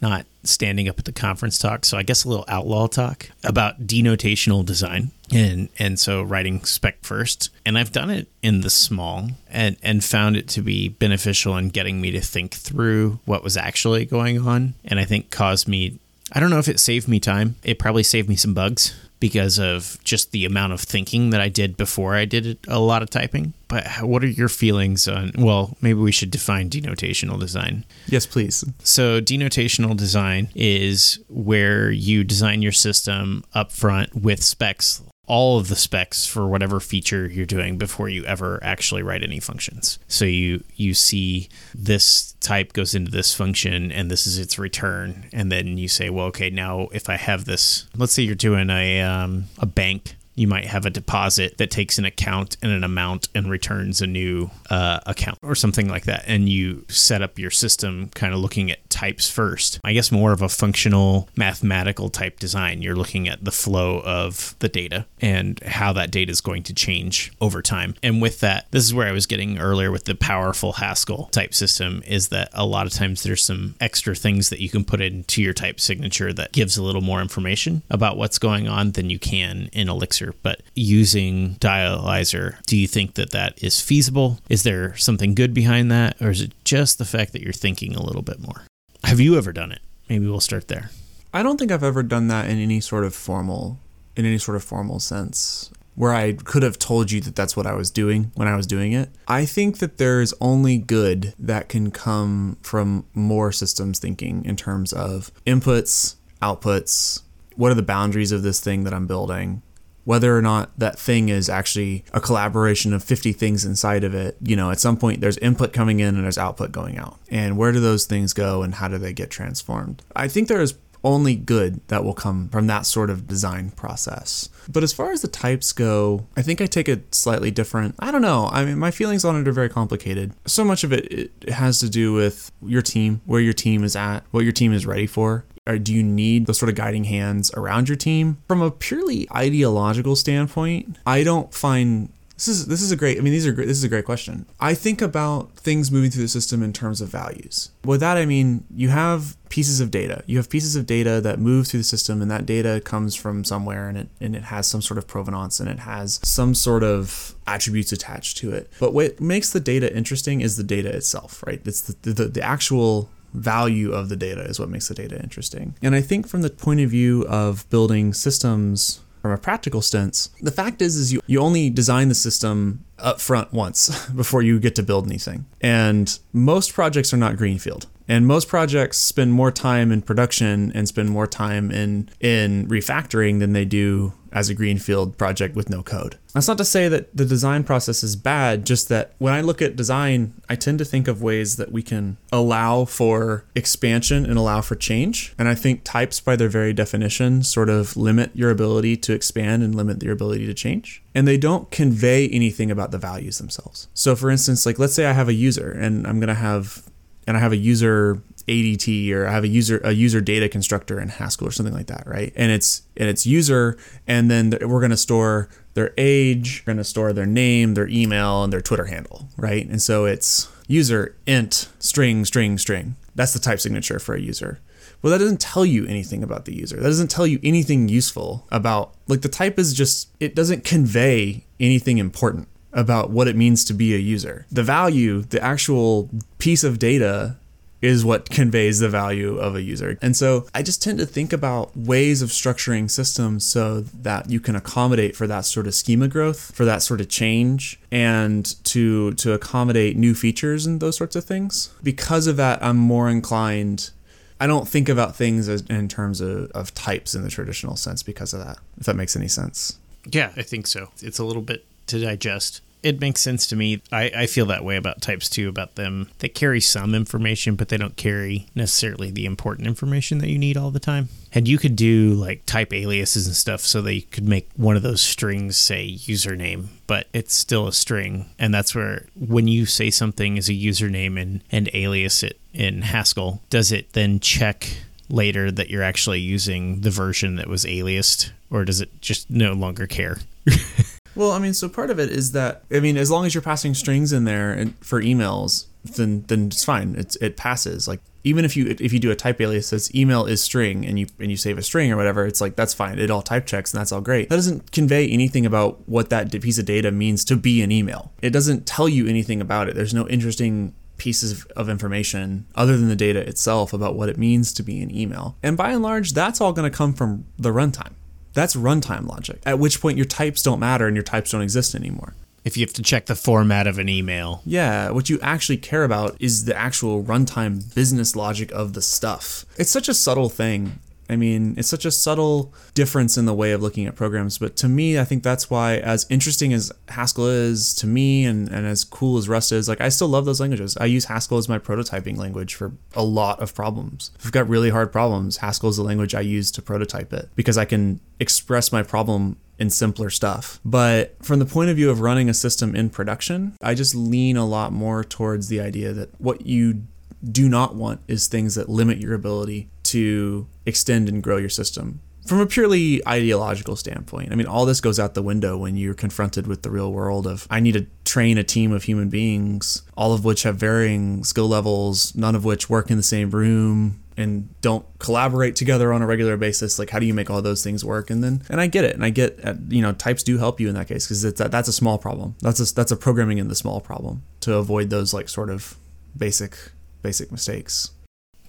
not 0.00 0.26
standing 0.44 0.88
up 0.88 0.98
at 0.98 1.04
the 1.04 1.12
conference 1.12 1.58
talk. 1.58 1.84
So 1.84 1.96
I 1.98 2.02
guess 2.02 2.24
a 2.24 2.28
little 2.28 2.44
outlaw 2.48 2.86
talk 2.86 3.30
about 3.44 3.86
denotational 3.86 4.64
design 4.64 5.10
and 5.32 5.68
and 5.78 5.98
so 5.98 6.22
writing 6.22 6.64
spec 6.64 7.02
first. 7.02 7.50
And 7.64 7.76
I've 7.78 7.92
done 7.92 8.10
it 8.10 8.28
in 8.42 8.60
the 8.60 8.70
small 8.70 9.30
and 9.48 9.76
and 9.82 10.04
found 10.04 10.36
it 10.36 10.48
to 10.48 10.62
be 10.62 10.88
beneficial 10.88 11.56
in 11.56 11.70
getting 11.70 12.00
me 12.00 12.10
to 12.12 12.20
think 12.20 12.54
through 12.54 13.18
what 13.24 13.42
was 13.42 13.56
actually 13.56 14.04
going 14.04 14.46
on 14.46 14.74
and 14.84 15.00
I 15.00 15.04
think 15.04 15.30
caused 15.30 15.66
me 15.68 15.98
I 16.32 16.40
don't 16.40 16.50
know 16.50 16.58
if 16.58 16.68
it 16.68 16.80
saved 16.80 17.06
me 17.06 17.20
time. 17.20 17.54
It 17.62 17.78
probably 17.78 18.02
saved 18.02 18.28
me 18.28 18.34
some 18.36 18.52
bugs 18.52 18.94
because 19.20 19.58
of 19.58 19.98
just 20.04 20.32
the 20.32 20.44
amount 20.44 20.72
of 20.72 20.80
thinking 20.80 21.30
that 21.30 21.40
I 21.40 21.48
did 21.48 21.76
before 21.76 22.14
I 22.14 22.24
did 22.24 22.58
a 22.68 22.78
lot 22.78 23.02
of 23.02 23.10
typing. 23.10 23.54
But 23.68 23.86
what 24.02 24.22
are 24.22 24.28
your 24.28 24.48
feelings 24.48 25.08
on? 25.08 25.32
Well, 25.36 25.76
maybe 25.80 25.98
we 25.98 26.12
should 26.12 26.30
define 26.30 26.70
denotational 26.70 27.38
design. 27.38 27.84
Yes, 28.06 28.26
please. 28.26 28.64
So, 28.82 29.20
denotational 29.20 29.96
design 29.96 30.50
is 30.54 31.18
where 31.28 31.90
you 31.90 32.22
design 32.22 32.62
your 32.62 32.72
system 32.72 33.44
up 33.54 33.72
front 33.72 34.14
with 34.14 34.42
specs 34.42 35.02
all 35.26 35.58
of 35.58 35.68
the 35.68 35.76
specs 35.76 36.24
for 36.24 36.46
whatever 36.46 36.80
feature 36.80 37.26
you're 37.26 37.46
doing 37.46 37.76
before 37.76 38.08
you 38.08 38.24
ever 38.24 38.62
actually 38.62 39.02
write 39.02 39.22
any 39.22 39.40
functions. 39.40 39.98
So 40.08 40.24
you 40.24 40.62
you 40.76 40.94
see 40.94 41.48
this 41.74 42.35
type 42.46 42.72
goes 42.72 42.94
into 42.94 43.10
this 43.10 43.34
function 43.34 43.90
and 43.90 44.10
this 44.10 44.26
is 44.26 44.38
its 44.38 44.58
return, 44.58 45.28
and 45.32 45.50
then 45.50 45.78
you 45.78 45.88
say, 45.88 46.10
well, 46.10 46.26
okay, 46.26 46.48
now 46.48 46.88
if 46.92 47.08
I 47.10 47.16
have 47.16 47.44
this, 47.44 47.86
let's 47.96 48.12
say 48.12 48.22
you're 48.22 48.34
doing 48.36 48.70
a 48.70 49.02
um, 49.02 49.46
a 49.58 49.66
bank 49.66 50.14
You 50.36 50.46
might 50.46 50.66
have 50.66 50.86
a 50.86 50.90
deposit 50.90 51.58
that 51.58 51.70
takes 51.70 51.98
an 51.98 52.04
account 52.04 52.56
and 52.62 52.70
an 52.70 52.84
amount 52.84 53.28
and 53.34 53.50
returns 53.50 54.00
a 54.00 54.06
new 54.06 54.50
uh, 54.70 55.00
account 55.06 55.38
or 55.42 55.54
something 55.54 55.88
like 55.88 56.04
that. 56.04 56.24
And 56.26 56.48
you 56.48 56.84
set 56.88 57.22
up 57.22 57.38
your 57.38 57.50
system 57.50 58.10
kind 58.14 58.32
of 58.32 58.40
looking 58.40 58.70
at 58.70 58.88
types 58.90 59.28
first. 59.28 59.80
I 59.82 59.92
guess 59.92 60.12
more 60.12 60.32
of 60.32 60.42
a 60.42 60.48
functional 60.48 61.28
mathematical 61.36 62.10
type 62.10 62.38
design. 62.38 62.82
You're 62.82 62.96
looking 62.96 63.28
at 63.28 63.44
the 63.44 63.50
flow 63.50 64.00
of 64.00 64.54
the 64.60 64.68
data 64.68 65.06
and 65.20 65.60
how 65.62 65.92
that 65.94 66.10
data 66.10 66.30
is 66.30 66.40
going 66.40 66.62
to 66.64 66.74
change 66.74 67.32
over 67.40 67.62
time. 67.62 67.94
And 68.02 68.22
with 68.22 68.40
that, 68.40 68.66
this 68.70 68.84
is 68.84 68.94
where 68.94 69.08
I 69.08 69.12
was 69.12 69.26
getting 69.26 69.58
earlier 69.58 69.90
with 69.90 70.04
the 70.04 70.14
powerful 70.14 70.74
Haskell 70.74 71.26
type 71.32 71.54
system 71.54 72.02
is 72.06 72.28
that 72.28 72.50
a 72.52 72.66
lot 72.66 72.86
of 72.86 72.92
times 72.92 73.22
there's 73.22 73.44
some 73.44 73.74
extra 73.80 74.14
things 74.14 74.50
that 74.50 74.60
you 74.60 74.68
can 74.68 74.84
put 74.84 75.00
into 75.00 75.42
your 75.42 75.54
type 75.54 75.80
signature 75.80 76.32
that 76.32 76.52
gives 76.52 76.76
a 76.76 76.82
little 76.82 77.00
more 77.00 77.20
information 77.20 77.82
about 77.90 78.16
what's 78.16 78.38
going 78.38 78.68
on 78.68 78.92
than 78.92 79.10
you 79.10 79.18
can 79.18 79.68
in 79.72 79.88
Elixir. 79.88 80.25
But 80.42 80.62
using 80.74 81.56
Dialyzer, 81.56 82.62
do 82.66 82.76
you 82.76 82.86
think 82.86 83.14
that 83.14 83.30
that 83.30 83.62
is 83.62 83.80
feasible? 83.80 84.40
Is 84.48 84.62
there 84.62 84.96
something 84.96 85.34
good 85.34 85.54
behind 85.54 85.90
that? 85.92 86.20
Or 86.20 86.30
is 86.30 86.40
it 86.40 86.52
just 86.64 86.98
the 86.98 87.04
fact 87.04 87.32
that 87.32 87.42
you're 87.42 87.52
thinking 87.52 87.94
a 87.94 88.02
little 88.02 88.22
bit 88.22 88.40
more? 88.40 88.66
Have 89.04 89.20
you 89.20 89.36
ever 89.36 89.52
done 89.52 89.72
it? 89.72 89.80
Maybe 90.08 90.26
we'll 90.26 90.40
start 90.40 90.68
there. 90.68 90.90
I 91.34 91.42
don't 91.42 91.58
think 91.58 91.70
I've 91.70 91.82
ever 91.82 92.02
done 92.02 92.28
that 92.28 92.48
in 92.48 92.58
any 92.58 92.80
sort 92.80 93.04
of 93.04 93.14
formal 93.14 93.78
in 94.16 94.24
any 94.24 94.38
sort 94.38 94.56
of 94.56 94.64
formal 94.64 94.98
sense 94.98 95.70
where 95.94 96.12
I 96.12 96.34
could 96.34 96.62
have 96.62 96.78
told 96.78 97.10
you 97.10 97.20
that 97.22 97.34
that's 97.34 97.56
what 97.56 97.66
I 97.66 97.74
was 97.74 97.90
doing 97.90 98.30
when 98.34 98.48
I 98.48 98.54
was 98.54 98.66
doing 98.66 98.92
it. 98.92 99.10
I 99.26 99.46
think 99.46 99.78
that 99.78 99.96
there's 99.96 100.34
only 100.40 100.78
good 100.78 101.32
that 101.38 101.68
can 101.68 101.90
come 101.90 102.58
from 102.62 103.06
more 103.14 103.50
systems 103.50 103.98
thinking 103.98 104.44
in 104.44 104.56
terms 104.56 104.92
of 104.92 105.32
inputs, 105.46 106.16
outputs, 106.42 107.22
what 107.56 107.72
are 107.72 107.76
the 107.76 107.82
boundaries 107.82 108.30
of 108.30 108.42
this 108.42 108.60
thing 108.60 108.84
that 108.84 108.92
I'm 108.92 109.06
building? 109.06 109.62
Whether 110.06 110.36
or 110.38 110.40
not 110.40 110.70
that 110.78 110.98
thing 110.98 111.28
is 111.28 111.48
actually 111.48 112.04
a 112.12 112.20
collaboration 112.20 112.94
of 112.94 113.02
50 113.02 113.32
things 113.32 113.64
inside 113.64 114.04
of 114.04 114.14
it, 114.14 114.36
you 114.40 114.54
know, 114.54 114.70
at 114.70 114.80
some 114.80 114.96
point 114.96 115.20
there's 115.20 115.36
input 115.38 115.72
coming 115.72 115.98
in 116.00 116.14
and 116.14 116.22
there's 116.22 116.38
output 116.38 116.70
going 116.70 116.96
out. 116.96 117.18
And 117.28 117.58
where 117.58 117.72
do 117.72 117.80
those 117.80 118.06
things 118.06 118.32
go 118.32 118.62
and 118.62 118.76
how 118.76 118.86
do 118.86 118.98
they 118.98 119.12
get 119.12 119.30
transformed? 119.30 120.04
I 120.14 120.28
think 120.28 120.46
there 120.46 120.60
is 120.60 120.74
only 121.04 121.36
good 121.36 121.80
that 121.88 122.04
will 122.04 122.14
come 122.14 122.48
from 122.48 122.66
that 122.66 122.86
sort 122.86 123.10
of 123.10 123.26
design 123.26 123.70
process. 123.70 124.48
But 124.68 124.82
as 124.82 124.92
far 124.92 125.12
as 125.12 125.22
the 125.22 125.28
types 125.28 125.72
go, 125.72 126.26
I 126.36 126.42
think 126.42 126.60
I 126.60 126.66
take 126.66 126.88
it 126.88 127.14
slightly 127.14 127.50
different. 127.50 127.94
I 127.98 128.10
don't 128.10 128.22
know. 128.22 128.48
I 128.50 128.64
mean, 128.64 128.78
my 128.78 128.90
feelings 128.90 129.24
on 129.24 129.40
it 129.40 129.46
are 129.46 129.52
very 129.52 129.68
complicated. 129.68 130.32
So 130.46 130.64
much 130.64 130.84
of 130.84 130.92
it, 130.92 131.12
it 131.12 131.50
has 131.50 131.78
to 131.80 131.88
do 131.88 132.12
with 132.12 132.50
your 132.62 132.82
team, 132.82 133.22
where 133.24 133.40
your 133.40 133.52
team 133.52 133.84
is 133.84 133.94
at, 133.94 134.24
what 134.30 134.44
your 134.44 134.52
team 134.52 134.72
is 134.72 134.86
ready 134.86 135.06
for. 135.06 135.44
Or 135.66 135.78
do 135.78 135.92
you 135.92 136.02
need 136.02 136.46
those 136.46 136.58
sort 136.58 136.68
of 136.68 136.76
guiding 136.76 137.04
hands 137.04 137.50
around 137.54 137.88
your 137.88 137.96
team? 137.96 138.38
From 138.46 138.62
a 138.62 138.70
purely 138.70 139.26
ideological 139.34 140.14
standpoint, 140.16 140.98
I 141.04 141.24
don't 141.24 141.52
find 141.52 142.10
this 142.36 142.48
is 142.48 142.66
this 142.66 142.82
is 142.82 142.92
a 142.92 142.96
great. 142.96 143.16
I 143.16 143.22
mean, 143.22 143.32
these 143.32 143.46
are 143.46 143.52
this 143.52 143.78
is 143.78 143.84
a 143.84 143.88
great 143.88 144.04
question. 144.04 144.44
I 144.60 144.74
think 144.74 145.00
about 145.00 145.56
things 145.56 145.90
moving 145.90 146.10
through 146.10 146.22
the 146.22 146.28
system 146.28 146.62
in 146.62 146.72
terms 146.74 147.00
of 147.00 147.08
values. 147.08 147.70
With 147.82 148.00
that, 148.00 148.18
I 148.18 148.26
mean 148.26 148.64
you 148.74 148.90
have 148.90 149.36
pieces 149.48 149.80
of 149.80 149.90
data. 149.90 150.22
You 150.26 150.36
have 150.36 150.50
pieces 150.50 150.76
of 150.76 150.84
data 150.84 151.22
that 151.22 151.38
move 151.38 151.66
through 151.66 151.80
the 151.80 151.84
system, 151.84 152.20
and 152.20 152.30
that 152.30 152.44
data 152.44 152.82
comes 152.84 153.14
from 153.14 153.42
somewhere, 153.42 153.88
and 153.88 153.96
it 153.96 154.08
and 154.20 154.36
it 154.36 154.44
has 154.44 154.66
some 154.66 154.82
sort 154.82 154.98
of 154.98 155.06
provenance, 155.06 155.60
and 155.60 155.68
it 155.68 155.78
has 155.80 156.20
some 156.22 156.54
sort 156.54 156.84
of 156.84 157.34
attributes 157.46 157.90
attached 157.90 158.36
to 158.38 158.52
it. 158.52 158.70
But 158.78 158.92
what 158.92 159.18
makes 159.18 159.50
the 159.50 159.60
data 159.60 159.94
interesting 159.96 160.42
is 160.42 160.58
the 160.58 160.62
data 160.62 160.94
itself, 160.94 161.42
right? 161.46 161.62
It's 161.64 161.80
the 161.80 162.12
the, 162.12 162.24
the 162.26 162.42
actual 162.42 163.08
value 163.34 163.92
of 163.92 164.08
the 164.08 164.16
data 164.16 164.42
is 164.42 164.58
what 164.58 164.68
makes 164.68 164.88
the 164.88 164.94
data 164.94 165.20
interesting. 165.22 165.74
And 165.82 165.94
I 165.94 166.00
think 166.00 166.26
from 166.26 166.42
the 166.42 166.50
point 166.50 166.80
of 166.80 166.90
view 166.90 167.26
of 167.28 167.68
building 167.70 168.12
systems 168.12 169.00
from 169.22 169.32
a 169.32 169.38
practical 169.38 169.82
sense, 169.82 170.30
the 170.40 170.50
fact 170.50 170.80
is 170.80 170.96
is 170.96 171.12
you, 171.12 171.20
you 171.26 171.40
only 171.40 171.68
design 171.68 172.08
the 172.08 172.14
system 172.14 172.84
up 172.98 173.20
front 173.20 173.52
once 173.52 174.08
before 174.16 174.42
you 174.42 174.58
get 174.58 174.74
to 174.76 174.82
build 174.82 175.06
anything. 175.06 175.46
And 175.60 176.18
most 176.32 176.72
projects 176.72 177.12
are 177.12 177.18
not 177.18 177.36
greenfield. 177.36 177.86
And 178.08 178.26
most 178.26 178.48
projects 178.48 178.98
spend 178.98 179.32
more 179.32 179.50
time 179.50 179.90
in 179.90 180.02
production 180.02 180.72
and 180.74 180.86
spend 180.86 181.10
more 181.10 181.26
time 181.26 181.70
in 181.70 182.08
in 182.20 182.68
refactoring 182.68 183.40
than 183.40 183.52
they 183.52 183.64
do 183.64 184.12
as 184.36 184.50
a 184.50 184.54
greenfield 184.54 185.16
project 185.16 185.56
with 185.56 185.70
no 185.70 185.82
code. 185.82 186.18
That's 186.34 186.46
not 186.46 186.58
to 186.58 186.64
say 186.64 186.88
that 186.88 187.16
the 187.16 187.24
design 187.24 187.64
process 187.64 188.02
is 188.02 188.16
bad, 188.16 188.66
just 188.66 188.90
that 188.90 189.14
when 189.16 189.32
I 189.32 189.40
look 189.40 189.62
at 189.62 189.76
design, 189.76 190.34
I 190.46 190.56
tend 190.56 190.78
to 190.80 190.84
think 190.84 191.08
of 191.08 191.22
ways 191.22 191.56
that 191.56 191.72
we 191.72 191.82
can 191.82 192.18
allow 192.30 192.84
for 192.84 193.46
expansion 193.54 194.26
and 194.26 194.36
allow 194.36 194.60
for 194.60 194.74
change. 194.74 195.34
And 195.38 195.48
I 195.48 195.54
think 195.54 195.84
types, 195.84 196.20
by 196.20 196.36
their 196.36 196.50
very 196.50 196.74
definition, 196.74 197.44
sort 197.44 197.70
of 197.70 197.96
limit 197.96 198.30
your 198.34 198.50
ability 198.50 198.98
to 198.98 199.14
expand 199.14 199.62
and 199.62 199.74
limit 199.74 200.02
your 200.02 200.12
ability 200.12 200.44
to 200.44 200.54
change. 200.54 201.02
And 201.14 201.26
they 201.26 201.38
don't 201.38 201.70
convey 201.70 202.28
anything 202.28 202.70
about 202.70 202.90
the 202.90 202.98
values 202.98 203.38
themselves. 203.38 203.88
So, 203.94 204.14
for 204.14 204.28
instance, 204.28 204.66
like 204.66 204.78
let's 204.78 204.92
say 204.92 205.06
I 205.06 205.12
have 205.12 205.28
a 205.28 205.34
user 205.34 205.70
and 205.70 206.06
I'm 206.06 206.20
going 206.20 206.28
to 206.28 206.34
have 206.34 206.82
and 207.26 207.36
I 207.36 207.40
have 207.40 207.52
a 207.52 207.56
user 207.56 208.22
ADT 208.48 209.12
or 209.12 209.26
I 209.26 209.32
have 209.32 209.44
a 209.44 209.48
user 209.48 209.80
a 209.82 209.92
user 209.92 210.20
data 210.20 210.48
constructor 210.48 211.00
in 211.00 211.08
Haskell 211.08 211.48
or 211.48 211.50
something 211.50 211.74
like 211.74 211.88
that, 211.88 212.06
right? 212.06 212.32
And 212.36 212.52
it's 212.52 212.82
and 212.96 213.08
it's 213.08 213.26
user, 213.26 213.76
and 214.06 214.30
then 214.30 214.50
we're 214.62 214.80
going 214.80 214.90
to 214.90 214.96
store 214.96 215.48
their 215.74 215.92
age, 215.98 216.62
we're 216.62 216.72
going 216.72 216.78
to 216.78 216.84
store 216.84 217.12
their 217.12 217.26
name, 217.26 217.74
their 217.74 217.88
email, 217.88 218.44
and 218.44 218.52
their 218.52 218.62
Twitter 218.62 218.86
handle, 218.86 219.28
right? 219.36 219.66
And 219.68 219.82
so 219.82 220.04
it's 220.04 220.48
user 220.68 221.16
int 221.26 221.68
string 221.78 222.24
string 222.24 222.58
string. 222.58 222.96
That's 223.14 223.32
the 223.32 223.38
type 223.38 223.60
signature 223.60 223.98
for 223.98 224.14
a 224.14 224.20
user. 224.20 224.60
Well, 225.02 225.10
that 225.10 225.18
doesn't 225.18 225.40
tell 225.40 225.66
you 225.66 225.86
anything 225.86 226.22
about 226.22 226.46
the 226.46 226.54
user. 226.54 226.76
That 226.76 226.88
doesn't 226.88 227.10
tell 227.10 227.26
you 227.26 227.38
anything 227.42 227.88
useful 227.88 228.46
about 228.50 228.94
like 229.08 229.22
the 229.22 229.28
type 229.28 229.58
is 229.58 229.74
just 229.74 230.08
it 230.20 230.34
doesn't 230.34 230.64
convey 230.64 231.44
anything 231.58 231.98
important 231.98 232.48
about 232.76 233.10
what 233.10 233.26
it 233.26 233.34
means 233.34 233.64
to 233.64 233.74
be 233.74 233.94
a 233.94 233.98
user. 233.98 234.46
The 234.52 234.62
value, 234.62 235.22
the 235.22 235.42
actual 235.42 236.08
piece 236.38 236.62
of 236.62 236.78
data 236.78 237.36
is 237.82 238.04
what 238.04 238.30
conveys 238.30 238.78
the 238.78 238.88
value 238.88 239.36
of 239.38 239.54
a 239.54 239.62
user. 239.62 239.98
And 240.00 240.16
so 240.16 240.46
I 240.54 240.62
just 240.62 240.82
tend 240.82 240.98
to 240.98 241.06
think 241.06 241.32
about 241.32 241.76
ways 241.76 242.22
of 242.22 242.30
structuring 242.30 242.90
systems 242.90 243.44
so 243.44 243.80
that 243.80 244.30
you 244.30 244.40
can 244.40 244.56
accommodate 244.56 245.16
for 245.16 245.26
that 245.26 245.44
sort 245.44 245.66
of 245.66 245.74
schema 245.74 246.08
growth, 246.08 246.54
for 246.54 246.64
that 246.64 246.82
sort 246.82 247.00
of 247.00 247.08
change, 247.08 247.78
and 247.90 248.62
to 248.64 249.12
to 249.14 249.32
accommodate 249.32 249.96
new 249.96 250.14
features 250.14 250.66
and 250.66 250.80
those 250.80 250.96
sorts 250.96 251.16
of 251.16 251.24
things. 251.24 251.70
Because 251.82 252.26
of 252.26 252.36
that, 252.36 252.62
I'm 252.62 252.76
more 252.76 253.08
inclined 253.08 253.90
I 254.38 254.46
don't 254.46 254.68
think 254.68 254.90
about 254.90 255.16
things 255.16 255.48
as, 255.48 255.62
in 255.62 255.88
terms 255.88 256.20
of, 256.20 256.50
of 256.50 256.74
types 256.74 257.14
in 257.14 257.22
the 257.22 257.30
traditional 257.30 257.74
sense 257.76 258.02
because 258.02 258.34
of 258.34 258.44
that, 258.44 258.58
if 258.78 258.84
that 258.84 258.94
makes 258.94 259.16
any 259.16 259.28
sense. 259.28 259.78
Yeah, 260.10 260.30
I 260.36 260.42
think 260.42 260.66
so. 260.66 260.90
It's 261.00 261.18
a 261.18 261.24
little 261.24 261.42
bit 261.42 261.64
to 261.86 261.98
digest 261.98 262.60
it 262.86 263.00
makes 263.00 263.20
sense 263.20 263.48
to 263.48 263.56
me. 263.56 263.82
I, 263.90 264.12
I 264.16 264.26
feel 264.26 264.46
that 264.46 264.64
way 264.64 264.76
about 264.76 265.02
types 265.02 265.28
too, 265.28 265.48
about 265.48 265.74
them. 265.74 266.08
They 266.20 266.28
carry 266.28 266.60
some 266.60 266.94
information, 266.94 267.56
but 267.56 267.68
they 267.68 267.76
don't 267.76 267.96
carry 267.96 268.46
necessarily 268.54 269.10
the 269.10 269.26
important 269.26 269.66
information 269.66 270.18
that 270.18 270.28
you 270.28 270.38
need 270.38 270.56
all 270.56 270.70
the 270.70 270.78
time. 270.78 271.08
And 271.32 271.48
you 271.48 271.58
could 271.58 271.74
do 271.74 272.14
like 272.14 272.46
type 272.46 272.72
aliases 272.72 273.26
and 273.26 273.34
stuff 273.34 273.62
so 273.62 273.84
you 273.84 274.02
could 274.02 274.28
make 274.28 274.48
one 274.54 274.76
of 274.76 274.84
those 274.84 275.02
strings 275.02 275.56
say 275.56 275.90
username, 275.90 276.68
but 276.86 277.08
it's 277.12 277.34
still 277.34 277.66
a 277.66 277.72
string. 277.72 278.26
And 278.38 278.54
that's 278.54 278.72
where 278.72 279.06
when 279.18 279.48
you 279.48 279.66
say 279.66 279.90
something 279.90 280.36
is 280.36 280.48
a 280.48 280.52
username 280.52 281.20
and, 281.20 281.42
and 281.50 281.68
alias 281.74 282.22
it 282.22 282.38
in 282.54 282.82
Haskell, 282.82 283.42
does 283.50 283.72
it 283.72 283.94
then 283.94 284.20
check 284.20 284.78
later 285.08 285.50
that 285.50 285.70
you're 285.70 285.82
actually 285.82 286.20
using 286.20 286.82
the 286.82 286.90
version 286.90 287.34
that 287.36 287.48
was 287.48 287.64
aliased, 287.64 288.30
or 288.48 288.64
does 288.64 288.80
it 288.80 289.00
just 289.00 289.28
no 289.28 289.54
longer 289.54 289.88
care? 289.88 290.18
Well, 291.16 291.32
I 291.32 291.38
mean, 291.38 291.54
so 291.54 291.68
part 291.68 291.90
of 291.90 291.98
it 291.98 292.10
is 292.10 292.32
that 292.32 292.62
I 292.70 292.80
mean, 292.80 292.96
as 292.96 293.10
long 293.10 293.26
as 293.26 293.34
you're 293.34 293.42
passing 293.42 293.74
strings 293.74 294.12
in 294.12 294.24
there 294.24 294.52
and 294.52 294.76
for 294.84 295.02
emails, 295.02 295.66
then 295.84 296.24
then 296.28 296.46
it's 296.46 296.64
fine. 296.64 296.94
It's 296.96 297.16
it 297.16 297.36
passes. 297.36 297.88
Like 297.88 298.00
even 298.24 298.44
if 298.44 298.56
you 298.56 298.66
if 298.66 298.92
you 298.92 298.98
do 298.98 299.10
a 299.10 299.16
type 299.16 299.40
alias 299.40 299.70
that's 299.70 299.94
email 299.94 300.26
is 300.26 300.42
string 300.42 300.84
and 300.84 300.98
you 300.98 301.06
and 301.18 301.30
you 301.30 301.36
save 301.36 301.58
a 301.58 301.62
string 301.62 301.90
or 301.92 301.96
whatever, 301.96 302.26
it's 302.26 302.40
like 302.40 302.56
that's 302.56 302.74
fine. 302.74 302.98
It 302.98 303.10
all 303.10 303.22
type 303.22 303.46
checks 303.46 303.72
and 303.72 303.80
that's 303.80 303.92
all 303.92 304.00
great. 304.00 304.28
That 304.28 304.36
doesn't 304.36 304.72
convey 304.72 305.08
anything 305.08 305.46
about 305.46 305.88
what 305.88 306.10
that 306.10 306.30
piece 306.42 306.58
of 306.58 306.66
data 306.66 306.90
means 306.90 307.24
to 307.26 307.36
be 307.36 307.62
an 307.62 307.72
email. 307.72 308.12
It 308.20 308.30
doesn't 308.30 308.66
tell 308.66 308.88
you 308.88 309.06
anything 309.06 309.40
about 309.40 309.68
it. 309.68 309.74
There's 309.74 309.94
no 309.94 310.08
interesting 310.08 310.74
pieces 310.98 311.44
of 311.56 311.68
information 311.68 312.46
other 312.54 312.76
than 312.76 312.88
the 312.88 312.96
data 312.96 313.20
itself 313.20 313.72
about 313.72 313.94
what 313.94 314.08
it 314.08 314.18
means 314.18 314.52
to 314.54 314.62
be 314.62 314.80
an 314.80 314.94
email. 314.94 315.36
And 315.42 315.56
by 315.56 315.70
and 315.70 315.82
large, 315.82 316.12
that's 316.12 316.40
all 316.40 316.52
going 316.52 316.70
to 316.70 316.76
come 316.76 316.94
from 316.94 317.26
the 317.38 317.50
runtime. 317.50 317.92
That's 318.36 318.54
runtime 318.54 319.08
logic, 319.08 319.40
at 319.46 319.58
which 319.58 319.80
point 319.80 319.96
your 319.96 320.04
types 320.04 320.42
don't 320.42 320.60
matter 320.60 320.86
and 320.86 320.94
your 320.94 321.02
types 321.02 321.30
don't 321.30 321.40
exist 321.40 321.74
anymore. 321.74 322.12
If 322.44 322.58
you 322.58 322.66
have 322.66 322.74
to 322.74 322.82
check 322.82 323.06
the 323.06 323.16
format 323.16 323.66
of 323.66 323.78
an 323.78 323.88
email. 323.88 324.42
Yeah, 324.44 324.90
what 324.90 325.08
you 325.08 325.18
actually 325.22 325.56
care 325.56 325.84
about 325.84 326.18
is 326.20 326.44
the 326.44 326.54
actual 326.54 327.02
runtime 327.02 327.74
business 327.74 328.14
logic 328.14 328.52
of 328.52 328.74
the 328.74 328.82
stuff. 328.82 329.46
It's 329.56 329.70
such 329.70 329.88
a 329.88 329.94
subtle 329.94 330.28
thing. 330.28 330.78
I 331.08 331.16
mean, 331.16 331.54
it's 331.56 331.68
such 331.68 331.84
a 331.84 331.90
subtle 331.90 332.52
difference 332.74 333.16
in 333.16 333.26
the 333.26 333.34
way 333.34 333.52
of 333.52 333.62
looking 333.62 333.86
at 333.86 333.94
programs. 333.94 334.38
But 334.38 334.56
to 334.56 334.68
me, 334.68 334.98
I 334.98 335.04
think 335.04 335.22
that's 335.22 335.48
why, 335.48 335.76
as 335.78 336.06
interesting 336.10 336.52
as 336.52 336.72
Haskell 336.88 337.26
is 337.26 337.74
to 337.74 337.86
me 337.86 338.24
and, 338.24 338.48
and 338.48 338.66
as 338.66 338.84
cool 338.84 339.18
as 339.18 339.28
Rust 339.28 339.52
is, 339.52 339.68
like 339.68 339.80
I 339.80 339.88
still 339.88 340.08
love 340.08 340.24
those 340.24 340.40
languages. 340.40 340.76
I 340.80 340.86
use 340.86 341.06
Haskell 341.06 341.38
as 341.38 341.48
my 341.48 341.58
prototyping 341.58 342.16
language 342.16 342.54
for 342.54 342.72
a 342.94 343.04
lot 343.04 343.40
of 343.40 343.54
problems. 343.54 344.10
If 344.18 344.26
I've 344.26 344.32
got 344.32 344.48
really 344.48 344.70
hard 344.70 344.92
problems, 344.92 345.38
Haskell 345.38 345.70
is 345.70 345.76
the 345.76 345.82
language 345.82 346.14
I 346.14 346.20
use 346.20 346.50
to 346.52 346.62
prototype 346.62 347.12
it 347.12 347.28
because 347.36 347.58
I 347.58 347.64
can 347.64 348.00
express 348.18 348.72
my 348.72 348.82
problem 348.82 349.36
in 349.58 349.70
simpler 349.70 350.10
stuff. 350.10 350.60
But 350.64 351.16
from 351.24 351.38
the 351.38 351.46
point 351.46 351.70
of 351.70 351.76
view 351.76 351.90
of 351.90 352.00
running 352.00 352.28
a 352.28 352.34
system 352.34 352.76
in 352.76 352.90
production, 352.90 353.56
I 353.62 353.74
just 353.74 353.94
lean 353.94 354.36
a 354.36 354.44
lot 354.44 354.72
more 354.72 355.02
towards 355.02 355.48
the 355.48 355.60
idea 355.60 355.92
that 355.92 356.20
what 356.20 356.46
you 356.46 356.82
do 357.24 357.48
not 357.48 357.74
want 357.74 358.00
is 358.06 358.26
things 358.26 358.54
that 358.56 358.68
limit 358.68 358.98
your 358.98 359.14
ability 359.14 359.68
to 359.84 360.46
extend 360.66 361.08
and 361.08 361.22
grow 361.22 361.36
your 361.36 361.48
system. 361.48 362.00
From 362.26 362.40
a 362.40 362.46
purely 362.46 363.06
ideological 363.06 363.76
standpoint, 363.76 364.32
I 364.32 364.34
mean, 364.34 364.48
all 364.48 364.66
this 364.66 364.80
goes 364.80 364.98
out 364.98 365.14
the 365.14 365.22
window 365.22 365.56
when 365.56 365.76
you're 365.76 365.94
confronted 365.94 366.48
with 366.48 366.62
the 366.62 366.70
real 366.70 366.92
world 366.92 367.24
of 367.24 367.46
I 367.48 367.60
need 367.60 367.74
to 367.74 367.86
train 368.04 368.36
a 368.36 368.42
team 368.42 368.72
of 368.72 368.82
human 368.82 369.08
beings, 369.08 369.82
all 369.96 370.12
of 370.12 370.24
which 370.24 370.42
have 370.42 370.56
varying 370.56 371.22
skill 371.22 371.46
levels, 371.46 372.16
none 372.16 372.34
of 372.34 372.44
which 372.44 372.68
work 372.68 372.90
in 372.90 372.96
the 372.96 373.04
same 373.04 373.30
room, 373.30 374.02
and 374.16 374.48
don't 374.60 374.84
collaborate 374.98 375.54
together 375.54 375.92
on 375.92 376.02
a 376.02 376.06
regular 376.06 376.36
basis. 376.36 376.80
Like 376.80 376.90
how 376.90 376.98
do 376.98 377.06
you 377.06 377.14
make 377.14 377.30
all 377.30 377.40
those 377.42 377.62
things 377.62 377.84
work? 377.84 378.10
And 378.10 378.24
then 378.24 378.42
and 378.50 378.60
i 378.60 378.66
get 378.66 378.84
it 378.84 378.94
and 378.96 379.04
i 379.04 379.10
get 379.10 379.38
uh, 379.44 379.54
you 379.68 379.80
know 379.80 379.92
types 379.92 380.24
do 380.24 380.36
help 380.36 380.58
you 380.58 380.68
in 380.68 380.74
that 380.74 380.88
case 380.88 381.06
because 381.06 381.22
that, 381.22 381.52
that's 381.52 381.68
a 381.68 381.72
small 381.72 381.96
problem. 381.96 382.34
That's 382.40 382.58
a 382.58 382.74
that's 382.74 382.90
a 382.90 382.96
programming 382.96 383.38
in 383.38 383.46
the 383.46 383.54
small 383.54 383.80
problem 383.80 384.24
to 384.40 384.54
avoid 384.54 384.90
those 384.90 385.14
like 385.14 385.28
sort 385.28 385.48
of 385.48 385.76
basic 386.16 386.56
basic 387.02 387.30
mistakes 387.30 387.92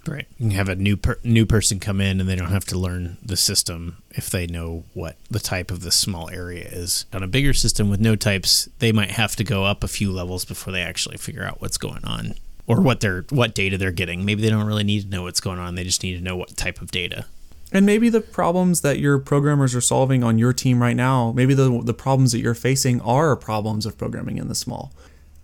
Right. 0.08 0.26
You 0.38 0.48
can 0.48 0.56
have 0.56 0.68
a 0.68 0.76
new 0.76 0.96
per- 0.96 1.18
new 1.22 1.46
person 1.46 1.78
come 1.80 2.00
in 2.00 2.20
and 2.20 2.28
they 2.28 2.36
don't 2.36 2.50
have 2.50 2.64
to 2.66 2.78
learn 2.78 3.18
the 3.22 3.36
system 3.36 3.98
if 4.10 4.30
they 4.30 4.46
know 4.46 4.84
what 4.94 5.16
the 5.30 5.38
type 5.38 5.70
of 5.70 5.82
the 5.82 5.90
small 5.90 6.30
area 6.30 6.66
is. 6.70 7.04
On 7.12 7.22
a 7.22 7.28
bigger 7.28 7.52
system 7.52 7.90
with 7.90 8.00
no 8.00 8.16
types, 8.16 8.68
they 8.78 8.92
might 8.92 9.12
have 9.12 9.36
to 9.36 9.44
go 9.44 9.64
up 9.64 9.84
a 9.84 9.88
few 9.88 10.10
levels 10.10 10.44
before 10.44 10.72
they 10.72 10.82
actually 10.82 11.18
figure 11.18 11.44
out 11.44 11.60
what's 11.60 11.78
going 11.78 12.04
on 12.04 12.34
or 12.66 12.80
what 12.80 13.00
they're 13.00 13.24
what 13.30 13.54
data 13.54 13.76
they're 13.76 13.90
getting. 13.90 14.24
Maybe 14.24 14.42
they 14.42 14.50
don't 14.50 14.66
really 14.66 14.84
need 14.84 15.02
to 15.02 15.08
know 15.08 15.24
what's 15.24 15.40
going 15.40 15.58
on. 15.58 15.74
They 15.74 15.84
just 15.84 16.02
need 16.02 16.16
to 16.16 16.24
know 16.24 16.36
what 16.36 16.56
type 16.56 16.80
of 16.80 16.90
data. 16.90 17.26
And 17.70 17.84
maybe 17.84 18.08
the 18.08 18.22
problems 18.22 18.80
that 18.80 18.98
your 18.98 19.18
programmers 19.18 19.74
are 19.74 19.80
solving 19.82 20.24
on 20.24 20.38
your 20.38 20.54
team 20.54 20.80
right 20.80 20.96
now, 20.96 21.32
maybe 21.32 21.54
the 21.54 21.82
the 21.82 21.94
problems 21.94 22.32
that 22.32 22.40
you're 22.40 22.54
facing 22.54 23.00
are 23.02 23.36
problems 23.36 23.84
of 23.84 23.98
programming 23.98 24.38
in 24.38 24.48
the 24.48 24.54
small. 24.54 24.92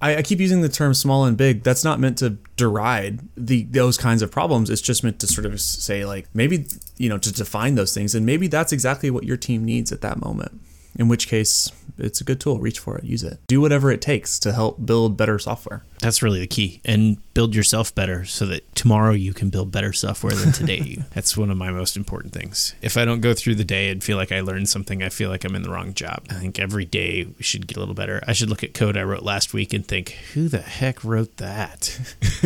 I, 0.05 0.16
I 0.16 0.22
keep 0.22 0.38
using 0.38 0.61
the 0.61 0.68
term 0.68 0.92
small 0.92 1.24
and 1.24 1.34
big. 1.34 1.62
That's 1.62 1.82
not 1.82 1.98
meant 1.98 2.18
to 2.18 2.36
deride 2.59 3.20
the 3.38 3.62
those 3.64 3.96
kinds 3.96 4.20
of 4.20 4.30
problems. 4.30 4.68
It's 4.68 4.82
just 4.82 5.02
meant 5.02 5.18
to 5.20 5.26
sort 5.26 5.46
of 5.46 5.59
say 5.62 6.05
like 6.05 6.28
maybe 6.34 6.66
you 6.98 7.09
know 7.09 7.16
to 7.16 7.32
define 7.32 7.74
those 7.74 7.94
things, 7.94 8.14
and 8.14 8.26
maybe 8.26 8.46
that's 8.46 8.70
exactly 8.70 9.11
what 9.11 9.24
your 9.24 9.38
team 9.38 9.64
needs 9.64 9.92
at 9.92 10.02
that 10.02 10.20
moment. 10.20 10.61
In 10.97 11.09
which 11.09 11.28
case, 11.28 11.70
it's 11.99 12.20
a 12.20 12.24
good 12.24 12.40
tool. 12.40 12.59
Reach 12.59 12.78
for 12.78 12.97
it, 12.99 13.05
use 13.05 13.22
it, 13.22 13.38
do 13.47 13.61
whatever 13.61 13.90
it 13.90 14.01
takes 14.01 14.38
to 14.40 14.53
help 14.53 14.84
build 14.84 15.16
better 15.16 15.38
software. 15.38 15.84
That's 16.01 16.22
really 16.22 16.40
the 16.40 16.47
key. 16.47 16.80
And 16.84 17.18
build 17.34 17.55
yourself 17.55 17.95
better 17.95 18.24
so 18.24 18.47
that 18.47 18.74
tomorrow 18.74 19.12
you 19.12 19.32
can 19.32 19.51
build 19.51 19.72
better 19.72 19.92
software 19.92 20.34
than 20.34 20.53
today. 20.53 21.05
That's 21.14 21.36
one 21.36 21.51
of 21.51 21.57
my 21.57 21.70
most 21.70 21.97
important 21.97 22.32
things. 22.32 22.74
If 22.82 22.97
I 22.97 23.05
don't 23.05 23.20
go 23.20 23.34
through 23.34 23.57
the 23.57 23.64
day 23.64 23.90
and 23.90 24.03
feel 24.03 24.16
like 24.16 24.32
I 24.32 24.40
learned 24.40 24.68
something, 24.68 25.03
I 25.03 25.09
feel 25.09 25.30
like 25.30 25.45
I'm 25.45 25.55
in 25.55 25.62
the 25.62 25.70
wrong 25.70 25.95
job. 25.95 26.24
I 26.30 26.34
think 26.34 26.59
every 26.59 26.84
day 26.84 27.24
we 27.24 27.42
should 27.42 27.66
get 27.66 27.76
a 27.76 27.80
little 27.80 27.95
better. 27.95 28.22
I 28.26 28.32
should 28.32 28.51
look 28.51 28.64
at 28.64 28.74
code 28.74 28.97
I 28.97 29.03
wrote 29.03 29.22
last 29.22 29.55
week 29.55 29.72
and 29.72 29.86
think, 29.86 30.11
who 30.34 30.49
the 30.49 30.62
heck 30.62 31.05
wrote 31.05 31.36
that? 31.38 31.99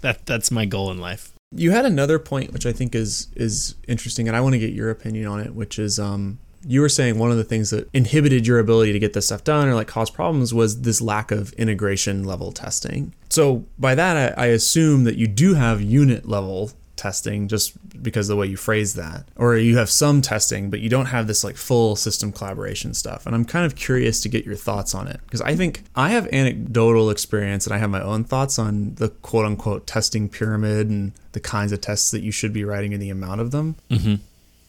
that 0.00 0.26
that's 0.26 0.50
my 0.50 0.64
goal 0.64 0.90
in 0.90 0.98
life. 0.98 1.32
You 1.56 1.70
had 1.70 1.84
another 1.86 2.18
point 2.18 2.52
which 2.52 2.66
I 2.66 2.72
think 2.72 2.94
is 2.94 3.28
is 3.36 3.76
interesting 3.86 4.26
and 4.28 4.36
I 4.36 4.40
want 4.40 4.54
to 4.54 4.58
get 4.58 4.72
your 4.72 4.90
opinion 4.90 5.26
on 5.26 5.40
it, 5.40 5.54
which 5.54 5.78
is 5.78 5.98
um 5.98 6.38
you 6.66 6.80
were 6.80 6.88
saying 6.88 7.18
one 7.18 7.30
of 7.30 7.36
the 7.36 7.44
things 7.44 7.70
that 7.70 7.88
inhibited 7.92 8.46
your 8.46 8.58
ability 8.58 8.92
to 8.92 8.98
get 8.98 9.12
this 9.12 9.26
stuff 9.26 9.44
done 9.44 9.68
or 9.68 9.74
like 9.74 9.88
cause 9.88 10.10
problems 10.10 10.52
was 10.54 10.82
this 10.82 11.00
lack 11.00 11.30
of 11.30 11.52
integration 11.54 12.24
level 12.24 12.52
testing. 12.52 13.14
So 13.28 13.64
by 13.78 13.94
that, 13.94 14.38
I, 14.38 14.44
I 14.44 14.46
assume 14.46 15.04
that 15.04 15.16
you 15.16 15.26
do 15.26 15.54
have 15.54 15.80
unit 15.80 16.28
level 16.28 16.70
testing 16.96 17.48
just 17.48 17.72
because 18.02 18.28
the 18.28 18.36
way 18.36 18.46
you 18.46 18.56
phrase 18.56 18.94
that. 18.94 19.24
Or 19.36 19.56
you 19.56 19.76
have 19.78 19.90
some 19.90 20.22
testing 20.22 20.70
but 20.70 20.80
you 20.80 20.88
don't 20.88 21.06
have 21.06 21.26
this 21.26 21.44
like 21.44 21.56
full 21.56 21.96
system 21.96 22.32
collaboration 22.32 22.94
stuff. 22.94 23.26
And 23.26 23.34
i'm 23.34 23.44
kind 23.44 23.66
of 23.66 23.74
curious 23.74 24.20
to 24.22 24.28
get 24.28 24.44
your 24.44 24.54
thoughts 24.54 24.94
on 24.94 25.08
it. 25.08 25.20
Because 25.24 25.40
i 25.40 25.54
think 25.54 25.82
i 25.96 26.10
have 26.10 26.28
anecdotal 26.32 27.10
experience 27.10 27.66
and 27.66 27.74
i 27.74 27.78
have 27.78 27.90
my 27.90 28.02
own 28.02 28.24
thoughts 28.24 28.58
on 28.58 28.94
the 28.94 29.08
quote 29.08 29.44
unquote 29.44 29.86
testing 29.86 30.28
pyramid 30.28 30.88
and 30.88 31.12
the 31.32 31.40
kinds 31.40 31.72
of 31.72 31.80
tests 31.80 32.10
that 32.12 32.22
you 32.22 32.30
should 32.30 32.52
be 32.52 32.64
writing 32.64 32.92
and 32.92 33.02
the 33.02 33.10
amount 33.10 33.40
of 33.40 33.50
them. 33.50 33.76
Mm-hmm 33.90 34.14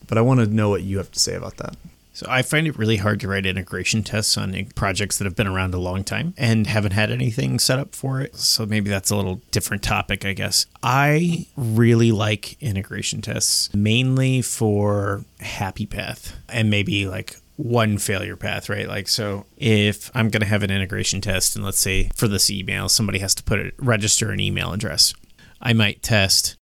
but 0.08 0.18
I 0.18 0.22
want 0.22 0.40
to 0.40 0.48
know 0.48 0.70
what 0.70 0.84
you 0.84 0.98
have 0.98 1.12
to 1.12 1.20
say 1.20 1.36
about 1.36 1.58
that. 1.58 1.76
So 2.16 2.26
I 2.30 2.44
find 2.44 2.66
it 2.66 2.78
really 2.78 2.96
hard 2.96 3.20
to 3.20 3.28
write 3.28 3.46
integration 3.46 4.02
tests 4.02 4.38
on 4.38 4.56
projects 4.74 5.18
that 5.18 5.26
have 5.26 5.36
been 5.36 5.48
around 5.48 5.74
a 5.74 5.78
long 5.78 6.06
time 6.06 6.34
and 6.38 6.66
haven't 6.66 6.94
had 6.94 7.12
anything 7.12 7.60
set 7.60 7.78
up 7.78 7.94
for 7.94 8.22
it. 8.22 8.38
So 8.38 8.66
maybe 8.66 8.90
that's 8.90 9.12
a 9.12 9.18
little 9.18 9.42
different 9.52 9.84
topic, 9.84 10.24
I 10.24 10.32
guess. 10.32 10.66
I 10.82 11.48
really 11.58 12.14
like 12.14 12.56
integration 12.62 13.22
tests 13.22 13.74
mainly 13.74 14.42
for 14.42 15.26
happy 15.42 15.86
path 15.86 16.34
and 16.48 16.70
maybe 16.70 17.06
like 17.06 17.36
one 17.58 17.98
failure 17.98 18.38
path, 18.38 18.70
right? 18.70 18.88
Like, 18.88 19.10
so 19.10 19.46
if 19.58 20.10
I'm 20.16 20.30
going 20.30 20.42
to 20.42 20.48
have 20.48 20.64
an 20.64 20.72
integration 20.72 21.20
test, 21.20 21.58
and 21.58 21.66
let's 21.66 21.80
say 21.80 22.12
for 22.16 22.30
this 22.30 22.50
email, 22.50 22.88
somebody 22.88 23.20
has 23.20 23.36
to 23.36 23.44
put 23.44 23.60
it, 23.60 23.74
register 23.78 24.32
an 24.32 24.40
email 24.40 24.72
address, 24.72 25.14
I 25.62 25.74
might 25.74 26.02
test 26.02 26.56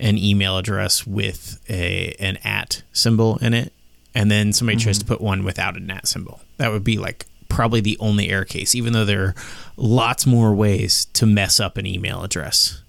an 0.00 0.16
email 0.16 0.56
address 0.58 1.06
with 1.06 1.60
a 1.68 2.14
an 2.20 2.38
at 2.44 2.82
symbol 2.92 3.36
in 3.38 3.54
it, 3.54 3.72
and 4.14 4.30
then 4.30 4.52
somebody 4.52 4.76
mm-hmm. 4.76 4.84
tries 4.84 4.98
to 4.98 5.04
put 5.04 5.20
one 5.20 5.44
without 5.44 5.76
an 5.76 5.90
at 5.90 6.06
symbol. 6.06 6.40
That 6.56 6.70
would 6.70 6.84
be 6.84 6.98
like 6.98 7.26
probably 7.48 7.80
the 7.80 7.98
only 7.98 8.30
error 8.30 8.44
case, 8.44 8.74
even 8.74 8.92
though 8.92 9.04
there 9.04 9.22
are 9.22 9.34
lots 9.76 10.26
more 10.26 10.54
ways 10.54 11.06
to 11.14 11.26
mess 11.26 11.58
up 11.58 11.76
an 11.76 11.86
email 11.86 12.22
address. 12.22 12.82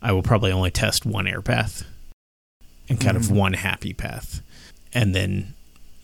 I 0.00 0.12
will 0.12 0.22
probably 0.22 0.50
only 0.50 0.70
test 0.70 1.06
one 1.06 1.28
error 1.28 1.42
path 1.42 1.84
and 2.88 3.00
kind 3.00 3.16
mm-hmm. 3.16 3.32
of 3.32 3.36
one 3.36 3.52
happy 3.52 3.92
path, 3.92 4.42
and 4.92 5.14
then 5.14 5.54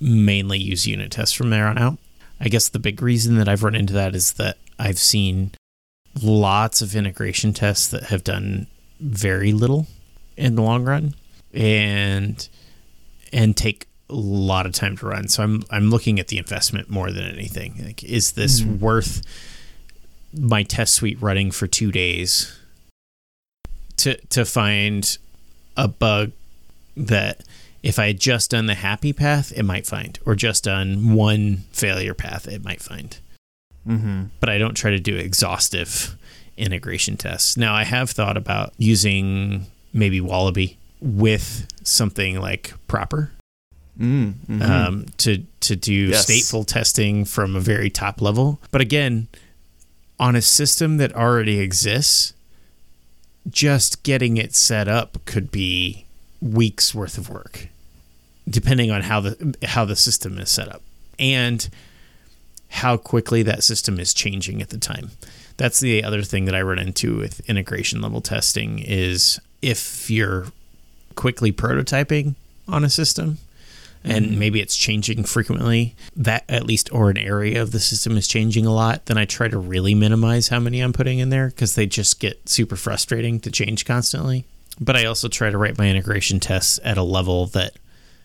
mainly 0.01 0.59
use 0.59 0.87
unit 0.87 1.11
tests 1.11 1.35
from 1.35 1.51
there 1.51 1.67
on 1.67 1.79
out. 1.79 1.99
I 2.41 2.49
guess 2.49 2.69
the 2.69 2.79
big 2.79 3.03
reason 3.03 3.37
that 3.37 3.49
I've 3.49 3.65
run 3.65 3.75
into 3.75 3.93
that 3.95 4.15
is 4.15 4.35
that 4.35 4.59
I've 4.79 4.99
seen 4.99 5.51
lots 6.23 6.81
of 6.81 6.95
integration 6.95 7.53
tests 7.53 7.89
that 7.89 8.05
have 8.05 8.23
done 8.23 8.69
very 9.01 9.53
little 9.53 9.89
in 10.39 10.55
the 10.55 10.63
long 10.63 10.85
run 10.85 11.15
and 11.53 12.49
and 13.33 13.57
take 13.57 13.87
a 14.09 14.15
lot 14.15 14.65
of 14.65 14.73
time 14.73 14.97
to 14.97 15.07
run. 15.07 15.29
So 15.29 15.43
I'm 15.43 15.65
I'm 15.71 15.91
looking 15.91 16.19
at 16.19 16.29
the 16.29 16.39
investment 16.39 16.89
more 16.89 17.11
than 17.11 17.25
anything. 17.25 17.75
Like 17.85 18.03
is 18.05 18.33
this 18.33 18.61
mm-hmm. 18.61 18.79
worth 18.79 19.23
my 20.33 20.63
test 20.63 20.95
suite 20.95 21.21
running 21.21 21.51
for 21.51 21.67
2 21.67 21.91
days 21.91 22.59
to 23.99 24.17
to 24.29 24.45
find 24.45 25.19
a 25.77 25.89
bug 25.89 26.33
that 26.97 27.43
if 27.83 27.99
I 27.99 28.09
had 28.09 28.21
just 28.21 28.51
done 28.51 28.67
the 28.67 28.75
happy 28.75 29.13
path, 29.13 29.53
it 29.57 29.63
might 29.63 29.87
find, 29.87 30.19
or 30.27 30.35
just 30.35 30.65
done 30.65 31.15
one 31.15 31.59
failure 31.73 32.15
path, 32.15 32.49
it 32.49 32.65
might 32.65 32.83
find. 32.83 33.17
Mm-hmm. 33.87 34.25
But 34.41 34.49
I 34.49 34.59
don't 34.59 34.75
try 34.75 34.91
to 34.91 34.99
do 34.99 35.17
exhaustive 35.17 36.17
integration 36.57 37.17
tests. 37.17 37.57
Now, 37.57 37.75
I 37.75 37.85
have 37.85 38.11
thought 38.11 38.37
about 38.37 38.75
using 38.77 39.67
maybe 39.99 40.21
Wallaby 40.21 40.79
with 41.01 41.67
something 41.83 42.41
like 42.41 42.75
proper 42.87 43.33
mm, 43.99 44.33
mm-hmm. 44.33 44.63
um, 44.63 45.07
to 45.19 45.45
to 45.61 45.77
do 45.77 45.93
yes. 45.93 46.27
stateful 46.27 46.67
testing 46.67 47.25
from 47.25 47.57
a 47.57 47.61
very 47.61 47.91
top 47.91 48.21
level. 48.21 48.61
But 48.71 48.81
again, 48.81 49.29
on 50.19 50.37
a 50.37 50.43
system 50.43 50.97
that 50.99 51.15
already 51.15 51.61
exists, 51.61 52.35
just 53.49 54.03
getting 54.03 54.37
it 54.37 54.55
set 54.55 54.89
up 54.89 55.25
could 55.25 55.51
be 55.51 56.07
weeks 56.41 56.95
worth 56.95 57.19
of 57.19 57.29
work, 57.29 57.69
depending 58.49 58.91
on 58.91 59.03
how 59.03 59.21
the 59.21 59.57
how 59.65 59.85
the 59.85 59.97
system 59.97 60.39
is 60.39 60.51
set 60.51 60.69
up 60.69 60.83
and 61.19 61.69
how 62.71 62.97
quickly 62.97 63.43
that 63.43 63.65
system 63.65 63.99
is 63.99 64.13
changing 64.13 64.63
at 64.63 64.69
the 64.69 64.79
time. 64.79 65.11
That's 65.57 65.81
the 65.81 66.05
other 66.05 66.23
thing 66.23 66.45
that 66.45 66.55
I 66.55 66.63
run 66.63 66.79
into 66.79 67.17
with 67.17 67.41
integration 67.49 68.01
level 68.01 68.21
testing 68.21 68.79
is 68.79 69.41
if 69.63 70.11
you're 70.11 70.47
quickly 71.15 71.53
prototyping 71.53 72.35
on 72.69 72.85
a 72.85 72.91
system 72.91 73.39
and 74.05 74.27
mm-hmm. 74.27 74.39
maybe 74.39 74.61
it's 74.61 74.77
changing 74.77 75.25
frequently 75.25 75.95
that 76.15 76.45
at 76.49 76.65
least 76.65 76.93
or 76.93 77.11
an 77.11 77.19
area 77.19 77.61
of 77.61 77.73
the 77.73 77.81
system 77.81 78.17
is 78.17 78.29
changing 78.29 78.65
a 78.67 78.73
lot 78.73 79.07
then 79.07 79.19
i 79.19 79.25
try 79.25 79.49
to 79.49 79.59
really 79.59 79.95
minimize 79.95 80.49
how 80.49 80.61
many 80.61 80.81
i'm 80.81 80.93
putting 80.93 81.19
in 81.19 81.31
there 81.31 81.49
because 81.49 81.75
they 81.75 81.87
just 81.87 82.21
get 82.21 82.49
super 82.49 82.77
frustrating 82.77 83.41
to 83.41 83.51
change 83.51 83.85
constantly 83.85 84.45
but 84.81 84.97
i 84.97 85.05
also 85.05 85.29
try 85.29 85.51
to 85.51 85.59
write 85.59 85.79
my 85.79 85.89
integration 85.89 86.39
tests 86.39 86.79
at 86.85 86.97
a 86.97 87.03
level 87.03 87.47
that 87.47 87.73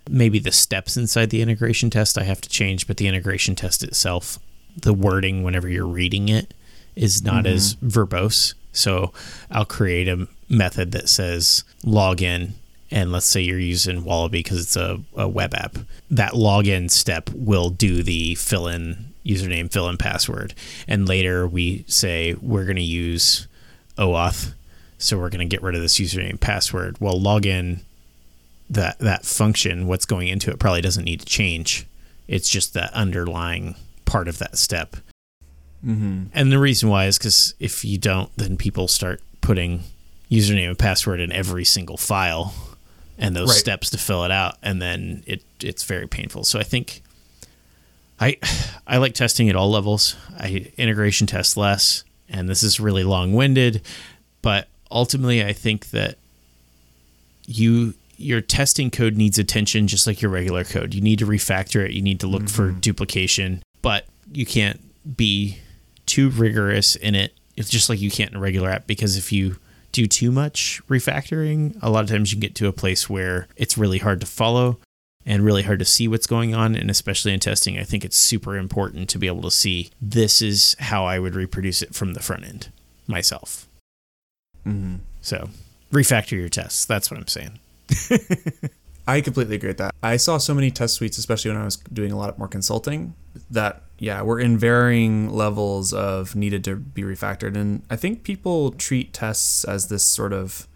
maybe 0.10 0.38
the 0.38 0.52
steps 0.52 0.98
inside 0.98 1.30
the 1.30 1.42
integration 1.42 1.90
test 1.90 2.18
i 2.18 2.24
have 2.24 2.42
to 2.42 2.50
change 2.50 2.86
but 2.86 2.98
the 2.98 3.08
integration 3.08 3.56
test 3.56 3.84
itself 3.84 4.38
the 4.78 4.94
wording 4.94 5.44
whenever 5.44 5.68
you're 5.68 5.88
reading 5.88 6.30
it 6.30 6.54
is 6.96 7.24
not 7.24 7.46
mm-hmm. 7.46 7.56
as 7.56 7.76
verbose 7.76 8.54
so 8.74 9.14
i'll 9.50 9.66
create 9.66 10.08
a 10.08 10.28
method 10.50 10.92
that 10.92 11.08
says 11.08 11.64
login 11.84 12.52
and 12.94 13.12
let's 13.12 13.26
say 13.26 13.42
you're 13.42 13.58
using 13.58 14.04
Wallaby 14.04 14.44
because 14.44 14.62
it's 14.62 14.76
a, 14.76 15.02
a 15.16 15.28
web 15.28 15.56
app, 15.56 15.78
that 16.12 16.34
login 16.34 16.92
step 16.92 17.28
will 17.34 17.72
do 17.72 18.04
the 18.04 18.36
fill 18.36 18.68
in 18.68 19.14
username, 19.26 19.72
fill 19.72 19.90
in 19.90 19.98
password. 19.98 20.54
And 20.88 21.10
later 21.10 21.48
we 21.48 21.86
say 21.88 22.36
we're 22.36 22.66
going 22.66 22.76
to 22.76 22.84
use 22.84 23.48
OAuth. 23.98 24.54
So 25.00 25.18
we're 25.18 25.32
going 25.32 25.48
to 25.48 25.52
get 25.54 25.64
rid 25.64 25.74
of 25.74 25.82
this 25.82 26.00
username 26.00 26.40
password. 26.40 26.98
Well, 27.00 27.20
login 27.20 27.80
that 28.70 29.00
that 29.00 29.26
function, 29.26 29.88
what's 29.88 30.06
going 30.06 30.28
into 30.28 30.52
it, 30.52 30.60
probably 30.60 30.82
doesn't 30.82 31.04
need 31.04 31.22
to 31.22 31.26
change. 31.26 31.88
It's 32.28 32.50
just 32.50 32.76
that 32.76 32.94
underlying 32.94 33.76
part 34.06 34.28
of 34.28 34.38
that 34.38 34.56
step. 34.56 34.98
Mm-hmm. 35.86 36.24
And 36.34 36.52
the 36.52 36.60
reason 36.60 36.90
why 36.90 37.06
is 37.06 37.18
because 37.18 37.54
if 37.60 37.84
you 37.84 37.98
don't, 37.98 38.30
then 38.38 38.58
people 38.58 38.88
start 38.88 39.22
putting 39.42 39.84
username 40.32 40.70
and 40.70 40.80
password 40.80 41.20
in 41.20 41.32
every 41.32 41.66
single 41.66 41.98
file 41.98 42.54
and 43.18 43.36
those 43.36 43.50
Right. 43.50 43.58
steps 43.58 43.90
to 43.92 43.98
fill 43.98 44.24
it 44.24 44.32
out, 44.32 44.58
and 44.64 44.82
then 44.82 45.24
it 45.28 45.44
it's 45.62 45.84
very 45.84 46.08
painful. 46.08 46.44
So 46.46 46.60
I 46.60 46.64
think 46.64 47.02
I 48.20 48.38
I 48.88 48.98
like 48.98 49.14
testing 49.14 49.50
at 49.50 49.56
all 49.56 49.70
levels. 49.70 50.16
I 50.40 50.72
integration 50.78 51.28
test 51.28 51.58
less, 51.58 52.04
and 52.30 52.48
this 52.50 52.64
is 52.64 52.80
really 52.80 53.04
long 53.04 53.34
winded, 53.34 53.82
but 54.42 54.68
ultimately 54.90 55.44
I 55.44 55.54
think 55.54 55.90
that 55.92 56.18
you 57.46 57.94
your 58.18 58.42
testing 58.42 58.90
code 58.90 59.16
needs 59.18 59.38
attention 59.38 59.88
just 59.88 60.08
like 60.08 60.22
your 60.22 60.32
regular 60.32 60.64
code. 60.64 60.94
You 60.94 61.02
need 61.02 61.20
to 61.20 61.26
refactor 61.26 61.84
it. 61.84 61.92
You 61.92 62.02
need 62.02 62.20
to 62.22 62.28
look 62.28 62.48
for 62.48 62.72
duplication, 62.72 63.62
but 63.82 64.06
you 64.32 64.46
can't 64.46 64.80
be 65.18 65.58
too 66.06 66.30
rigorous 66.30 66.96
in 66.96 67.16
it. 67.16 67.34
It's 67.56 67.70
just 67.70 67.90
like 67.90 68.02
you 68.02 68.12
can't 68.12 68.32
in 68.32 68.38
a 68.38 68.40
regular 68.40 68.70
app 68.70 68.88
because 68.88 69.18
if 69.18 69.32
you 69.32 69.58
do 69.92 70.08
too 70.08 70.32
much 70.32 70.82
refactoring, 70.90 71.78
a 71.82 71.90
lot 71.90 72.04
of 72.04 72.10
times 72.10 72.32
you 72.32 72.38
can 72.38 72.42
get 72.42 72.56
to 72.56 72.68
a 72.68 72.74
place 72.74 73.10
where 73.10 73.48
it's 73.56 73.78
really 73.78 74.00
hard 74.00 74.20
to 74.22 74.26
follow 74.26 74.80
and 75.26 75.46
really 75.46 75.64
hard 75.64 75.80
to 75.80 75.86
see 75.86 76.08
what's 76.08 76.28
going 76.28 76.54
on. 76.54 76.76
And 76.76 76.90
especially 76.90 77.34
in 77.34 77.40
testing, 77.40 77.78
I 77.78 77.84
think 77.84 78.04
it's 78.04 78.18
super 78.18 78.58
important 78.58 79.08
to 79.10 79.20
be 79.20 79.28
able 79.28 79.44
to 79.44 79.52
see 79.52 79.92
this 80.02 80.42
is 80.42 80.76
how 80.80 81.06
I 81.06 81.20
would 81.20 81.36
reproduce 81.36 81.82
it 81.82 81.94
from 81.94 82.14
the 82.14 82.20
front 82.20 82.44
end 82.44 82.70
myself. 83.08 83.68
Mm-hmm. 84.66 84.96
So 85.22 85.50
refactor 85.92 86.32
your 86.32 86.50
tests. 86.50 86.86
That's 86.86 87.10
what 87.10 87.20
I'm 87.20 87.28
saying. 87.28 87.60
I 89.08 89.22
completely 89.22 89.56
agree 89.56 89.70
with 89.70 89.78
that. 89.78 89.94
I 90.02 90.18
saw 90.18 90.38
so 90.38 90.54
many 90.54 90.72
test 90.72 90.96
suites, 90.96 91.18
especially 91.18 91.52
when 91.52 91.62
I 91.62 91.66
was 91.66 91.78
doing 91.78 92.12
a 92.12 92.18
lot 92.18 92.40
more 92.40 92.48
consulting, 92.48 93.14
that 93.52 93.84
yeah, 94.04 94.22
we're 94.22 94.42
in 94.42 94.58
varying 94.58 95.30
levels 95.30 95.94
of 95.94 96.36
needed 96.36 96.62
to 96.66 96.76
be 96.76 97.04
refactored. 97.04 97.56
And 97.56 97.84
I 97.90 97.96
think 97.96 98.24
people 98.24 98.72
treat 98.72 99.14
tests 99.14 99.64
as 99.64 99.88
this 99.88 100.04
sort 100.04 100.34
of 100.34 100.68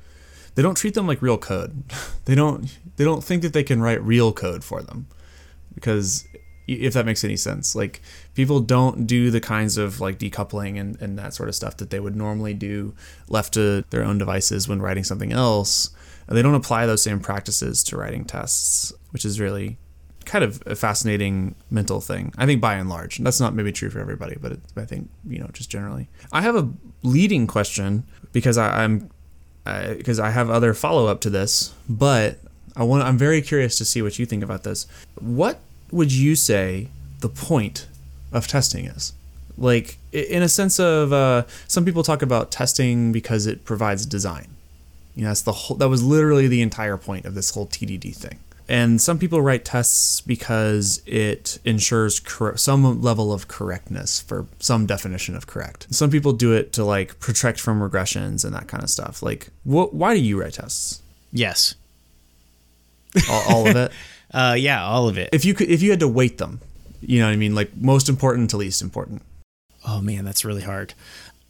they 0.56 0.64
don't 0.64 0.78
treat 0.78 0.94
them 0.94 1.08
like 1.08 1.22
real 1.22 1.38
code. 1.38 1.84
they 2.26 2.36
don't 2.36 2.80
they 2.96 3.04
don't 3.04 3.22
think 3.22 3.42
that 3.42 3.52
they 3.52 3.64
can 3.64 3.82
write 3.82 4.02
real 4.02 4.32
code 4.32 4.64
for 4.64 4.82
them. 4.82 5.08
Because 5.76 6.26
if 6.70 6.94
that 6.94 7.06
makes 7.06 7.26
any 7.26 7.36
sense. 7.36 7.76
Like 7.76 8.02
people 8.34 8.62
don't 8.62 9.06
do 9.06 9.30
the 9.30 9.42
kinds 9.42 9.78
of 9.78 10.00
like 10.00 10.20
decoupling 10.20 10.80
and, 10.80 11.00
and 11.02 11.20
that 11.20 11.34
sort 11.34 11.50
of 11.50 11.56
stuff 11.56 11.76
that 11.78 11.90
they 11.90 12.00
would 12.00 12.16
normally 12.16 12.54
do 12.54 12.96
left 13.28 13.54
to 13.56 13.84
their 13.90 14.06
own 14.06 14.18
devices 14.18 14.70
when 14.70 14.82
writing 14.82 15.04
something 15.04 15.34
else. 15.34 15.90
And 16.28 16.38
they 16.38 16.42
don't 16.42 16.56
apply 16.56 16.86
those 16.86 17.04
same 17.04 17.20
practices 17.20 17.84
to 17.86 17.98
writing 17.98 18.24
tests, 18.24 18.94
which 19.12 19.26
is 19.26 19.38
really 19.38 19.78
kind 20.28 20.44
of 20.44 20.62
a 20.68 20.76
fascinating 20.76 21.56
mental 21.72 22.02
thing. 22.02 22.34
I 22.38 22.46
think 22.46 22.62
by 22.62 22.76
and 22.76 22.90
large, 22.90 23.18
and 23.18 23.26
that's 23.26 23.40
not 23.40 23.56
maybe 23.56 23.72
true 23.72 23.90
for 23.90 24.00
everybody, 24.00 24.36
but 24.40 24.52
it, 24.52 24.60
I 24.76 24.86
think 24.86 25.10
you 25.28 25.40
know 25.40 25.50
just 25.54 25.72
generally. 25.72 26.08
I 26.32 26.42
have 26.42 26.56
a 26.56 26.70
leading 27.02 27.48
question 27.48 28.04
because 28.34 28.58
I, 28.58 28.84
I'm 28.84 29.10
because 29.66 30.20
I 30.20 30.30
have 30.30 30.50
other 30.50 30.74
follow 30.74 31.08
up 31.08 31.22
to 31.22 31.30
this, 31.30 31.74
but 31.90 32.40
I 32.76 32.84
want 32.84 33.04
I'm 33.04 33.18
very 33.18 33.42
curious 33.42 33.78
to 33.80 33.86
see 33.86 34.02
what 34.02 34.20
you 34.20 34.26
think 34.26 34.44
about 34.44 34.64
this. 34.64 34.86
What 35.20 35.60
would 35.92 36.12
you 36.12 36.36
say 36.36 36.90
the 37.22 37.30
point 37.30 37.88
of 38.32 38.48
testing 38.48 38.86
is? 38.86 39.14
Like 39.58 39.98
in 40.12 40.44
a 40.44 40.50
sense 40.50 40.80
of 40.80 41.12
uh, 41.12 41.44
some 41.68 41.84
people 41.84 42.04
talk 42.04 42.22
about 42.22 42.52
testing 42.52 43.12
because 43.12 43.48
it 43.48 43.66
provides 43.66 44.06
design. 44.06 44.50
You 45.16 45.24
know, 45.24 45.30
that's 45.30 45.42
the 45.42 45.52
whole. 45.54 45.78
That 45.78 45.90
was 45.90 46.04
literally 46.04 46.48
the 46.48 46.62
entire 46.62 46.98
point 46.98 47.26
of 47.26 47.34
this 47.34 47.50
whole 47.50 47.66
TDD 47.66 48.16
thing. 48.16 48.38
And 48.70 49.02
some 49.02 49.18
people 49.18 49.42
write 49.42 49.64
tests 49.64 50.20
because 50.20 51.02
it 51.06 51.58
ensures 51.64 52.20
cor- 52.20 52.58
some 52.58 53.02
level 53.02 53.32
of 53.32 53.48
correctness 53.48 54.20
for 54.20 54.46
some 54.60 54.86
definition 54.86 55.36
of 55.36 55.48
correct. 55.48 55.88
Some 55.90 56.10
people 56.10 56.34
do 56.34 56.52
it 56.54 56.74
to 56.74 56.84
like 56.84 57.20
protect 57.20 57.60
from 57.62 57.80
regressions 57.80 58.44
and 58.44 58.54
that 58.54 58.68
kind 58.68 58.84
of 58.84 58.90
stuff. 58.90 59.24
Like, 59.24 59.48
wh- 59.64 59.94
why 59.94 60.14
do 60.16 60.22
you 60.22 60.40
write 60.42 60.54
tests? 60.54 61.02
Yes. 61.32 61.76
All, 63.30 63.44
all 63.50 63.68
of 63.68 63.76
it. 63.76 63.92
Uh, 64.30 64.58
yeah, 64.60 64.84
all 64.84 65.08
of 65.08 65.18
it. 65.18 65.30
If 65.32 65.46
you 65.46 65.54
could, 65.54 65.70
if 65.70 65.82
you 65.82 65.90
had 65.90 66.02
to 66.02 66.08
weight 66.08 66.38
them, 66.38 66.60
you 67.00 67.20
know 67.20 67.28
what 67.28 67.32
I 67.32 67.38
mean, 67.38 67.56
like 67.56 67.74
most 67.78 68.10
important 68.10 68.50
to 68.50 68.58
least 68.58 68.82
important. 68.82 69.22
Oh 69.88 70.02
man, 70.02 70.26
that's 70.26 70.44
really 70.44 70.64
hard. 70.64 70.94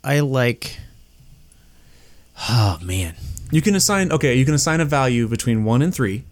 I 0.03 0.19
like. 0.19 0.77
Oh 2.47 2.77
man, 2.83 3.15
You 3.49 3.63
can 3.63 3.73
assign 3.73 4.11
okay, 4.11 4.35
you 4.35 4.45
can 4.45 4.53
assign 4.53 4.79
a 4.79 4.85
value 4.85 5.27
between 5.27 5.63
one 5.63 5.81
and 5.81 5.91
three 5.93 6.23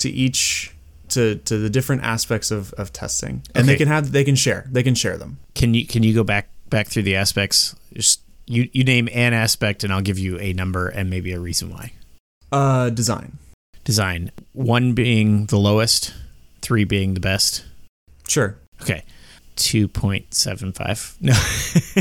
to 0.00 0.10
each 0.10 0.74
to 1.10 1.36
to 1.36 1.58
the 1.58 1.70
different 1.70 2.02
aspects 2.02 2.50
of, 2.50 2.72
of 2.74 2.92
testing. 2.92 3.42
And 3.54 3.66
they 3.68 3.76
can 3.76 3.88
have 3.88 4.12
they 4.12 4.24
can 4.24 4.34
share. 4.36 4.66
They 4.70 4.82
can 4.82 4.94
share 4.94 5.16
them. 5.16 5.38
can 5.54 5.74
you 5.74 5.86
can 5.86 6.02
you 6.02 6.14
go 6.14 6.24
back 6.24 6.48
back 6.68 6.88
through 6.88 7.02
the 7.04 7.16
aspects? 7.16 7.74
Just 7.94 8.20
you 8.46 8.68
you 8.72 8.84
name 8.84 9.08
an 9.12 9.32
aspect, 9.32 9.84
and 9.84 9.92
I'll 9.92 10.02
give 10.02 10.18
you 10.18 10.38
a 10.38 10.52
number 10.52 10.88
and 10.88 11.08
maybe 11.10 11.32
a 11.32 11.40
reason 11.40 11.70
why. 11.70 11.92
Uh 12.52 12.90
design. 12.90 13.38
Design 13.84 14.30
one 14.52 14.92
being 14.92 15.46
the 15.46 15.56
lowest, 15.58 16.12
three 16.60 16.84
being 16.84 17.14
the 17.14 17.20
best. 17.20 17.64
Sure. 18.28 18.56
Okay, 18.82 19.02
two 19.56 19.88
point 19.88 20.32
seven 20.34 20.72
five. 20.72 21.16
No, 21.20 21.34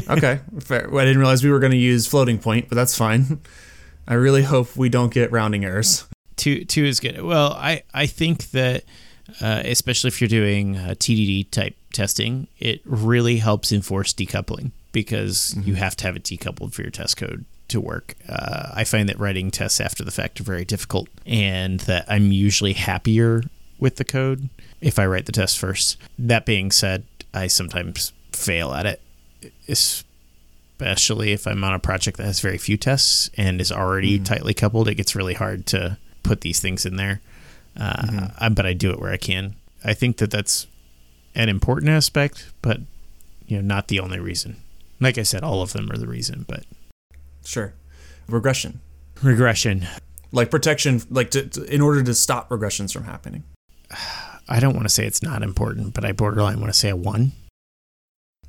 Okay. 0.09 0.39
Fair. 0.59 0.87
Well, 0.89 1.01
I 1.01 1.05
didn't 1.05 1.19
realize 1.19 1.43
we 1.43 1.49
were 1.51 1.59
going 1.59 1.71
to 1.71 1.77
use 1.77 2.05
floating 2.07 2.37
point, 2.37 2.69
but 2.69 2.75
that's 2.75 2.95
fine. 2.97 3.39
I 4.07 4.13
really 4.15 4.43
hope 4.43 4.75
we 4.75 4.89
don't 4.89 5.13
get 5.13 5.31
rounding 5.31 5.65
errors. 5.65 6.05
Two 6.39 6.65
two 6.65 6.85
is 6.85 6.99
good. 6.99 7.21
Well, 7.21 7.53
I 7.53 7.83
I 7.93 8.07
think 8.07 8.51
that 8.51 8.83
uh, 9.41 9.61
especially 9.65 10.07
if 10.07 10.21
you're 10.21 10.27
doing 10.27 10.77
uh, 10.77 10.95
TDD 10.97 11.51
type 11.51 11.75
testing, 11.93 12.47
it 12.59 12.81
really 12.85 13.37
helps 13.37 13.71
enforce 13.71 14.13
decoupling 14.13 14.71
because 14.91 15.55
you 15.63 15.75
have 15.75 15.95
to 15.97 16.05
have 16.07 16.15
it 16.15 16.23
decoupled 16.23 16.73
for 16.73 16.81
your 16.81 16.91
test 16.91 17.17
code 17.17 17.45
to 17.67 17.79
work. 17.79 18.15
Uh, 18.27 18.71
I 18.73 18.83
find 18.83 19.07
that 19.09 19.19
writing 19.19 19.51
tests 19.51 19.79
after 19.79 20.03
the 20.03 20.11
fact 20.11 20.39
are 20.39 20.43
very 20.43 20.65
difficult, 20.65 21.09
and 21.25 21.79
that 21.81 22.05
I'm 22.07 22.31
usually 22.31 22.73
happier 22.73 23.43
with 23.77 23.97
the 23.97 24.05
code 24.05 24.49
if 24.81 24.97
I 24.97 25.05
write 25.05 25.25
the 25.25 25.31
test 25.31 25.59
first. 25.59 25.97
That 26.17 26.45
being 26.45 26.71
said, 26.71 27.03
I 27.33 27.47
sometimes 27.47 28.13
fail 28.31 28.73
at 28.73 28.85
it, 28.85 29.01
especially 29.67 31.31
if 31.31 31.45
I'm 31.45 31.63
on 31.63 31.73
a 31.73 31.79
project 31.79 32.17
that 32.17 32.23
has 32.23 32.39
very 32.39 32.57
few 32.57 32.77
tests 32.77 33.29
and 33.37 33.61
is 33.61 33.71
already 33.71 34.19
tightly 34.19 34.53
coupled. 34.53 34.87
It 34.87 34.95
gets 34.95 35.15
really 35.15 35.35
hard 35.35 35.67
to 35.67 35.97
put 36.23 36.41
these 36.41 36.59
things 36.59 36.85
in 36.85 36.95
there. 36.95 37.21
Uh, 37.79 38.29
I, 38.39 38.49
but 38.49 38.65
I 38.65 38.73
do 38.73 38.91
it 38.91 38.99
where 38.99 39.11
I 39.11 39.17
can. 39.17 39.55
I 39.83 39.93
think 39.93 40.17
that 40.17 40.31
that's 40.31 40.67
an 41.35 41.47
important 41.49 41.89
aspect, 41.89 42.51
but 42.61 42.81
you 43.47 43.57
know, 43.57 43.61
not 43.61 43.87
the 43.87 43.99
only 43.99 44.19
reason. 44.19 44.57
Like 44.99 45.17
I 45.17 45.23
said, 45.23 45.43
all 45.43 45.61
of 45.61 45.71
them 45.73 45.89
are 45.91 45.97
the 45.97 46.07
reason, 46.07 46.45
but 46.47 46.63
Sure. 47.45 47.73
Regression. 48.27 48.81
regression. 49.23 49.87
Like 50.31 50.51
protection 50.51 51.01
like 51.09 51.31
to, 51.31 51.47
to- 51.47 51.63
in 51.73 51.81
order 51.81 52.03
to 52.03 52.13
stop 52.13 52.49
regressions 52.49 52.91
from 52.93 53.05
happening. 53.05 53.43
I 54.51 54.59
don't 54.59 54.73
want 54.73 54.85
to 54.85 54.89
say 54.89 55.05
it's 55.05 55.21
not 55.23 55.43
important, 55.43 55.93
but 55.93 56.03
I 56.03 56.11
borderline 56.11 56.59
want 56.59 56.73
to 56.73 56.77
say 56.79 56.89
a 56.89 56.95
one. 56.95 57.31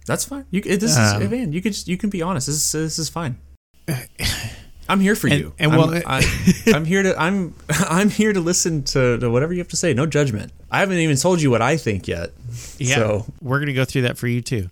That's 0.07 0.25
fine. 0.25 0.47
You 0.51 0.63
this 0.63 0.97
Um, 0.97 1.23
is 1.23 1.31
man, 1.31 1.53
you 1.53 1.61
can 1.63 1.73
just 1.73 1.87
you 1.89 1.97
can 1.99 2.11
be 2.11 2.21
honest. 2.23 2.47
This 2.47 2.57
is 2.57 2.73
this 2.73 2.99
is 2.99 3.09
fine. 3.11 3.39
I'm 4.91 5.01
here 5.01 5.15
for 5.15 5.29
And- 5.29 5.39
you. 5.41 5.53
and 5.59 5.73
I'm, 5.73 6.03
I, 6.07 6.53
I'm 6.75 6.85
here 6.85 7.03
to 7.03 7.19
I'm 7.21 7.55
I'm 7.69 8.11
here 8.11 8.33
to 8.33 8.41
listen 8.41 8.83
to, 8.85 9.19
to 9.19 9.31
whatever 9.31 9.53
you 9.53 9.59
have 9.61 9.69
to 9.69 9.77
say. 9.77 9.95
No 9.95 10.07
judgment. 10.07 10.53
I 10.71 10.81
haven't 10.81 10.99
even 10.99 11.17
told 11.17 11.41
you 11.41 11.51
what 11.51 11.63
I 11.63 11.77
think 11.77 12.07
yet. 12.09 12.31
Yeah, 12.79 12.97
So 12.97 13.27
we're 13.41 13.61
gonna 13.61 13.73
go 13.73 13.85
through 13.85 14.03
that 14.03 14.19
for 14.19 14.27
you 14.29 14.41
too. 14.43 14.69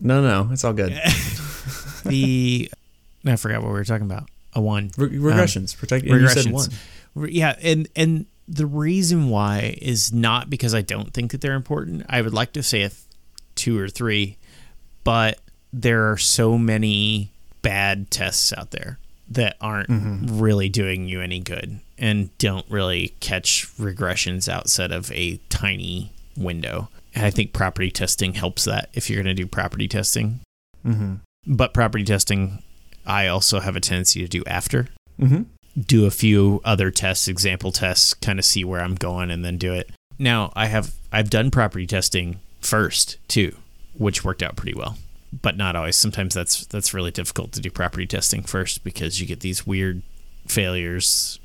no, 0.00 0.20
no, 0.22 0.52
it's 0.52 0.64
all 0.64 0.72
good. 0.72 0.92
The 2.04 2.70
I 3.26 3.36
forgot 3.36 3.60
what 3.62 3.68
we 3.68 3.74
were 3.74 3.84
talking 3.84 4.06
about. 4.06 4.28
A 4.54 4.60
one. 4.60 4.90
Re- 4.96 5.10
regressions. 5.10 5.74
Um, 5.74 5.80
Protect. 5.80 6.04
You 6.06 6.28
said 6.28 6.46
regressions. 6.46 6.52
one. 6.52 6.68
Re- 7.14 7.32
Yeah, 7.32 7.54
and 7.62 7.88
and 7.94 8.26
the 8.48 8.66
reason 8.66 9.28
why 9.28 9.76
is 9.80 10.12
not 10.12 10.48
because 10.50 10.74
I 10.74 10.80
don't 10.82 11.12
think 11.12 11.32
that 11.32 11.40
they're 11.42 11.54
important. 11.54 12.06
I 12.08 12.22
would 12.22 12.32
like 12.34 12.52
to 12.54 12.62
say 12.62 12.82
a 12.82 12.90
two 13.54 13.78
or 13.78 13.88
three, 13.88 14.38
but 15.04 15.38
there 15.72 16.10
are 16.10 16.16
so 16.16 16.56
many 16.58 17.30
bad 17.62 18.10
tests 18.10 18.52
out 18.54 18.70
there 18.70 18.98
that 19.30 19.56
aren't 19.60 19.88
really 20.30 20.68
doing 20.68 21.06
you 21.06 21.20
any 21.20 21.40
good 21.40 21.80
and 21.98 22.36
don't 22.38 22.68
really 22.68 23.14
catch 23.20 23.68
regressions 23.76 24.48
outside 24.48 24.90
of 24.90 25.12
a 25.12 25.38
tiny 25.48 26.12
window. 26.36 26.88
And 27.14 27.24
I 27.24 27.30
think 27.30 27.52
property 27.52 27.90
testing 27.90 28.34
helps 28.34 28.64
that 28.64 28.90
if 28.92 29.08
you're 29.08 29.22
going 29.22 29.34
to 29.34 29.42
do 29.42 29.46
property 29.46 29.88
testing. 29.88 30.40
Mm-hmm. 30.84 31.14
But 31.46 31.74
property 31.74 32.04
testing, 32.04 32.62
I 33.06 33.26
also 33.28 33.60
have 33.60 33.76
a 33.76 33.80
tendency 33.80 34.20
to 34.20 34.28
do 34.28 34.42
after 34.46 34.88
Mm-hmm. 35.20 35.42
do 35.82 36.06
a 36.06 36.10
few 36.10 36.62
other 36.64 36.90
tests, 36.90 37.28
example 37.28 37.72
tests, 37.72 38.14
kind 38.14 38.38
of 38.38 38.44
see 38.46 38.64
where 38.64 38.80
I'm 38.80 38.94
going 38.94 39.30
and 39.30 39.44
then 39.44 39.58
do 39.58 39.74
it. 39.74 39.90
Now, 40.18 40.50
I 40.56 40.66
have 40.66 40.94
I've 41.12 41.28
done 41.28 41.50
property 41.50 41.86
testing 41.86 42.40
first 42.62 43.18
too, 43.28 43.54
which 43.98 44.24
worked 44.24 44.42
out 44.42 44.56
pretty 44.56 44.72
well. 44.72 44.96
But 45.32 45.56
not 45.56 45.76
always. 45.76 45.96
Sometimes 45.96 46.34
that's 46.34 46.66
that's 46.66 46.92
really 46.92 47.10
difficult 47.12 47.52
to 47.52 47.60
do 47.60 47.70
property 47.70 48.06
testing 48.06 48.42
first 48.42 48.82
because 48.82 49.20
you 49.20 49.26
get 49.26 49.40
these 49.40 49.66
weird 49.66 50.02
failures 50.48 51.38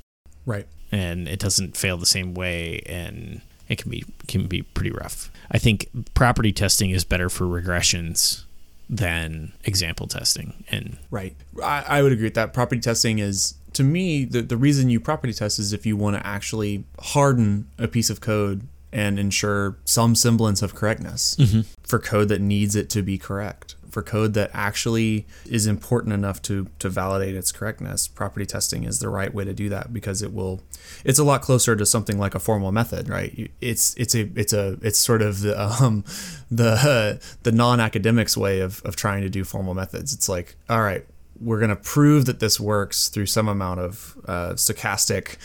Right. 0.44 0.66
and 0.92 1.28
it 1.28 1.38
doesn't 1.38 1.76
fail 1.76 1.96
the 1.96 2.06
same 2.06 2.34
way 2.34 2.80
and 2.86 3.40
it 3.68 3.78
can 3.78 3.90
be 3.90 4.04
can 4.26 4.46
be 4.46 4.62
pretty 4.62 4.90
rough. 4.90 5.30
I 5.50 5.58
think 5.58 5.88
property 6.14 6.52
testing 6.52 6.90
is 6.90 7.04
better 7.04 7.28
for 7.28 7.44
regressions 7.44 8.42
than 8.90 9.52
example 9.64 10.06
testing 10.06 10.64
and 10.70 10.98
Right. 11.10 11.36
I, 11.62 11.84
I 11.86 12.02
would 12.02 12.12
agree 12.12 12.24
with 12.24 12.34
that. 12.34 12.52
Property 12.52 12.80
testing 12.80 13.18
is, 13.20 13.54
to 13.72 13.82
me, 13.84 14.24
the, 14.24 14.42
the 14.42 14.56
reason 14.56 14.88
you 14.90 14.98
property 15.00 15.32
test 15.32 15.58
is 15.58 15.72
if 15.72 15.86
you 15.86 15.96
want 15.96 16.16
to 16.16 16.26
actually 16.26 16.84
harden 17.00 17.68
a 17.78 17.86
piece 17.88 18.10
of 18.10 18.20
code 18.20 18.66
and 18.92 19.18
ensure 19.18 19.76
some 19.84 20.14
semblance 20.14 20.62
of 20.62 20.74
correctness 20.74 21.36
mm-hmm. 21.36 21.60
for 21.82 21.98
code 21.98 22.28
that 22.28 22.40
needs 22.40 22.74
it 22.74 22.88
to 22.90 23.02
be 23.02 23.18
correct. 23.18 23.74
For 23.96 24.02
code 24.02 24.34
that 24.34 24.50
actually 24.52 25.26
is 25.46 25.66
important 25.66 26.12
enough 26.12 26.42
to, 26.42 26.68
to 26.80 26.90
validate 26.90 27.34
its 27.34 27.50
correctness, 27.50 28.08
property 28.08 28.44
testing 28.44 28.84
is 28.84 28.98
the 28.98 29.08
right 29.08 29.32
way 29.32 29.46
to 29.46 29.54
do 29.54 29.70
that 29.70 29.90
because 29.90 30.20
it 30.20 30.34
will. 30.34 30.60
It's 31.02 31.18
a 31.18 31.24
lot 31.24 31.40
closer 31.40 31.74
to 31.74 31.86
something 31.86 32.18
like 32.18 32.34
a 32.34 32.38
formal 32.38 32.72
method, 32.72 33.08
right? 33.08 33.50
It's 33.62 33.94
it's 33.96 34.14
a 34.14 34.28
it's 34.38 34.52
a 34.52 34.76
it's 34.82 34.98
sort 34.98 35.22
of 35.22 35.40
the 35.40 35.58
um, 35.58 36.04
the 36.50 37.22
the 37.42 37.52
non-academics 37.52 38.36
way 38.36 38.60
of, 38.60 38.82
of 38.84 38.96
trying 38.96 39.22
to 39.22 39.30
do 39.30 39.44
formal 39.44 39.72
methods. 39.72 40.12
It's 40.12 40.28
like, 40.28 40.56
all 40.68 40.82
right, 40.82 41.06
we're 41.40 41.58
going 41.58 41.70
to 41.70 41.76
prove 41.76 42.26
that 42.26 42.38
this 42.38 42.60
works 42.60 43.08
through 43.08 43.24
some 43.24 43.48
amount 43.48 43.80
of 43.80 44.18
uh, 44.28 44.50
stochastic 44.56 45.38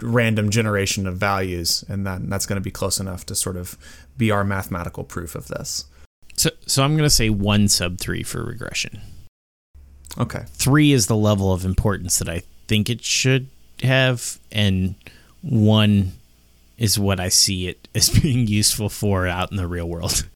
random 0.00 0.48
generation 0.48 1.06
of 1.06 1.18
values 1.18 1.84
and 1.90 2.06
then 2.06 2.30
that's 2.30 2.46
going 2.46 2.56
to 2.56 2.64
be 2.64 2.70
close 2.70 2.98
enough 2.98 3.26
to 3.26 3.34
sort 3.34 3.58
of 3.58 3.76
be 4.16 4.30
our 4.30 4.44
mathematical 4.44 5.04
proof 5.04 5.34
of 5.34 5.48
this 5.48 5.84
so 6.38 6.50
so 6.66 6.82
I'm 6.84 6.92
going 6.96 7.08
to 7.08 7.10
say 7.10 7.30
1 7.30 7.68
sub 7.68 7.98
3 7.98 8.22
for 8.22 8.44
regression. 8.44 9.00
okay 10.18 10.44
3 10.48 10.92
is 10.92 11.06
the 11.06 11.16
level 11.16 11.52
of 11.52 11.64
importance 11.64 12.18
that 12.18 12.28
I 12.28 12.42
think 12.66 12.88
it 12.88 13.02
should 13.04 13.48
have 13.82 14.38
and 14.52 14.94
1 15.42 16.12
is 16.76 16.98
what 16.98 17.18
I 17.20 17.28
see 17.28 17.68
it 17.68 17.88
as 17.94 18.08
being 18.08 18.46
useful 18.46 18.88
for 18.88 19.26
out 19.26 19.50
in 19.50 19.56
the 19.56 19.66
real 19.66 19.88
world. 19.88 20.26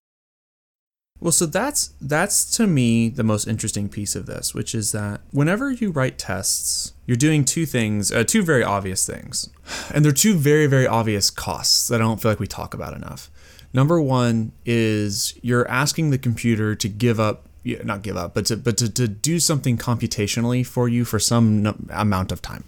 well 1.21 1.33
so 1.33 1.47
that's 1.47 1.93
that's 2.01 2.45
to 2.57 2.67
me 2.67 3.09
the 3.09 3.23
most 3.23 3.47
interesting 3.47 3.89
piece 3.89 4.17
of 4.17 4.27
this 4.27 4.53
which 4.55 4.75
is 4.75 4.91
that 4.93 5.21
whenever 5.31 5.71
you 5.71 5.91
write 5.93 6.19
tests 6.19 6.93
you're 7.07 7.17
doing 7.17 7.45
two 7.45 7.65
things 7.65 8.11
uh, 8.11 8.25
two 8.25 8.43
very 8.43 8.65
obvious 8.65 9.07
things 9.07 9.49
and 9.95 10.05
they're 10.05 10.11
two 10.13 10.35
very 10.35 10.67
very 10.67 10.87
obvious 10.87 11.31
costs 11.31 11.87
that 11.87 12.01
i 12.01 12.05
don't 12.05 12.21
feel 12.21 12.31
like 12.33 12.41
we 12.41 12.47
talk 12.49 12.75
about 12.75 12.93
enough 12.93 13.31
number 13.73 14.01
one 14.01 14.53
is 14.65 15.39
you're 15.43 15.69
asking 15.69 16.11
the 16.11 16.19
computer 16.19 16.75
to 16.75 16.89
give 16.89 17.19
up, 17.19 17.49
not 17.85 18.03
give 18.03 18.17
up 18.17 18.35
but 18.35 18.47
to 18.47 18.57
but 18.57 18.77
to, 18.79 18.91
to 18.91 19.09
do 19.09 19.39
something 19.39 19.77
computationally 19.77 20.67
for 20.67 20.89
you 20.89 21.05
for 21.05 21.19
some 21.19 21.87
amount 21.91 22.33
of 22.33 22.43
time. 22.43 22.65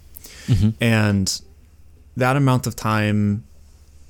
Mm-hmm. 0.47 0.69
And 0.81 1.41
that 2.15 2.35
amount 2.35 2.67
of 2.67 2.75
time 2.75 3.43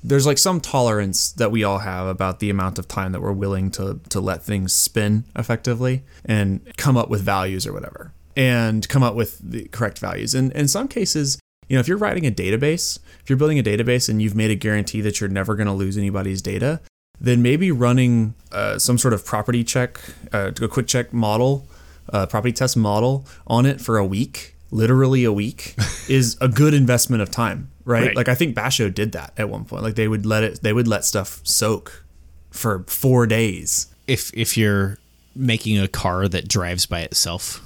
there's 0.04 0.26
like 0.26 0.38
some 0.38 0.60
tolerance 0.60 1.32
that 1.32 1.50
we 1.50 1.64
all 1.64 1.78
have 1.78 2.06
about 2.06 2.38
the 2.38 2.48
amount 2.48 2.78
of 2.78 2.86
time 2.86 3.10
that 3.12 3.20
we're 3.20 3.32
willing 3.32 3.70
to 3.72 4.00
to 4.08 4.20
let 4.20 4.42
things 4.42 4.72
spin 4.72 5.24
effectively 5.34 6.04
and 6.24 6.60
come 6.76 6.96
up 6.96 7.08
with 7.08 7.22
values 7.22 7.66
or 7.66 7.72
whatever 7.72 8.12
and 8.36 8.88
come 8.88 9.02
up 9.02 9.14
with 9.14 9.38
the 9.38 9.64
correct 9.68 9.98
values. 9.98 10.34
And 10.34 10.52
in 10.52 10.68
some 10.68 10.88
cases 10.88 11.38
you 11.68 11.76
know 11.76 11.80
if 11.80 11.88
you're 11.88 11.98
writing 11.98 12.26
a 12.26 12.30
database 12.30 12.98
if 13.20 13.28
you're 13.28 13.36
building 13.36 13.58
a 13.58 13.62
database 13.62 14.08
and 14.08 14.22
you've 14.22 14.34
made 14.34 14.50
a 14.50 14.54
guarantee 14.54 15.00
that 15.00 15.20
you're 15.20 15.28
never 15.28 15.54
going 15.54 15.66
to 15.66 15.72
lose 15.72 15.96
anybody's 15.96 16.42
data 16.42 16.80
then 17.20 17.42
maybe 17.42 17.70
running 17.70 18.34
uh, 18.52 18.78
some 18.78 18.98
sort 18.98 19.14
of 19.14 19.24
property 19.24 19.64
check 19.64 20.00
uh, 20.32 20.52
a 20.60 20.68
quick 20.68 20.86
check 20.86 21.12
model 21.12 21.66
uh, 22.12 22.26
property 22.26 22.52
test 22.52 22.76
model 22.76 23.26
on 23.46 23.66
it 23.66 23.80
for 23.80 23.98
a 23.98 24.04
week 24.04 24.54
literally 24.70 25.24
a 25.24 25.32
week 25.32 25.74
is 26.08 26.36
a 26.40 26.48
good 26.48 26.74
investment 26.74 27.22
of 27.22 27.30
time 27.30 27.70
right? 27.84 28.08
Right. 28.08 28.16
like 28.16 28.28
i 28.28 28.34
think 28.34 28.54
basho 28.56 28.92
did 28.92 29.12
that 29.12 29.32
at 29.36 29.48
one 29.48 29.64
point 29.64 29.82
like 29.82 29.94
they 29.94 30.08
would 30.08 30.26
let 30.26 30.42
it 30.44 30.62
they 30.62 30.72
would 30.72 30.88
let 30.88 31.04
stuff 31.04 31.40
soak 31.44 32.04
for 32.50 32.84
four 32.86 33.26
days 33.26 33.88
If 34.06 34.30
if 34.34 34.56
you're 34.56 34.98
making 35.36 35.78
a 35.78 35.88
car 35.88 36.26
that 36.28 36.48
drives 36.48 36.86
by 36.86 37.00
itself. 37.00 37.62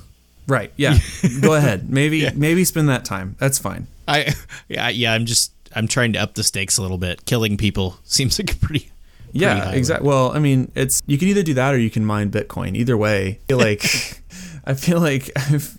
Right 0.46 0.72
yeah 0.76 0.98
go 1.40 1.54
ahead 1.54 1.90
maybe 1.90 2.28
maybe 2.34 2.64
spend 2.64 2.88
that 2.88 3.04
time 3.04 3.36
that's 3.38 3.58
fine 3.58 3.86
I 4.10 4.34
yeah, 4.68 4.88
yeah, 4.88 5.12
I'm 5.12 5.24
just 5.24 5.52
I'm 5.74 5.86
trying 5.86 6.12
to 6.14 6.18
up 6.18 6.34
the 6.34 6.42
stakes 6.42 6.76
a 6.76 6.82
little 6.82 6.98
bit. 6.98 7.24
Killing 7.24 7.56
people 7.56 7.98
seems 8.04 8.38
like 8.38 8.52
a 8.52 8.56
pretty 8.56 8.90
Yeah, 9.32 9.70
exactly. 9.70 10.08
Well, 10.08 10.32
I 10.32 10.40
mean, 10.40 10.70
it's 10.74 11.02
you 11.06 11.16
can 11.16 11.28
either 11.28 11.42
do 11.42 11.54
that 11.54 11.74
or 11.74 11.78
you 11.78 11.90
can 11.90 12.04
mine 12.04 12.30
Bitcoin. 12.30 12.76
Either 12.76 12.96
way, 12.96 13.38
I 13.42 13.44
feel 13.46 13.58
like 13.58 14.20
I 14.66 14.74
feel 14.74 15.00
like 15.00 15.30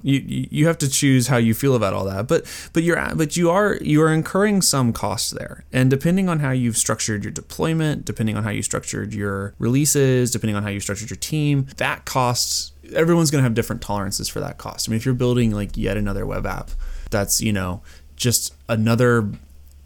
you 0.01 0.47
you 0.49 0.68
have 0.68 0.78
to 0.80 0.89
choose 0.89 1.28
how 1.28 1.38
you 1.38 1.53
feel 1.53 1.76
about 1.76 1.93
all 1.93 2.05
that. 2.05 2.28
But 2.28 2.45
but 2.74 2.84
you're 2.84 2.99
but 3.16 3.36
you 3.36 3.49
are 3.49 3.78
you 3.82 4.01
are 4.01 4.14
incurring 4.14 4.62
some 4.62 4.93
costs 4.93 5.32
there, 5.32 5.66
and 5.74 5.89
depending 5.89 6.30
on 6.30 6.39
how 6.39 6.51
you've 6.51 6.78
structured 6.78 7.24
your 7.24 7.32
deployment, 7.32 8.05
depending 8.05 8.38
on 8.38 8.43
how 8.43 8.49
you 8.49 8.62
structured 8.62 9.14
your 9.14 9.53
releases, 9.59 10.32
depending 10.32 10.55
on 10.55 10.64
how 10.64 10.70
you 10.70 10.80
structured 10.80 11.09
your 11.09 11.18
team, 11.18 11.68
that 11.78 12.05
cost 12.05 12.70
everyone's 12.94 13.32
going 13.32 13.42
to 13.42 13.44
have 13.44 13.54
different 13.54 13.82
tolerances 13.82 14.28
for 14.28 14.39
that 14.39 14.58
cost. 14.58 14.88
I 14.88 14.92
mean, 14.92 14.98
if 14.98 15.06
you're 15.06 15.14
building 15.14 15.52
like 15.52 15.76
yet 15.76 15.98
another 15.98 16.26
web 16.26 16.46
app, 16.46 16.72
that's 17.10 17.42
you 17.42 17.54
know 17.54 17.82
just 18.16 18.54
another 18.70 19.30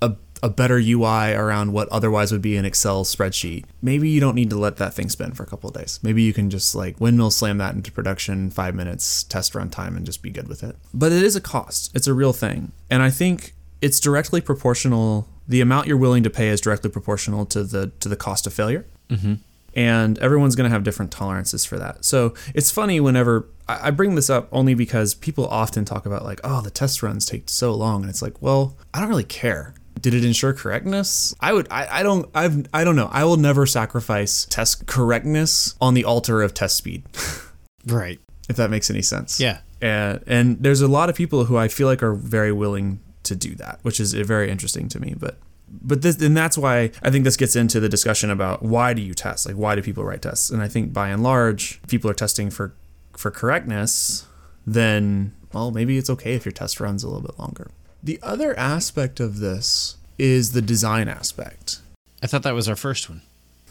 a, 0.01 0.15
a 0.43 0.49
better 0.49 0.77
UI 0.77 1.33
around 1.33 1.73
what 1.73 1.87
otherwise 1.89 2.31
would 2.31 2.41
be 2.41 2.57
an 2.57 2.65
Excel 2.65 3.03
spreadsheet. 3.03 3.65
Maybe 3.81 4.09
you 4.09 4.19
don't 4.19 4.35
need 4.35 4.49
to 4.49 4.57
let 4.57 4.77
that 4.77 4.93
thing 4.93 5.09
spin 5.09 5.33
for 5.33 5.43
a 5.43 5.47
couple 5.47 5.69
of 5.69 5.75
days. 5.75 5.99
Maybe 6.03 6.21
you 6.21 6.33
can 6.33 6.49
just 6.49 6.75
like 6.75 6.99
windmill 6.99 7.31
slam 7.31 7.57
that 7.59 7.75
into 7.75 7.91
production, 7.91 8.49
five 8.49 8.75
minutes, 8.75 9.23
test 9.23 9.55
run 9.55 9.69
time, 9.69 9.95
and 9.95 10.05
just 10.05 10.21
be 10.21 10.29
good 10.29 10.47
with 10.47 10.63
it. 10.63 10.75
But 10.93 11.11
it 11.11 11.23
is 11.23 11.35
a 11.35 11.41
cost. 11.41 11.91
It's 11.95 12.07
a 12.07 12.13
real 12.13 12.33
thing. 12.33 12.71
And 12.89 13.01
I 13.01 13.09
think 13.09 13.55
it's 13.81 13.99
directly 13.99 14.41
proportional. 14.41 15.27
The 15.47 15.61
amount 15.61 15.87
you're 15.87 15.97
willing 15.97 16.23
to 16.23 16.29
pay 16.29 16.49
is 16.49 16.59
directly 16.59 16.89
proportional 16.89 17.45
to 17.47 17.63
the 17.63 17.91
to 17.99 18.09
the 18.09 18.15
cost 18.15 18.47
of 18.47 18.53
failure 18.53 18.85
mm-hmm. 19.09 19.35
And 19.75 20.17
everyone's 20.19 20.55
going 20.55 20.69
to 20.69 20.73
have 20.73 20.83
different 20.83 21.11
tolerances 21.11 21.65
for 21.65 21.77
that. 21.77 22.05
So 22.05 22.33
it's 22.53 22.71
funny 22.71 22.99
whenever 22.99 23.49
I 23.67 23.91
bring 23.91 24.15
this 24.15 24.29
up 24.29 24.47
only 24.51 24.75
because 24.75 25.15
people 25.15 25.47
often 25.47 25.85
talk 25.85 26.05
about 26.05 26.23
like, 26.23 26.39
oh, 26.43 26.61
the 26.61 26.69
test 26.69 27.01
runs 27.01 27.25
take 27.25 27.49
so 27.49 27.73
long, 27.73 28.01
and 28.01 28.09
it's 28.09 28.21
like, 28.21 28.41
well, 28.41 28.77
I 28.93 28.99
don't 28.99 29.09
really 29.09 29.23
care. 29.23 29.73
Did 29.99 30.13
it 30.13 30.23
ensure 30.23 30.53
correctness? 30.53 31.33
I 31.39 31.53
would. 31.53 31.67
I, 31.71 31.99
I 31.99 32.03
don't. 32.03 32.29
I've. 32.35 32.67
I 32.73 32.83
don't 32.83 32.95
know. 32.95 33.09
I 33.11 33.23
will 33.23 33.37
never 33.37 33.65
sacrifice 33.65 34.45
test 34.45 34.85
correctness 34.85 35.73
on 35.81 35.93
the 35.93 36.03
altar 36.05 36.41
of 36.41 36.53
test 36.53 36.75
speed, 36.75 37.03
right. 37.87 38.19
if 38.47 38.55
that 38.57 38.69
makes 38.69 38.91
any 38.91 39.01
sense. 39.01 39.39
Yeah. 39.39 39.59
And 39.81 40.23
and 40.27 40.57
there's 40.61 40.81
a 40.81 40.87
lot 40.87 41.09
of 41.09 41.15
people 41.15 41.45
who 41.45 41.57
I 41.57 41.69
feel 41.69 41.87
like 41.87 42.03
are 42.03 42.13
very 42.13 42.51
willing 42.51 42.99
to 43.23 43.35
do 43.35 43.55
that, 43.55 43.79
which 43.81 43.99
is 43.99 44.13
uh, 44.13 44.23
very 44.23 44.51
interesting 44.51 44.89
to 44.89 44.99
me. 44.99 45.15
But 45.17 45.39
but 45.81 46.01
this 46.01 46.21
and 46.21 46.35
that's 46.35 46.57
why 46.57 46.91
I 47.01 47.09
think 47.09 47.23
this 47.23 47.37
gets 47.37 47.55
into 47.55 47.79
the 47.79 47.89
discussion 47.89 48.29
about 48.29 48.63
why 48.63 48.93
do 48.93 49.01
you 49.01 49.13
test? 49.13 49.45
Like 49.45 49.55
why 49.55 49.75
do 49.75 49.81
people 49.81 50.03
write 50.03 50.21
tests? 50.21 50.49
And 50.49 50.61
I 50.61 50.67
think 50.67 50.93
by 50.93 51.09
and 51.09 51.23
large, 51.23 51.79
if 51.83 51.89
people 51.89 52.09
are 52.09 52.15
testing 52.15 52.49
for 52.49 52.73
for 53.13 53.31
correctness, 53.31 54.25
then 54.65 55.33
well, 55.53 55.71
maybe 55.71 55.97
it's 55.97 56.09
okay 56.09 56.35
if 56.35 56.45
your 56.45 56.51
test 56.51 56.79
runs 56.79 57.03
a 57.03 57.07
little 57.07 57.21
bit 57.21 57.39
longer. 57.39 57.71
The 58.03 58.19
other 58.21 58.57
aspect 58.59 59.19
of 59.19 59.39
this 59.39 59.97
is 60.17 60.51
the 60.51 60.61
design 60.61 61.07
aspect. 61.07 61.79
I 62.21 62.27
thought 62.27 62.43
that 62.43 62.53
was 62.53 62.67
our 62.69 62.75
first 62.75 63.09
one. 63.09 63.21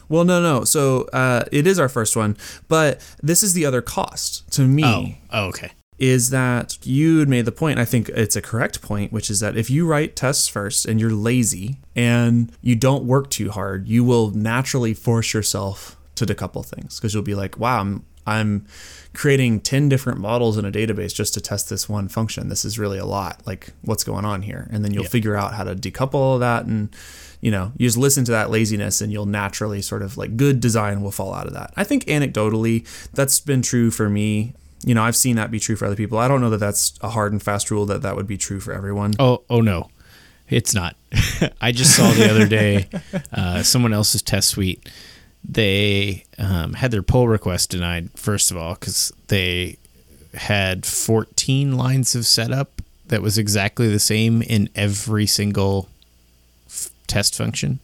Well, 0.09 0.25
no, 0.25 0.41
no. 0.41 0.65
So 0.65 1.09
uh, 1.13 1.45
it 1.51 1.67
is 1.67 1.79
our 1.79 1.89
first 1.89 2.17
one, 2.17 2.37
but 2.69 3.01
this 3.23 3.43
is 3.43 3.55
the 3.55 3.65
other 3.65 3.83
cost 3.83 4.51
to 4.53 4.63
me 4.63 4.85
Oh. 4.85 5.15
Oh, 5.31 5.49
okay. 5.49 5.73
Is 5.99 6.31
that 6.31 6.77
you 6.85 7.25
made 7.27 7.45
the 7.45 7.53
point, 7.53 7.79
I 7.79 7.85
think 7.85 8.09
it's 8.11 8.35
a 8.37 8.43
correct 8.43 8.83
point, 8.83 9.13
which 9.13 9.31
is 9.31 9.41
that 9.41 9.57
if 9.57 9.71
you 9.71 9.87
write 9.87 10.17
tests 10.17 10.49
first 10.49 10.87
and 10.87 11.01
you're 11.01 11.13
lazy 11.13 11.79
and 11.95 12.51
you 12.63 12.75
don't 12.75 13.05
work 13.05 13.31
too 13.31 13.51
hard, 13.51 13.89
you 13.89 14.03
will 14.03 14.31
naturally 14.31 14.93
force 14.95 15.33
yourself 15.33 15.97
to 16.17 16.27
decouple 16.27 16.65
things 16.67 16.99
because 16.99 17.15
you'll 17.15 17.23
be 17.23 17.35
like, 17.37 17.59
wow, 17.59 17.81
I'm, 17.81 18.05
I'm 18.27 18.67
creating 19.13 19.61
10 19.61 19.89
different 19.89 20.19
models 20.19 20.59
in 20.59 20.65
a 20.65 20.73
database 20.73 21.15
just 21.15 21.35
to 21.35 21.41
test 21.41 21.69
this 21.71 21.89
one 21.89 22.09
function. 22.09 22.49
This 22.49 22.65
is 22.65 22.79
really 22.79 22.99
a 22.99 23.05
lot. 23.07 23.43
Like, 23.47 23.71
what's 23.83 24.03
going 24.03 24.25
on 24.25 24.43
here? 24.43 24.69
And 24.73 24.85
then 24.85 24.93
you'll 24.93 25.05
Yeah. 25.05 25.11
figure 25.11 25.37
out 25.37 25.55
how 25.55 25.63
to 25.65 25.77
decouple 25.77 26.15
all 26.15 26.39
that. 26.41 26.65
And, 26.65 26.89
you 27.41 27.51
know, 27.53 27.71
you 27.77 27.87
just 27.87 27.99
listen 27.99 28.25
to 28.25 28.33
that 28.33 28.51
laziness 28.51 29.01
and 29.01 29.13
you'll 29.13 29.27
naturally 29.27 29.81
sort 29.83 30.03
of 30.03 30.17
like 30.17 30.37
good 30.37 30.59
design 30.59 31.03
will 31.03 31.11
fall 31.13 31.33
out 31.35 31.47
of 31.47 31.53
that. 31.53 31.73
I 31.77 31.85
think 31.85 32.07
anecdotally, 32.07 32.85
that's 33.13 33.39
been 33.41 33.63
true 33.63 33.91
for 33.93 34.09
me 34.09 34.55
you 34.85 34.95
know, 34.95 35.03
I've 35.03 35.17
seen 35.17 35.37
that 35.37 35.51
be 35.51 35.59
true 35.59 35.77
for 35.77 35.87
other 35.87 35.97
people. 35.97 36.19
I 36.19 36.29
don't 36.29 36.41
know 36.41 36.51
that 36.51 36.61
that's 36.61 36.95
a 37.01 37.09
hard 37.11 37.33
and 37.33 37.43
fast 37.43 37.71
rule 37.71 37.87
that 37.87 38.03
that 38.03 38.17
would 38.17 38.27
be 38.27 38.37
true 38.37 38.61
for 38.61 38.73
everyone. 38.73 39.15
Oh, 39.19 39.43
oh 39.49 39.61
no, 39.61 39.89
it's 40.49 40.75
not. 40.75 40.97
I 41.61 41.73
just 41.73 41.97
saw 41.97 42.11
the 42.13 42.31
other 42.31 42.47
day 42.47 42.89
uh, 43.33 43.63
someone 43.63 43.95
else's 43.95 44.23
test 44.23 44.51
suite. 44.51 44.89
They 45.47 46.25
um, 46.39 46.75
had 46.75 46.91
their 46.91 47.03
pull 47.03 47.29
request 47.29 47.71
denied 47.71 48.11
first 48.17 48.51
of 48.51 48.57
all 48.57 48.75
because 48.75 49.13
they 49.29 49.79
had 50.35 50.85
14 50.85 51.77
lines 51.77 52.15
of 52.15 52.27
setup 52.27 52.83
that 53.07 53.23
was 53.23 53.39
exactly 53.39 53.89
the 53.89 53.99
same 53.99 54.43
in 54.43 54.69
every 54.75 55.27
single 55.27 55.89
f- 56.67 56.91
test 57.07 57.37
function, 57.37 57.79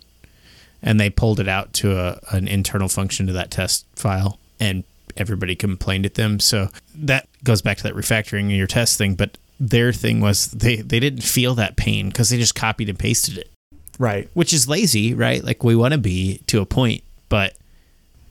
and 0.83 0.99
they 0.99 1.11
pulled 1.11 1.41
it 1.41 1.49
out 1.49 1.73
to 1.75 1.99
a, 1.99 2.21
an 2.33 2.49
internal 2.49 2.89
function 2.89 3.27
to 3.27 3.33
that 3.33 3.51
test 3.51 3.87
file 3.95 4.39
and 4.59 4.85
everybody 5.21 5.55
complained 5.55 6.07
at 6.07 6.15
them. 6.15 6.41
So 6.41 6.69
that 6.97 7.29
goes 7.45 7.63
back 7.63 7.77
to 7.79 7.83
that 7.85 7.95
refactoring 7.95 8.41
and 8.41 8.53
your 8.57 8.67
test 8.67 8.99
thing. 8.99 9.15
But 9.15 9.39
their 9.61 9.93
thing 9.93 10.21
was 10.21 10.49
they 10.49 10.77
they 10.77 10.99
didn't 10.99 11.23
feel 11.23 11.55
that 11.57 11.77
pain 11.77 12.09
because 12.09 12.31
they 12.31 12.39
just 12.39 12.55
copied 12.55 12.89
and 12.89 12.99
pasted 12.99 13.37
it, 13.39 13.51
Right. 13.99 14.29
which 14.35 14.53
is 14.53 14.67
lazy, 14.67 15.13
right? 15.15 15.45
Like 15.45 15.63
we 15.63 15.77
want 15.77 15.93
to 15.93 15.99
be 15.99 16.39
to 16.47 16.61
a 16.61 16.67
point, 16.67 17.03
but 17.29 17.55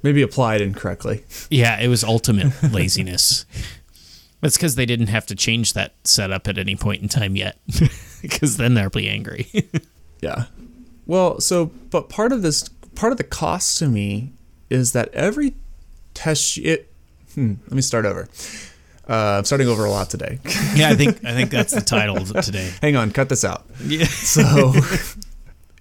Maybe 0.02 0.22
applied 0.22 0.62
incorrectly. 0.62 1.24
yeah, 1.50 1.80
it 1.80 1.90
was 1.90 2.04
ultimate 2.04 2.52
laziness. 2.64 3.46
That's 4.42 4.56
because 4.56 4.76
they 4.76 4.86
didn't 4.86 5.08
have 5.08 5.26
to 5.26 5.36
change 5.36 5.74
that 5.74 5.94
setup 6.06 6.48
at 6.48 6.58
any 6.58 6.78
point 6.78 7.02
in 7.02 7.10
time 7.10 7.36
yet, 7.36 7.60
because 8.22 8.56
then 8.56 8.74
they'll 8.74 8.90
be 8.90 9.10
angry. 9.10 9.48
Yeah. 10.22 10.46
Well, 11.06 11.42
so 11.42 11.66
but 11.90 12.08
part 12.08 12.32
of 12.32 12.42
this 12.42 12.70
part 12.96 13.12
of 13.12 13.18
the 13.18 13.24
cost 13.26 13.78
to 13.80 13.88
me 13.90 14.32
is 14.70 14.94
that 14.94 15.14
every 15.14 15.54
test 16.20 16.58
it 16.58 16.90
hmm, 17.36 17.54
let 17.64 17.72
me 17.72 17.82
start 17.82 18.06
over. 18.06 18.28
Uh, 19.08 19.38
I'm 19.40 19.46
starting 19.46 19.68
over 19.68 19.86
a 19.86 19.90
lot 19.90 20.10
today. 20.10 20.40
yeah, 20.76 20.90
I 20.90 20.96
think 20.96 21.24
I 21.26 21.34
think 21.34 21.50
that's 21.50 21.74
the 21.74 21.82
title 21.82 22.24
today. 22.26 22.72
Hang 22.82 22.96
on, 22.96 23.12
cut 23.12 23.30
this 23.30 23.44
out. 23.44 23.66
Yeah. 23.84 24.06
So 24.30 24.74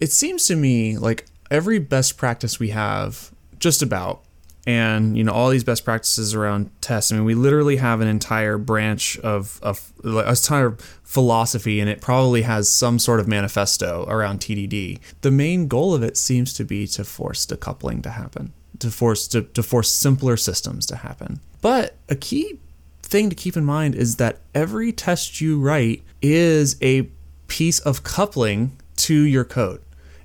it 0.01 0.12
seems 0.12 0.47
to 0.47 0.57
me 0.57 0.97
like 0.97 1.26
every 1.51 1.78
best 1.78 2.16
practice 2.16 2.59
we 2.59 2.70
have, 2.70 3.30
just 3.59 3.82
about, 3.82 4.22
and 4.66 5.18
you 5.18 5.24
know 5.24 5.32
all 5.32 5.51
these 5.51 5.64
best 5.64 5.84
practices 5.84 6.34
around 6.34 6.70
tests. 6.80 7.12
I 7.12 7.16
mean, 7.16 7.24
we 7.24 7.34
literally 7.34 7.76
have 7.76 8.01
an 8.01 8.09
entire 8.09 8.57
branch 8.57 9.18
of 9.18 9.59
of 9.62 9.93
like, 10.03 10.24
a 10.24 10.30
entire 10.30 10.76
philosophy, 11.03 11.80
and 11.80 11.91
it 11.91 12.01
probably 12.01 12.43
has 12.43 12.70
some 12.70 12.99
sort 12.99 13.20
of 13.20 13.28
manifesto 13.28 14.07
around 14.09 14.41
TDD. 14.41 15.01
The 15.20 15.30
main 15.30 15.68
goal 15.68 15.95
of 15.95 16.03
it 16.03 16.16
seems 16.16 16.55
to 16.55 16.64
be 16.64 16.86
to 16.89 17.05
force 17.05 17.45
decoupling 17.45 18.03
to 18.05 18.11
happen, 18.11 18.53
to 18.80 18.90
force 18.90 19.26
to, 19.28 19.42
to 19.42 19.62
force 19.62 19.90
simpler 19.90 20.36
systems 20.36 20.86
to 20.86 20.96
happen. 20.96 21.40
But 21.60 21.96
a 22.08 22.14
key 22.14 22.58
thing 23.02 23.30
to 23.30 23.36
keep 23.36 23.56
in 23.56 23.64
mind 23.64 23.94
is 23.94 24.16
that 24.16 24.40
every 24.54 24.92
test 24.92 25.40
you 25.40 25.60
write 25.60 26.02
is 26.20 26.76
a 26.82 27.08
piece 27.48 27.78
of 27.80 28.02
coupling 28.02 28.76
to 28.96 29.14
your 29.14 29.44
code. 29.44 29.80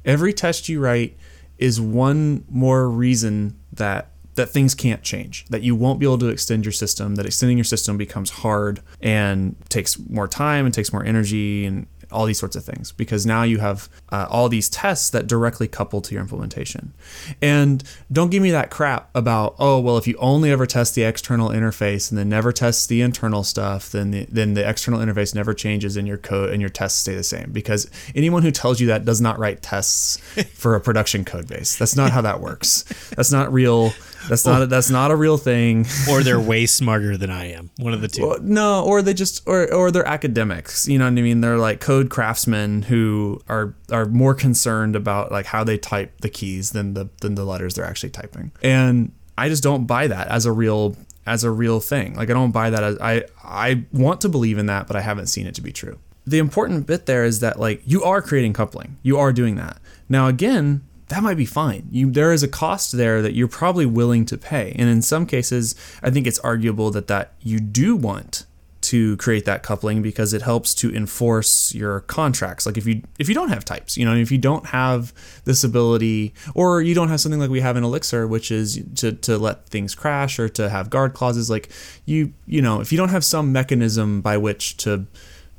Every 0.05 0.33
test 0.33 0.67
you 0.67 0.79
write 0.79 1.17
is 1.57 1.79
one 1.79 2.43
more 2.49 2.89
reason 2.89 3.57
that 3.71 4.09
that 4.35 4.49
things 4.49 4.73
can't 4.73 5.03
change, 5.03 5.45
that 5.49 5.61
you 5.61 5.75
won't 5.75 5.99
be 5.99 6.07
able 6.07 6.17
to 6.17 6.27
extend 6.27 6.65
your 6.65 6.71
system, 6.71 7.15
that 7.15 7.25
extending 7.25 7.55
your 7.55 7.63
system 7.63 7.97
becomes 7.97 8.31
hard 8.31 8.81
and 8.99 9.55
takes 9.69 9.99
more 10.09 10.27
time 10.27 10.65
and 10.65 10.73
takes 10.73 10.91
more 10.91 11.05
energy 11.05 11.65
and 11.65 11.85
all 12.13 12.25
these 12.25 12.39
sorts 12.39 12.55
of 12.55 12.63
things 12.63 12.91
because 12.91 13.25
now 13.25 13.43
you 13.43 13.59
have 13.59 13.89
uh, 14.09 14.27
all 14.29 14.49
these 14.49 14.69
tests 14.69 15.09
that 15.09 15.27
directly 15.27 15.67
couple 15.67 16.01
to 16.01 16.13
your 16.13 16.21
implementation. 16.21 16.93
And 17.41 17.83
don't 18.11 18.29
give 18.29 18.41
me 18.41 18.51
that 18.51 18.69
crap 18.69 19.09
about 19.15 19.55
oh 19.59 19.79
well 19.79 19.97
if 19.97 20.07
you 20.07 20.15
only 20.19 20.51
ever 20.51 20.65
test 20.65 20.95
the 20.95 21.03
external 21.03 21.49
interface 21.49 22.09
and 22.09 22.17
then 22.17 22.29
never 22.29 22.51
test 22.51 22.89
the 22.89 23.01
internal 23.01 23.43
stuff 23.43 23.91
then 23.91 24.11
the, 24.11 24.25
then 24.29 24.53
the 24.53 24.67
external 24.67 24.99
interface 24.99 25.35
never 25.35 25.53
changes 25.53 25.97
and 25.97 26.07
your 26.07 26.17
code 26.17 26.49
and 26.51 26.61
your 26.61 26.69
tests 26.69 26.99
stay 26.99 27.15
the 27.15 27.23
same 27.23 27.51
because 27.51 27.89
anyone 28.15 28.43
who 28.43 28.51
tells 28.51 28.79
you 28.79 28.87
that 28.87 29.05
does 29.05 29.21
not 29.21 29.37
write 29.39 29.61
tests 29.61 30.17
for 30.53 30.75
a 30.75 30.81
production 30.81 31.25
code 31.25 31.47
base. 31.47 31.75
That's 31.77 31.95
not 31.95 32.11
how 32.11 32.21
that 32.21 32.39
works. 32.39 32.83
That's 33.15 33.31
not 33.31 33.51
real. 33.51 33.93
That's 34.29 34.45
not 34.45 34.69
that's 34.69 34.89
not 34.89 35.11
a 35.11 35.15
real 35.15 35.37
thing. 35.37 35.85
or 36.09 36.23
they're 36.23 36.39
way 36.39 36.65
smarter 36.65 37.17
than 37.17 37.29
I 37.29 37.51
am. 37.51 37.71
One 37.77 37.93
of 37.93 38.01
the 38.01 38.07
two. 38.07 38.27
Well, 38.27 38.39
no, 38.41 38.83
or 38.83 39.01
they 39.01 39.13
just 39.13 39.47
or 39.47 39.71
or 39.73 39.91
they're 39.91 40.07
academics. 40.07 40.87
You 40.87 40.97
know 40.97 41.05
what 41.05 41.17
I 41.17 41.21
mean? 41.21 41.41
They're 41.41 41.57
like 41.57 41.79
code 41.79 42.09
craftsmen 42.09 42.83
who 42.83 43.41
are 43.47 43.75
are 43.91 44.05
more 44.05 44.33
concerned 44.33 44.95
about 44.95 45.31
like 45.31 45.45
how 45.45 45.63
they 45.63 45.77
type 45.77 46.21
the 46.21 46.29
keys 46.29 46.71
than 46.71 46.93
the 46.93 47.09
than 47.21 47.35
the 47.35 47.45
letters 47.45 47.75
they're 47.75 47.85
actually 47.85 48.11
typing. 48.11 48.51
And 48.61 49.11
I 49.37 49.49
just 49.49 49.63
don't 49.63 49.85
buy 49.85 50.07
that 50.07 50.27
as 50.27 50.45
a 50.45 50.51
real 50.51 50.95
as 51.25 51.43
a 51.43 51.51
real 51.51 51.79
thing. 51.79 52.15
Like 52.15 52.29
I 52.29 52.33
don't 52.33 52.51
buy 52.51 52.69
that 52.69 52.83
as 52.83 52.97
I 52.99 53.25
I 53.43 53.85
want 53.91 54.21
to 54.21 54.29
believe 54.29 54.57
in 54.57 54.67
that, 54.67 54.87
but 54.87 54.95
I 54.95 55.01
haven't 55.01 55.27
seen 55.27 55.47
it 55.47 55.55
to 55.55 55.61
be 55.61 55.71
true. 55.71 55.99
The 56.25 56.39
important 56.39 56.87
bit 56.87 57.05
there 57.05 57.25
is 57.25 57.41
that 57.41 57.59
like 57.59 57.81
you 57.85 58.03
are 58.03 58.21
creating 58.21 58.53
coupling. 58.53 58.97
You 59.03 59.17
are 59.17 59.33
doing 59.33 59.55
that. 59.55 59.79
Now 60.07 60.27
again, 60.27 60.83
that 61.13 61.21
might 61.21 61.37
be 61.37 61.45
fine. 61.45 61.87
You 61.91 62.09
there 62.09 62.33
is 62.33 62.41
a 62.41 62.47
cost 62.47 62.93
there 62.93 63.21
that 63.21 63.35
you're 63.35 63.47
probably 63.47 63.85
willing 63.85 64.25
to 64.25 64.35
pay. 64.35 64.75
And 64.79 64.89
in 64.89 65.03
some 65.03 65.27
cases, 65.27 65.75
I 66.01 66.09
think 66.09 66.25
it's 66.25 66.39
arguable 66.39 66.89
that 66.89 67.05
that 67.05 67.33
you 67.39 67.59
do 67.59 67.95
want 67.95 68.47
to 68.81 69.15
create 69.17 69.45
that 69.45 69.61
coupling 69.61 70.01
because 70.01 70.33
it 70.33 70.41
helps 70.41 70.73
to 70.73 70.91
enforce 70.93 71.73
your 71.75 71.99
contracts. 71.99 72.65
Like 72.65 72.77
if 72.79 72.87
you 72.87 73.03
if 73.19 73.29
you 73.29 73.35
don't 73.35 73.49
have 73.49 73.63
types, 73.63 73.95
you 73.95 74.05
know, 74.05 74.15
if 74.15 74.31
you 74.31 74.39
don't 74.39 74.65
have 74.65 75.13
this 75.45 75.63
ability 75.63 76.33
or 76.55 76.81
you 76.81 76.95
don't 76.95 77.09
have 77.09 77.21
something 77.21 77.39
like 77.39 77.51
we 77.51 77.61
have 77.61 77.77
in 77.77 77.83
Elixir 77.83 78.25
which 78.25 78.49
is 78.49 78.83
to 78.95 79.11
to 79.11 79.37
let 79.37 79.69
things 79.69 79.93
crash 79.93 80.39
or 80.39 80.49
to 80.49 80.67
have 80.67 80.89
guard 80.89 81.13
clauses 81.13 81.47
like 81.47 81.69
you 82.05 82.33
you 82.47 82.61
know, 82.61 82.81
if 82.81 82.91
you 82.91 82.97
don't 82.97 83.09
have 83.09 83.23
some 83.23 83.51
mechanism 83.51 84.19
by 84.19 84.35
which 84.35 84.77
to 84.77 85.05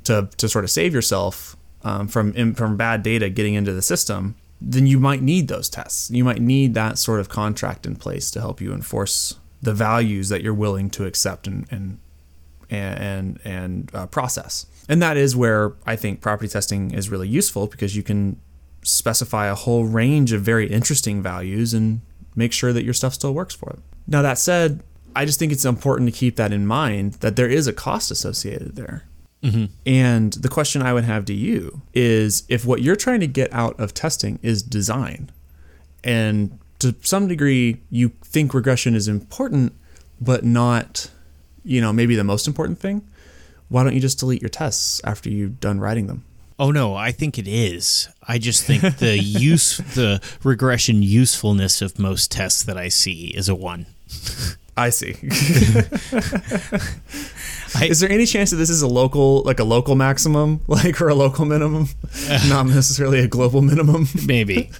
to 0.03 0.27
to 0.35 0.49
sort 0.49 0.65
of 0.65 0.69
save 0.69 0.93
yourself 0.93 1.55
um, 1.85 2.09
from 2.09 2.53
from 2.55 2.75
bad 2.75 3.03
data 3.03 3.29
getting 3.29 3.53
into 3.53 3.71
the 3.71 3.81
system, 3.81 4.35
then 4.67 4.87
you 4.87 4.99
might 4.99 5.21
need 5.21 5.47
those 5.47 5.69
tests. 5.69 6.09
You 6.09 6.23
might 6.23 6.41
need 6.41 6.73
that 6.73 6.97
sort 6.97 7.19
of 7.19 7.29
contract 7.29 7.85
in 7.85 7.95
place 7.95 8.31
to 8.31 8.39
help 8.39 8.59
you 8.59 8.73
enforce 8.73 9.35
the 9.61 9.73
values 9.73 10.29
that 10.29 10.41
you're 10.41 10.55
willing 10.55 10.89
to 10.89 11.05
accept 11.05 11.45
and 11.45 11.67
and 11.69 11.99
and 12.71 13.39
and 13.45 13.91
uh, 13.93 14.07
process. 14.07 14.65
And 14.89 15.01
that 15.03 15.17
is 15.17 15.35
where 15.35 15.73
I 15.85 15.95
think 15.95 16.19
property 16.19 16.47
testing 16.47 16.91
is 16.91 17.09
really 17.09 17.27
useful 17.27 17.67
because 17.67 17.95
you 17.95 18.01
can 18.01 18.41
specify 18.81 19.47
a 19.47 19.55
whole 19.55 19.85
range 19.85 20.31
of 20.31 20.41
very 20.41 20.67
interesting 20.67 21.21
values 21.21 21.73
and 21.73 22.01
make 22.35 22.51
sure 22.51 22.73
that 22.73 22.83
your 22.83 22.93
stuff 22.93 23.13
still 23.13 23.33
works 23.33 23.53
for 23.53 23.69
it. 23.69 23.79
Now 24.07 24.23
that 24.23 24.39
said, 24.39 24.83
I 25.15 25.25
just 25.25 25.39
think 25.39 25.51
it's 25.51 25.65
important 25.65 26.11
to 26.11 26.17
keep 26.17 26.35
that 26.37 26.51
in 26.51 26.65
mind 26.65 27.13
that 27.13 27.35
there 27.35 27.49
is 27.49 27.67
a 27.67 27.73
cost 27.73 28.11
associated 28.11 28.75
there. 28.75 29.05
And 29.85 30.33
the 30.33 30.49
question 30.49 30.81
I 30.81 30.93
would 30.93 31.03
have 31.03 31.25
to 31.25 31.33
you 31.33 31.81
is 31.93 32.43
if 32.49 32.65
what 32.65 32.81
you're 32.81 32.95
trying 32.95 33.19
to 33.19 33.27
get 33.27 33.53
out 33.53 33.79
of 33.79 33.93
testing 33.93 34.39
is 34.41 34.63
design, 34.63 35.31
and 36.03 36.57
to 36.79 36.95
some 37.01 37.27
degree 37.27 37.81
you 37.89 38.09
think 38.23 38.53
regression 38.53 38.95
is 38.95 39.07
important, 39.07 39.73
but 40.19 40.43
not, 40.43 41.09
you 41.63 41.81
know, 41.81 41.93
maybe 41.93 42.15
the 42.15 42.23
most 42.23 42.47
important 42.47 42.79
thing, 42.79 43.07
why 43.69 43.83
don't 43.83 43.93
you 43.93 44.01
just 44.01 44.19
delete 44.19 44.41
your 44.41 44.49
tests 44.49 45.01
after 45.03 45.29
you've 45.29 45.59
done 45.59 45.79
writing 45.79 46.07
them? 46.07 46.23
Oh 46.57 46.71
no, 46.71 46.95
I 46.95 47.11
think 47.11 47.37
it 47.37 47.47
is. 47.47 48.07
I 48.25 48.37
just 48.37 48.63
think 48.63 48.97
the 48.97 49.17
use 49.21 49.77
the 49.77 50.21
regression 50.43 51.03
usefulness 51.03 51.81
of 51.81 51.99
most 51.99 52.31
tests 52.31 52.63
that 52.63 52.77
I 52.77 52.87
see 52.87 53.27
is 53.27 53.49
a 53.49 53.55
one. 53.55 53.87
I 54.77 54.89
see. 54.89 55.15
I- 57.75 57.85
is 57.85 57.99
there 57.99 58.11
any 58.11 58.25
chance 58.25 58.51
that 58.51 58.57
this 58.57 58.69
is 58.69 58.81
a 58.81 58.87
local, 58.87 59.41
like 59.43 59.59
a 59.59 59.63
local 59.63 59.95
maximum, 59.95 60.61
like 60.67 61.01
or 61.01 61.09
a 61.09 61.15
local 61.15 61.45
minimum, 61.45 61.87
not 62.47 62.65
necessarily 62.67 63.19
a 63.19 63.27
global 63.27 63.61
minimum? 63.61 64.07
Maybe. 64.25 64.71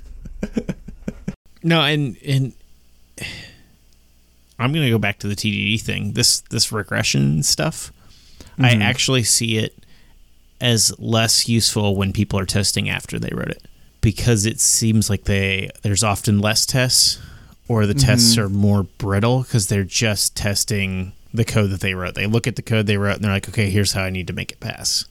no, 1.64 1.82
and 1.82 2.18
and 2.26 2.54
I'm 4.60 4.74
gonna 4.74 4.90
go 4.90 5.00
back 5.00 5.20
to 5.20 5.28
the 5.28 5.36
TDD 5.36 5.80
thing. 5.82 6.14
This 6.14 6.42
this 6.42 6.72
regression 6.72 7.44
stuff. 7.44 7.92
I 8.58 8.72
mm-hmm. 8.72 8.82
actually 8.82 9.24
see 9.24 9.58
it 9.58 9.76
as 10.62 10.98
less 10.98 11.50
useful 11.50 11.96
when 11.96 12.14
people 12.14 12.40
are 12.40 12.46
testing 12.46 12.90
after 12.90 13.20
they 13.20 13.30
wrote 13.34 13.50
it 13.50 13.64
because 14.00 14.46
it 14.46 14.62
seems 14.62 15.10
like 15.10 15.26
they 15.26 15.70
there's 15.82 16.04
often 16.04 16.40
less 16.40 16.66
tests 16.66 17.20
or 17.68 17.86
the 17.86 17.94
mm-hmm. 17.94 18.06
tests 18.08 18.38
are 18.38 18.50
more 18.50 18.84
brittle 18.84 19.42
because 19.44 19.68
they're 19.68 19.84
just 19.84 20.36
testing 20.36 21.14
the 21.34 21.46
code 21.46 21.72
that 21.72 21.82
they 21.82 21.94
wrote. 21.94 22.16
They 22.16 22.28
look 22.28 22.48
at 22.48 22.56
the 22.56 22.62
code 22.62 22.88
they 22.88 22.98
wrote 22.98 23.16
and 23.16 23.24
they're 23.24 23.32
like, 23.32 23.50
okay, 23.50 23.70
here's 23.70 23.94
how 23.94 24.04
I 24.04 24.10
need 24.10 24.28
to 24.28 24.34
make 24.34 24.52
it 24.52 24.60
pass 24.60 25.06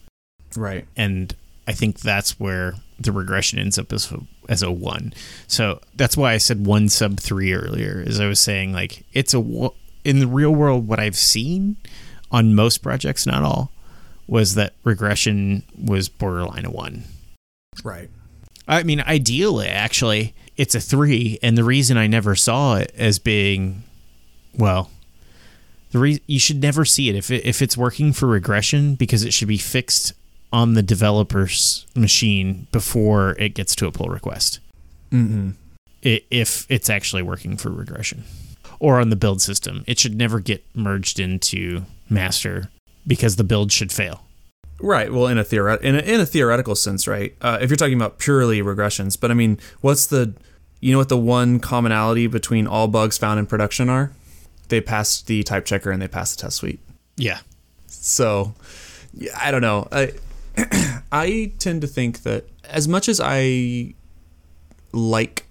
Right. 0.56 0.86
and 0.96 1.34
I 1.66 1.72
think 1.72 2.00
that's 2.00 2.38
where 2.38 2.74
the 2.98 3.12
regression 3.12 3.58
ends 3.58 3.78
up 3.78 3.92
as 3.92 4.12
a, 4.12 4.20
as 4.48 4.62
a 4.62 4.70
one. 4.70 5.14
So 5.46 5.80
that's 5.96 6.16
why 6.16 6.32
I 6.32 6.38
said 6.38 6.66
one 6.66 6.88
sub 6.88 7.18
three 7.18 7.52
earlier. 7.52 8.02
Is 8.06 8.20
I 8.20 8.26
was 8.26 8.40
saying 8.40 8.72
like 8.72 9.04
it's 9.12 9.34
a 9.34 9.70
in 10.04 10.20
the 10.20 10.26
real 10.26 10.54
world 10.54 10.86
what 10.86 11.00
I've 11.00 11.16
seen 11.16 11.76
on 12.30 12.54
most 12.54 12.78
projects, 12.78 13.26
not 13.26 13.42
all, 13.42 13.72
was 14.26 14.54
that 14.54 14.74
regression 14.84 15.62
was 15.82 16.08
borderline 16.08 16.64
a 16.64 16.70
one. 16.70 17.04
Right. 17.82 18.10
I 18.66 18.82
mean, 18.82 19.00
ideally, 19.00 19.68
actually, 19.68 20.34
it's 20.56 20.74
a 20.74 20.80
three, 20.80 21.38
and 21.42 21.58
the 21.58 21.64
reason 21.64 21.96
I 21.96 22.06
never 22.06 22.34
saw 22.34 22.76
it 22.76 22.92
as 22.96 23.18
being, 23.18 23.82
well, 24.56 24.90
the 25.90 25.98
re- 25.98 26.22
you 26.26 26.38
should 26.38 26.60
never 26.60 26.84
see 26.84 27.08
it 27.08 27.14
if 27.14 27.30
it, 27.30 27.44
if 27.44 27.62
it's 27.62 27.76
working 27.76 28.12
for 28.12 28.26
regression 28.26 28.94
because 28.94 29.24
it 29.24 29.32
should 29.32 29.48
be 29.48 29.58
fixed 29.58 30.12
on 30.52 30.74
the 30.74 30.82
developer's 30.82 31.86
machine 31.96 32.66
before 32.70 33.36
it 33.38 33.54
gets 33.54 33.74
to 33.76 33.86
a 33.86 33.92
pull 33.92 34.08
request. 34.08 34.60
Mm-hmm. 35.10 35.50
I 36.04 36.20
if 36.30 36.66
it's 36.68 36.90
actually 36.90 37.22
working 37.22 37.56
for 37.56 37.70
regression, 37.70 38.24
or 38.78 39.00
on 39.00 39.10
the 39.10 39.16
build 39.16 39.40
system, 39.40 39.84
it 39.86 39.98
should 39.98 40.16
never 40.16 40.38
get 40.38 40.64
merged 40.74 41.18
into 41.18 41.84
master 42.10 42.70
because 43.06 43.36
the 43.36 43.44
build 43.44 43.72
should 43.72 43.90
fail. 43.90 44.23
Right. 44.84 45.10
Well, 45.10 45.28
in 45.28 45.38
a 45.38 45.44
theoret- 45.44 45.80
in 45.80 45.94
a, 45.94 46.00
in 46.00 46.20
a 46.20 46.26
theoretical 46.26 46.74
sense, 46.74 47.08
right? 47.08 47.34
Uh, 47.40 47.56
if 47.60 47.70
you're 47.70 47.76
talking 47.76 47.94
about 47.94 48.18
purely 48.18 48.60
regressions, 48.60 49.18
but 49.18 49.30
I 49.30 49.34
mean, 49.34 49.58
what's 49.80 50.06
the, 50.06 50.34
you 50.80 50.92
know, 50.92 50.98
what 50.98 51.08
the 51.08 51.16
one 51.16 51.58
commonality 51.58 52.26
between 52.26 52.66
all 52.66 52.86
bugs 52.86 53.16
found 53.16 53.38
in 53.40 53.46
production 53.46 53.88
are? 53.88 54.12
They 54.68 54.82
pass 54.82 55.22
the 55.22 55.42
type 55.42 55.64
checker 55.64 55.90
and 55.90 56.02
they 56.02 56.08
pass 56.08 56.36
the 56.36 56.42
test 56.42 56.56
suite. 56.56 56.80
Yeah. 57.16 57.38
So, 57.86 58.54
Yeah, 59.14 59.32
I 59.40 59.50
don't 59.50 59.62
know. 59.62 59.88
I 59.90 60.12
I 61.12 61.52
tend 61.58 61.80
to 61.80 61.86
think 61.86 62.22
that 62.24 62.44
as 62.64 62.86
much 62.86 63.08
as 63.08 63.20
I 63.24 63.94
like 64.92 65.46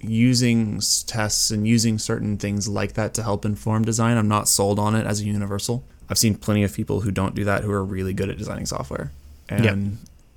using 0.00 0.80
tests 1.06 1.50
and 1.50 1.66
using 1.66 1.98
certain 1.98 2.36
things 2.36 2.68
like 2.68 2.92
that 2.92 3.12
to 3.14 3.22
help 3.24 3.44
inform 3.44 3.84
design, 3.84 4.16
I'm 4.16 4.28
not 4.28 4.46
sold 4.48 4.78
on 4.78 4.94
it 4.94 5.04
as 5.04 5.20
a 5.20 5.24
universal. 5.24 5.84
I've 6.10 6.18
seen 6.18 6.34
plenty 6.36 6.62
of 6.64 6.74
people 6.74 7.00
who 7.02 7.10
don't 7.10 7.34
do 7.34 7.44
that 7.44 7.64
who 7.64 7.70
are 7.72 7.84
really 7.84 8.12
good 8.14 8.30
at 8.30 8.38
designing 8.38 8.66
software. 8.66 9.12
And 9.48 9.64
Yep. 9.64 9.76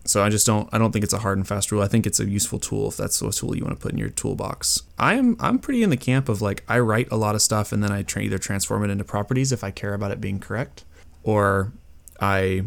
so 0.05 0.23
I 0.23 0.29
just 0.29 0.45
don't 0.45 0.67
I 0.71 0.77
don't 0.77 0.91
think 0.91 1.03
it's 1.03 1.13
a 1.13 1.19
hard 1.19 1.37
and 1.37 1.47
fast 1.47 1.71
rule. 1.71 1.81
I 1.81 1.87
think 1.87 2.05
it's 2.07 2.19
a 2.19 2.25
useful 2.29 2.59
tool 2.59 2.87
if 2.89 2.97
that's 2.97 3.21
a 3.21 3.31
tool 3.31 3.55
you 3.55 3.63
want 3.63 3.77
to 3.77 3.81
put 3.81 3.91
in 3.91 3.97
your 3.97 4.09
toolbox. 4.09 4.83
I'm 4.99 5.35
I'm 5.39 5.59
pretty 5.59 5.83
in 5.83 5.89
the 5.89 5.97
camp 5.97 6.29
of 6.29 6.41
like 6.41 6.63
I 6.67 6.79
write 6.79 7.07
a 7.11 7.15
lot 7.17 7.35
of 7.35 7.41
stuff 7.41 7.71
and 7.71 7.83
then 7.83 7.91
I 7.91 8.03
tra- 8.03 8.21
either 8.21 8.37
transform 8.37 8.83
it 8.83 8.89
into 8.89 9.03
properties 9.03 9.51
if 9.51 9.63
I 9.63 9.71
care 9.71 9.93
about 9.93 10.11
it 10.11 10.19
being 10.21 10.39
correct 10.39 10.83
or 11.23 11.71
I 12.19 12.63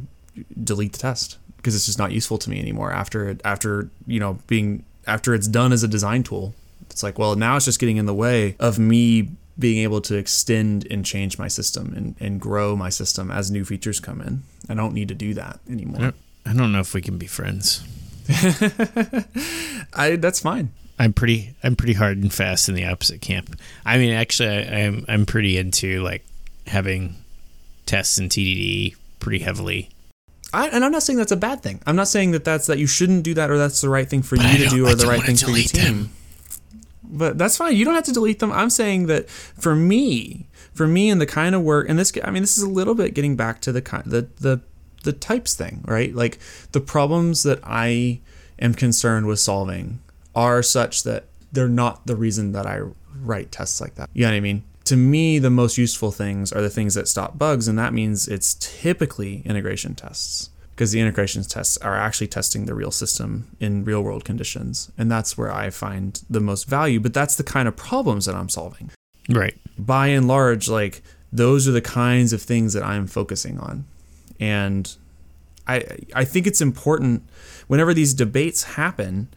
delete 0.63 0.93
the 0.93 0.99
test 0.99 1.39
because 1.57 1.75
it's 1.77 1.87
just 1.87 1.99
not 1.99 2.13
useful 2.13 2.39
to 2.39 2.51
me 2.51 2.59
anymore 2.59 2.93
after 2.93 3.29
it 3.29 3.41
after 3.45 3.89
you 4.07 4.19
know 4.21 4.39
being 4.47 4.85
after 5.07 5.33
it's 5.35 5.47
done 5.47 5.73
as 5.73 5.83
a 5.83 5.89
design 5.89 6.23
tool 6.25 6.55
it's 6.91 7.03
like 7.03 7.19
well 7.19 7.37
now 7.37 7.57
it's 7.57 7.65
just 7.65 7.79
getting 7.79 7.97
in 7.97 8.07
the 8.07 8.15
way 8.15 8.57
of 8.59 8.79
me 8.79 9.31
being 9.59 9.79
able 9.83 10.01
to 10.01 10.17
extend 10.17 10.87
and 10.91 11.05
change 11.05 11.39
my 11.39 11.49
system 11.49 11.93
and, 11.97 12.17
and 12.21 12.41
grow 12.41 12.75
my 12.77 12.89
system 12.89 13.31
as 13.31 13.51
new 13.51 13.65
features 13.65 14.01
come 14.01 14.21
in 14.21 14.43
i 14.69 14.75
don't 14.75 14.93
need 14.95 15.09
to 15.09 15.15
do 15.15 15.35
that 15.35 15.59
anymore 15.71 16.13
I 16.47 16.53
don't 16.53 16.73
know 16.73 16.81
if 16.81 16.93
we 16.93 17.01
can 17.01 17.17
be 17.17 17.27
friends. 17.27 17.83
i 19.95 20.17
that's 20.17 20.41
fine 20.41 20.71
I'm 20.99 21.13
pretty 21.13 21.55
I'm 21.63 21.75
pretty 21.75 21.95
hard 21.95 22.19
and 22.19 22.33
fast 22.33 22.69
in 22.69 22.75
the 22.77 22.85
opposite 22.85 23.21
camp. 23.21 23.59
I 23.85 23.99
mean, 23.99 24.13
actually, 24.13 24.49
I, 24.51 24.85
I'm 24.87 25.05
I'm 25.09 25.27
pretty 25.27 25.59
into 25.59 26.03
like 26.05 26.25
having 26.69 27.17
tests 27.85 28.17
in 28.19 28.29
TDD 28.29 28.95
pretty 29.19 29.41
heavily. 29.43 29.89
I, 30.53 30.69
and 30.69 30.85
I'm 30.85 30.93
not 30.93 31.03
saying 31.03 31.17
that's 31.19 31.33
a 31.33 31.37
bad 31.37 31.65
thing. 31.65 31.81
I'm 31.85 31.97
not 31.97 32.07
saying 32.07 32.31
that 32.31 32.45
that's 32.45 32.69
that 32.69 32.79
you 32.79 32.87
shouldn't 32.87 33.25
do 33.25 33.35
that 33.35 33.51
or 33.51 33.59
that's 33.59 33.81
the 33.81 33.89
right 33.89 34.09
thing 34.09 34.23
for 34.23 34.37
But 34.37 34.53
you 34.53 34.59
to 34.59 34.65
don't- 34.67 34.75
do 34.77 34.87
I 34.87 34.93
or 34.93 34.95
the 34.95 35.07
right 35.09 35.23
thing 35.25 35.35
for 35.37 35.51
your 35.51 35.65
team. 35.67 35.83
them. 35.85 36.11
But 37.07 37.39
that's 37.39 37.57
fine. 37.57 37.77
You 37.77 37.85
don't 37.85 37.95
have 37.95 38.05
to 38.05 38.13
delete 38.13 38.39
them. 38.39 38.53
I'm 38.53 38.71
saying 38.71 39.07
that 39.07 39.29
for 39.29 39.77
me, 39.77 40.49
for 40.73 40.87
me 40.87 41.11
and 41.11 41.21
the 41.21 41.27
kind 41.27 41.55
of 41.55 41.63
work, 41.63 41.89
and 41.89 41.99
this, 41.99 42.13
I 42.25 42.31
mean, 42.31 42.43
this 42.43 42.57
is 42.57 42.65
a 42.65 42.69
little 42.69 42.95
bit 42.95 43.15
getting 43.15 43.37
back 43.37 43.61
to 43.63 43.73
the 43.73 43.83
kind, 43.83 44.05
the 44.07 44.29
the 44.41 44.61
the 45.05 45.13
types 45.13 45.55
thing, 45.55 45.85
right? 45.87 46.15
Like 46.15 46.39
the 46.73 46.81
problems 46.81 47.43
that 47.43 47.61
I 47.63 48.21
am 48.59 48.75
concerned 48.75 49.27
with 49.27 49.39
solving 49.39 50.01
are 50.35 50.63
such 50.63 51.03
that 51.05 51.25
they're 51.53 51.69
not 51.69 52.07
the 52.07 52.17
reason 52.17 52.53
that 52.53 52.67
I 52.67 52.81
write 53.21 53.53
tests 53.53 53.81
like 53.81 53.95
that. 53.95 54.11
You 54.13 54.23
know 54.23 54.31
what 54.31 54.37
I 54.37 54.41
mean? 54.41 54.65
To 54.87 54.97
me, 54.97 55.39
the 55.39 55.51
most 55.51 55.79
useful 55.79 56.11
things 56.11 56.53
are 56.53 56.61
the 56.61 56.71
things 56.71 56.95
that 56.95 57.09
stop 57.09 57.39
bugs, 57.39 57.69
and 57.69 57.79
that 57.79 57.95
means 57.95 58.27
it's 58.29 58.55
typically 58.55 59.43
integration 59.45 59.95
tests 59.95 60.51
because 60.75 60.91
the 60.91 61.01
integrations 61.01 61.47
tests 61.47 61.77
are 61.79 61.95
actually 61.95 62.27
testing 62.27 62.67
the 62.67 62.75
real 62.75 62.91
system 62.91 63.49
in 63.61 63.85
real 63.85 64.03
world 64.03 64.25
conditions. 64.25 64.91
And 64.99 65.11
that's 65.11 65.39
where 65.39 65.53
I 65.53 65.71
find 65.71 66.21
the 66.29 66.41
most 66.41 66.69
value. 66.69 66.99
But 66.99 67.15
that's 67.15 67.37
the 67.37 67.45
kind 67.45 67.69
of 67.69 67.77
problems 67.77 68.27
that 68.27 68.35
I'm 68.35 68.49
solving. 68.49 68.91
Right. 69.29 69.57
By 69.79 70.09
and 70.09 70.27
large, 70.27 70.69
like 70.69 71.03
those 71.33 71.69
are 71.69 71.73
the 71.73 71.81
kinds 71.81 72.33
of 72.33 72.43
things 72.43 72.73
that 72.73 72.83
I'm 72.83 73.07
focusing 73.07 73.59
on. 73.59 73.85
And 74.41 74.93
I 75.69 75.85
I 76.15 76.25
think 76.25 76.47
it's 76.47 76.61
important 76.61 77.23
whenever 77.69 77.95
these 77.95 78.13
debates 78.13 78.65
happen, 78.65 79.29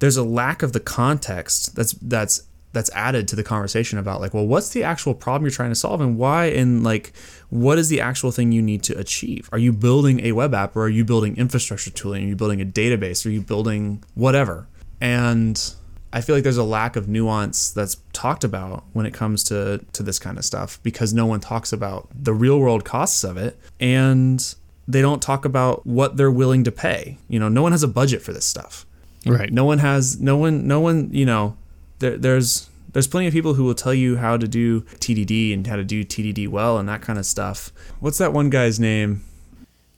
there's 0.00 0.18
a 0.18 0.22
lack 0.22 0.62
of 0.62 0.74
the 0.74 0.80
context 0.80 1.74
that's 1.74 1.92
that's 1.92 2.42
that's 2.72 2.90
added 2.94 3.26
to 3.28 3.36
the 3.36 3.42
conversation 3.42 3.98
about 3.98 4.20
like 4.20 4.34
well 4.34 4.46
what's 4.46 4.70
the 4.70 4.84
actual 4.84 5.14
problem 5.14 5.44
you're 5.44 5.50
trying 5.50 5.70
to 5.70 5.74
solve 5.74 6.00
and 6.00 6.18
why 6.18 6.46
and 6.46 6.84
like 6.84 7.12
what 7.50 7.78
is 7.78 7.88
the 7.88 8.00
actual 8.00 8.30
thing 8.30 8.52
you 8.52 8.60
need 8.60 8.82
to 8.82 8.98
achieve? 8.98 9.48
Are 9.52 9.58
you 9.58 9.72
building 9.72 10.20
a 10.24 10.32
web 10.32 10.52
app 10.54 10.76
or 10.76 10.82
are 10.82 10.88
you 10.88 11.04
building 11.04 11.36
infrastructure 11.36 11.90
tooling? 11.90 12.24
Are 12.24 12.28
you 12.28 12.36
building 12.36 12.60
a 12.60 12.66
database? 12.66 13.24
Are 13.24 13.30
you 13.30 13.40
building 13.40 14.04
whatever? 14.14 14.66
And 15.00 15.74
i 16.10 16.22
feel 16.22 16.34
like 16.34 16.42
there's 16.42 16.56
a 16.56 16.64
lack 16.64 16.96
of 16.96 17.06
nuance 17.06 17.70
that's 17.70 17.98
talked 18.14 18.42
about 18.42 18.82
when 18.94 19.04
it 19.04 19.12
comes 19.12 19.44
to 19.44 19.78
to 19.92 20.02
this 20.02 20.18
kind 20.18 20.38
of 20.38 20.44
stuff 20.44 20.80
because 20.82 21.12
no 21.12 21.26
one 21.26 21.38
talks 21.38 21.70
about 21.70 22.08
the 22.14 22.32
real 22.32 22.58
world 22.58 22.82
costs 22.82 23.24
of 23.24 23.36
it 23.36 23.58
and 23.78 24.54
they 24.86 25.02
don't 25.02 25.20
talk 25.20 25.44
about 25.44 25.86
what 25.86 26.16
they're 26.16 26.30
willing 26.30 26.64
to 26.64 26.72
pay. 26.72 27.18
You 27.28 27.38
know 27.38 27.48
no 27.48 27.62
one 27.62 27.72
has 27.72 27.82
a 27.82 27.88
budget 27.88 28.22
for 28.22 28.32
this 28.32 28.46
stuff. 28.46 28.84
Right. 29.26 29.52
no 29.52 29.64
one 29.64 29.78
has 29.78 30.18
no 30.20 30.36
one 30.38 30.66
no 30.66 30.80
one 30.80 31.10
you 31.12 31.26
know 31.26 31.56
there, 31.98 32.16
there's 32.16 32.68
there's 32.92 33.06
plenty 33.06 33.26
of 33.26 33.32
people 33.32 33.54
who 33.54 33.64
will 33.64 33.74
tell 33.74 33.94
you 33.94 34.16
how 34.16 34.36
to 34.36 34.48
do 34.48 34.80
TDD 34.80 35.52
and 35.52 35.66
how 35.66 35.76
to 35.76 35.84
do 35.84 36.04
TDD 36.04 36.48
well 36.48 36.78
and 36.78 36.88
that 36.88 37.02
kind 37.02 37.18
of 37.18 37.26
stuff. 37.26 37.72
What's 38.00 38.18
that 38.18 38.32
one 38.32 38.50
guy's 38.50 38.80
name? 38.80 39.24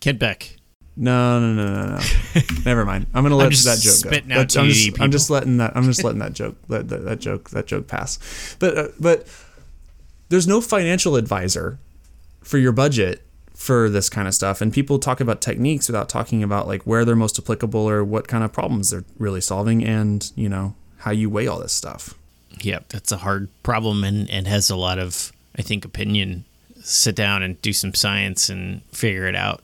Kent 0.01 0.19
Beck. 0.19 0.57
No, 0.97 1.39
no, 1.39 1.55
no, 1.55 1.65
no, 1.65 1.87
no. 1.97 2.01
Never 2.65 2.85
mind. 2.85 3.07
I'm 3.15 3.23
gonna 3.23 3.37
let 3.37 3.53
just 3.53 3.65
that 3.65 3.79
joke 3.79 4.05
go. 4.05 4.11
That- 4.11 4.57
I'm, 4.57 4.69
just, 4.69 5.01
I'm 5.01 5.11
just 5.11 5.31
letting 5.31 5.59
that. 5.59 5.77
I'm 5.77 5.85
just 5.85 6.05
letting 6.05 6.19
that 6.19 6.33
joke. 6.33 6.57
That, 6.69 6.89
that, 6.89 7.05
that 7.05 7.21
joke. 7.21 7.51
That 7.51 7.67
joke 7.67 7.87
pass. 7.87 8.57
But 8.59 8.77
uh, 8.77 8.89
but 8.99 9.27
there's 10.29 10.47
no 10.47 10.61
financial 10.61 11.17
advisor 11.17 11.79
for 12.43 12.59
your 12.59 12.73
budget 12.73 13.23
for 13.55 13.89
this 13.89 14.09
kind 14.09 14.27
of 14.27 14.35
stuff, 14.35 14.61
and 14.61 14.73
people 14.73 14.99
talk 14.99 15.21
about 15.21 15.41
techniques 15.41 15.89
without 15.89 16.09
talking 16.09 16.43
about 16.43 16.67
like 16.67 16.83
where 16.83 17.05
they're 17.05 17.17
most 17.17 17.39
applicable 17.39 17.89
or 17.89 18.05
what 18.05 18.27
kind 18.27 18.43
of 18.43 18.53
problems 18.53 18.91
they're 18.91 19.05
really 19.19 19.41
solving, 19.41 19.85
and 19.85 20.33
you 20.35 20.49
know 20.49 20.75
how 21.01 21.11
you 21.11 21.31
weigh 21.31 21.47
all 21.47 21.59
this 21.59 21.73
stuff. 21.73 22.15
Yep, 22.61 22.91
that's 22.91 23.11
a 23.11 23.19
hard 23.19 23.49
problem 23.63 24.05
and, 24.05 24.29
and 24.31 24.47
has 24.47 24.71
a 24.71 24.77
lot 24.77 24.99
of, 24.99 25.33
I 25.57 25.63
think, 25.63 25.85
opinion. 25.85 26.45
Sit 26.83 27.17
down 27.17 27.43
and 27.43 27.61
do 27.63 27.73
some 27.73 27.95
science 27.95 28.49
and 28.49 28.83
figure 28.93 29.27
it 29.27 29.35
out 29.35 29.63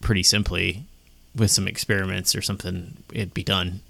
pretty 0.00 0.22
simply 0.22 0.84
with 1.34 1.50
some 1.50 1.68
experiments 1.68 2.34
or 2.34 2.42
something. 2.42 2.96
It'd 3.12 3.34
be 3.34 3.44
done. 3.44 3.80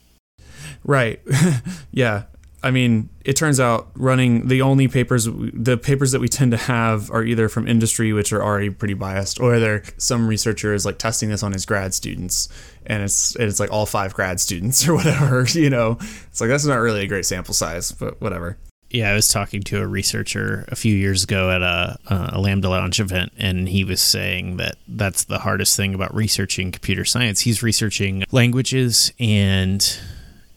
Right. 0.85 1.21
yeah. 1.93 2.25
I 2.63 2.73
mean, 2.73 3.09
it 3.25 3.35
turns 3.35 3.61
out 3.61 3.89
running 3.95 4.49
the 4.49 4.63
only 4.63 4.89
papers, 4.89 5.29
the 5.31 5.77
papers 5.77 6.13
that 6.13 6.21
we 6.21 6.29
tend 6.29 6.51
to 6.51 6.57
have 6.57 7.11
are 7.11 7.23
either 7.23 7.49
from 7.49 7.69
industry, 7.69 8.13
which 8.13 8.33
are 8.33 8.43
already 8.43 8.71
pretty 8.71 8.95
biased, 8.95 9.41
or 9.41 9.61
they're 9.61 9.85
some 9.97 10.27
researcher 10.27 10.75
is 10.75 10.85
like 10.85 10.99
testing 10.99 11.29
this 11.29 11.43
on 11.43 11.53
his 11.53 11.65
grad 11.65 11.95
students, 11.95 12.49
and 12.85 13.03
it's 13.03 13.37
it's 13.37 13.61
like 13.61 13.71
all 13.71 13.87
five 13.87 14.13
grad 14.13 14.41
students 14.41 14.89
or 14.89 14.95
whatever. 14.95 15.47
You 15.49 15.71
know, 15.71 15.99
it's 16.01 16.41
like 16.41 16.51
that's 16.51 16.65
not 16.65 16.77
really 16.77 17.03
a 17.03 17.07
great 17.07 17.27
sample 17.27 17.55
size, 17.55 17.93
but 17.93 18.21
whatever. 18.21 18.59
Yeah, 18.91 19.11
I 19.11 19.15
was 19.15 19.29
talking 19.29 19.63
to 19.65 19.83
a 19.83 19.87
researcher 19.87 20.65
a 20.69 20.77
few 20.77 20.97
years 20.97 21.23
ago 21.25 21.51
at 21.51 21.61
a, 21.61 21.99
a 22.09 22.41
Lambda 22.41 22.71
Lounge 22.71 23.01
event, 23.01 23.33
and 23.37 23.69
he 23.69 23.85
was 23.85 24.01
saying 24.01 24.57
that 24.57 24.77
that's 24.89 25.25
the 25.25 25.41
hardest 25.41 25.77
thing 25.77 25.95
about 25.95 26.15
researching 26.15 26.73
computer 26.73 27.05
science. 27.05 27.41
He's 27.41 27.63
researching 27.63 28.25
languages 28.33 29.13
and 29.21 29.99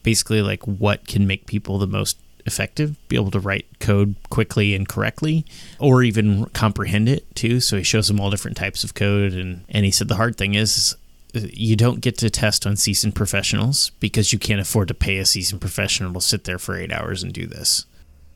basically 0.03 0.41
like 0.41 0.63
what 0.65 1.07
can 1.07 1.27
make 1.27 1.45
people 1.45 1.77
the 1.77 1.87
most 1.87 2.17
effective, 2.45 2.95
be 3.07 3.15
able 3.15 3.29
to 3.31 3.39
write 3.39 3.65
code 3.79 4.15
quickly 4.29 4.73
and 4.73 4.87
correctly, 4.89 5.45
or 5.79 6.01
even 6.03 6.45
comprehend 6.47 7.07
it 7.07 7.35
too. 7.35 7.59
So 7.59 7.77
he 7.77 7.83
shows 7.83 8.07
them 8.07 8.19
all 8.19 8.31
different 8.31 8.57
types 8.57 8.83
of 8.83 8.93
code, 8.95 9.33
and 9.33 9.63
and 9.69 9.85
he 9.85 9.91
said 9.91 10.07
the 10.07 10.15
hard 10.15 10.37
thing 10.37 10.55
is 10.55 10.95
uh, 11.35 11.41
you 11.53 11.75
don't 11.75 12.01
get 12.01 12.17
to 12.17 12.29
test 12.29 12.65
on 12.65 12.75
seasoned 12.77 13.15
professionals 13.15 13.91
because 13.99 14.33
you 14.33 14.39
can't 14.39 14.59
afford 14.59 14.87
to 14.87 14.93
pay 14.93 15.17
a 15.17 15.25
seasoned 15.25 15.61
professional 15.61 16.13
to 16.13 16.21
sit 16.21 16.43
there 16.45 16.57
for 16.59 16.75
eight 16.75 16.91
hours 16.91 17.21
and 17.23 17.31
do 17.33 17.45
this. 17.45 17.85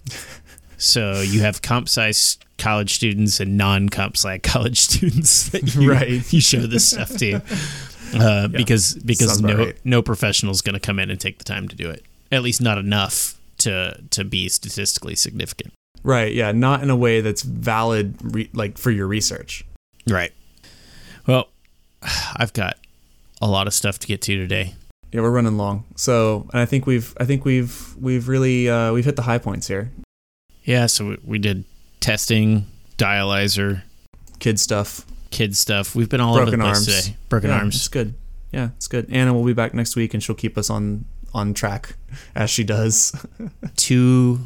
So 0.78 1.22
you 1.22 1.40
have 1.40 1.62
comp 1.62 1.88
sci 1.88 2.12
college 2.58 2.96
students 2.96 3.40
and 3.40 3.58
non 3.58 3.88
comp 3.88 4.18
sci 4.18 4.38
college 4.44 4.80
students 4.82 5.50
that 5.52 5.74
you, 5.74 5.90
Right. 5.90 6.34
you 6.34 6.42
show 6.42 6.68
this 6.68 6.90
stuff 6.90 7.16
to, 7.18 7.40
uh, 8.16 8.48
because 8.48 8.96
because 8.96 9.28
Sounds 9.28 9.42
no 9.42 9.58
right. 9.58 9.78
no 9.84 10.02
professional 10.02 10.52
is 10.52 10.62
going 10.62 10.74
to 10.74 10.80
come 10.80 11.00
in 11.00 11.10
and 11.10 11.20
take 11.20 11.38
the 11.38 11.44
time 11.44 11.68
to 11.68 11.76
do 11.76 11.90
it. 11.90 12.04
At 12.32 12.44
least 12.44 12.62
not 12.62 12.78
enough 12.78 13.40
to 13.60 14.02
to 14.12 14.24
be 14.24 14.50
statistically 14.50 15.16
significant. 15.16 15.74
Right. 16.04 16.34
Yeah. 16.34 16.52
Not 16.52 16.84
in 16.84 16.90
a 16.90 16.96
way 16.96 17.22
that's 17.22 17.42
valid, 17.42 18.16
re- 18.22 18.50
like 18.54 18.78
for 18.78 18.92
your 18.92 19.08
research. 19.08 19.66
Right. 20.08 20.32
Well, 21.26 21.50
I've 22.36 22.54
got 22.54 22.78
a 23.42 23.48
lot 23.48 23.68
of 23.68 23.74
stuff 23.74 23.98
to 24.00 24.08
get 24.08 24.22
to 24.24 24.38
today. 24.38 24.76
Yeah, 25.12 25.22
we're 25.22 25.32
running 25.32 25.58
long. 25.58 25.86
So, 25.96 26.48
and 26.52 26.62
I 26.62 26.66
think 26.66 26.86
we've, 26.86 27.16
I 27.20 27.26
think 27.26 27.46
we've, 27.46 27.96
we've 28.00 28.28
really, 28.28 28.70
uh, 28.70 28.92
we've 28.92 29.06
hit 29.06 29.16
the 29.16 29.22
high 29.22 29.38
points 29.38 29.68
here. 29.68 29.90
Yeah, 30.64 30.88
so 30.88 31.10
we, 31.10 31.18
we 31.24 31.40
did 31.40 31.64
testing, 32.02 32.66
dialyzer, 32.98 33.82
Kid 34.40 34.60
stuff. 34.60 35.06
Kid 35.36 35.58
stuff. 35.58 35.96
We've 35.96 36.08
been 36.08 36.22
all 36.22 36.36
Broken 36.36 36.54
over 36.56 36.58
the 36.58 36.64
place 36.64 36.88
arms. 36.88 37.04
today. 37.04 37.18
Broken 37.28 37.50
yeah, 37.50 37.58
arms. 37.58 37.76
It's 37.76 37.88
good. 37.90 38.14
Yeah, 38.52 38.70
it's 38.78 38.88
good. 38.88 39.08
Anna 39.12 39.34
will 39.34 39.44
be 39.44 39.52
back 39.54 39.74
next 39.74 39.96
week, 39.98 40.14
and 40.14 40.24
she'll 40.24 40.36
keep 40.36 40.58
us 40.58 40.70
on 40.70 41.04
on 41.34 41.54
track 41.54 41.96
as 42.36 42.50
she 42.50 42.64
does. 42.64 43.14
two 43.76 44.40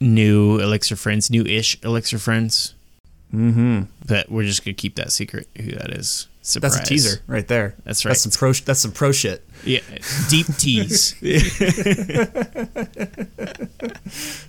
new 0.00 0.58
Elixir 0.58 0.96
friends, 0.96 1.30
new 1.30 1.44
ish 1.44 1.76
Elixir 1.84 2.18
friends. 2.18 2.74
mm-hmm. 3.32 3.82
But 4.06 4.30
we're 4.30 4.44
just 4.44 4.64
gonna 4.64 4.72
keep 4.74 4.94
that 4.96 5.12
secret 5.12 5.48
who 5.56 5.72
that 5.72 5.90
is. 5.90 6.28
Surprise. 6.40 6.72
That's 6.74 6.86
a 6.86 6.88
teaser 6.88 7.22
right 7.26 7.46
there. 7.46 7.74
That's 7.84 8.04
right. 8.06 8.12
That's 8.12 8.22
some 8.22 8.32
pro. 8.32 8.54
That's 8.54 8.80
some 8.80 8.92
pro 8.92 9.12
shit. 9.12 9.44
Yeah, 9.64 9.80
deep 10.30 10.46
tease. 10.56 11.14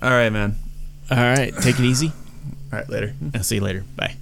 All 0.00 0.10
right, 0.10 0.30
man. 0.30 0.54
All 1.10 1.16
right, 1.16 1.52
take 1.60 1.80
it 1.80 1.84
easy. 1.84 2.12
All 2.72 2.78
right, 2.78 2.88
later. 2.88 3.08
Mm-hmm. 3.08 3.36
I'll 3.36 3.42
see 3.42 3.56
you 3.56 3.60
later. 3.62 3.84
Bye. 3.96 4.16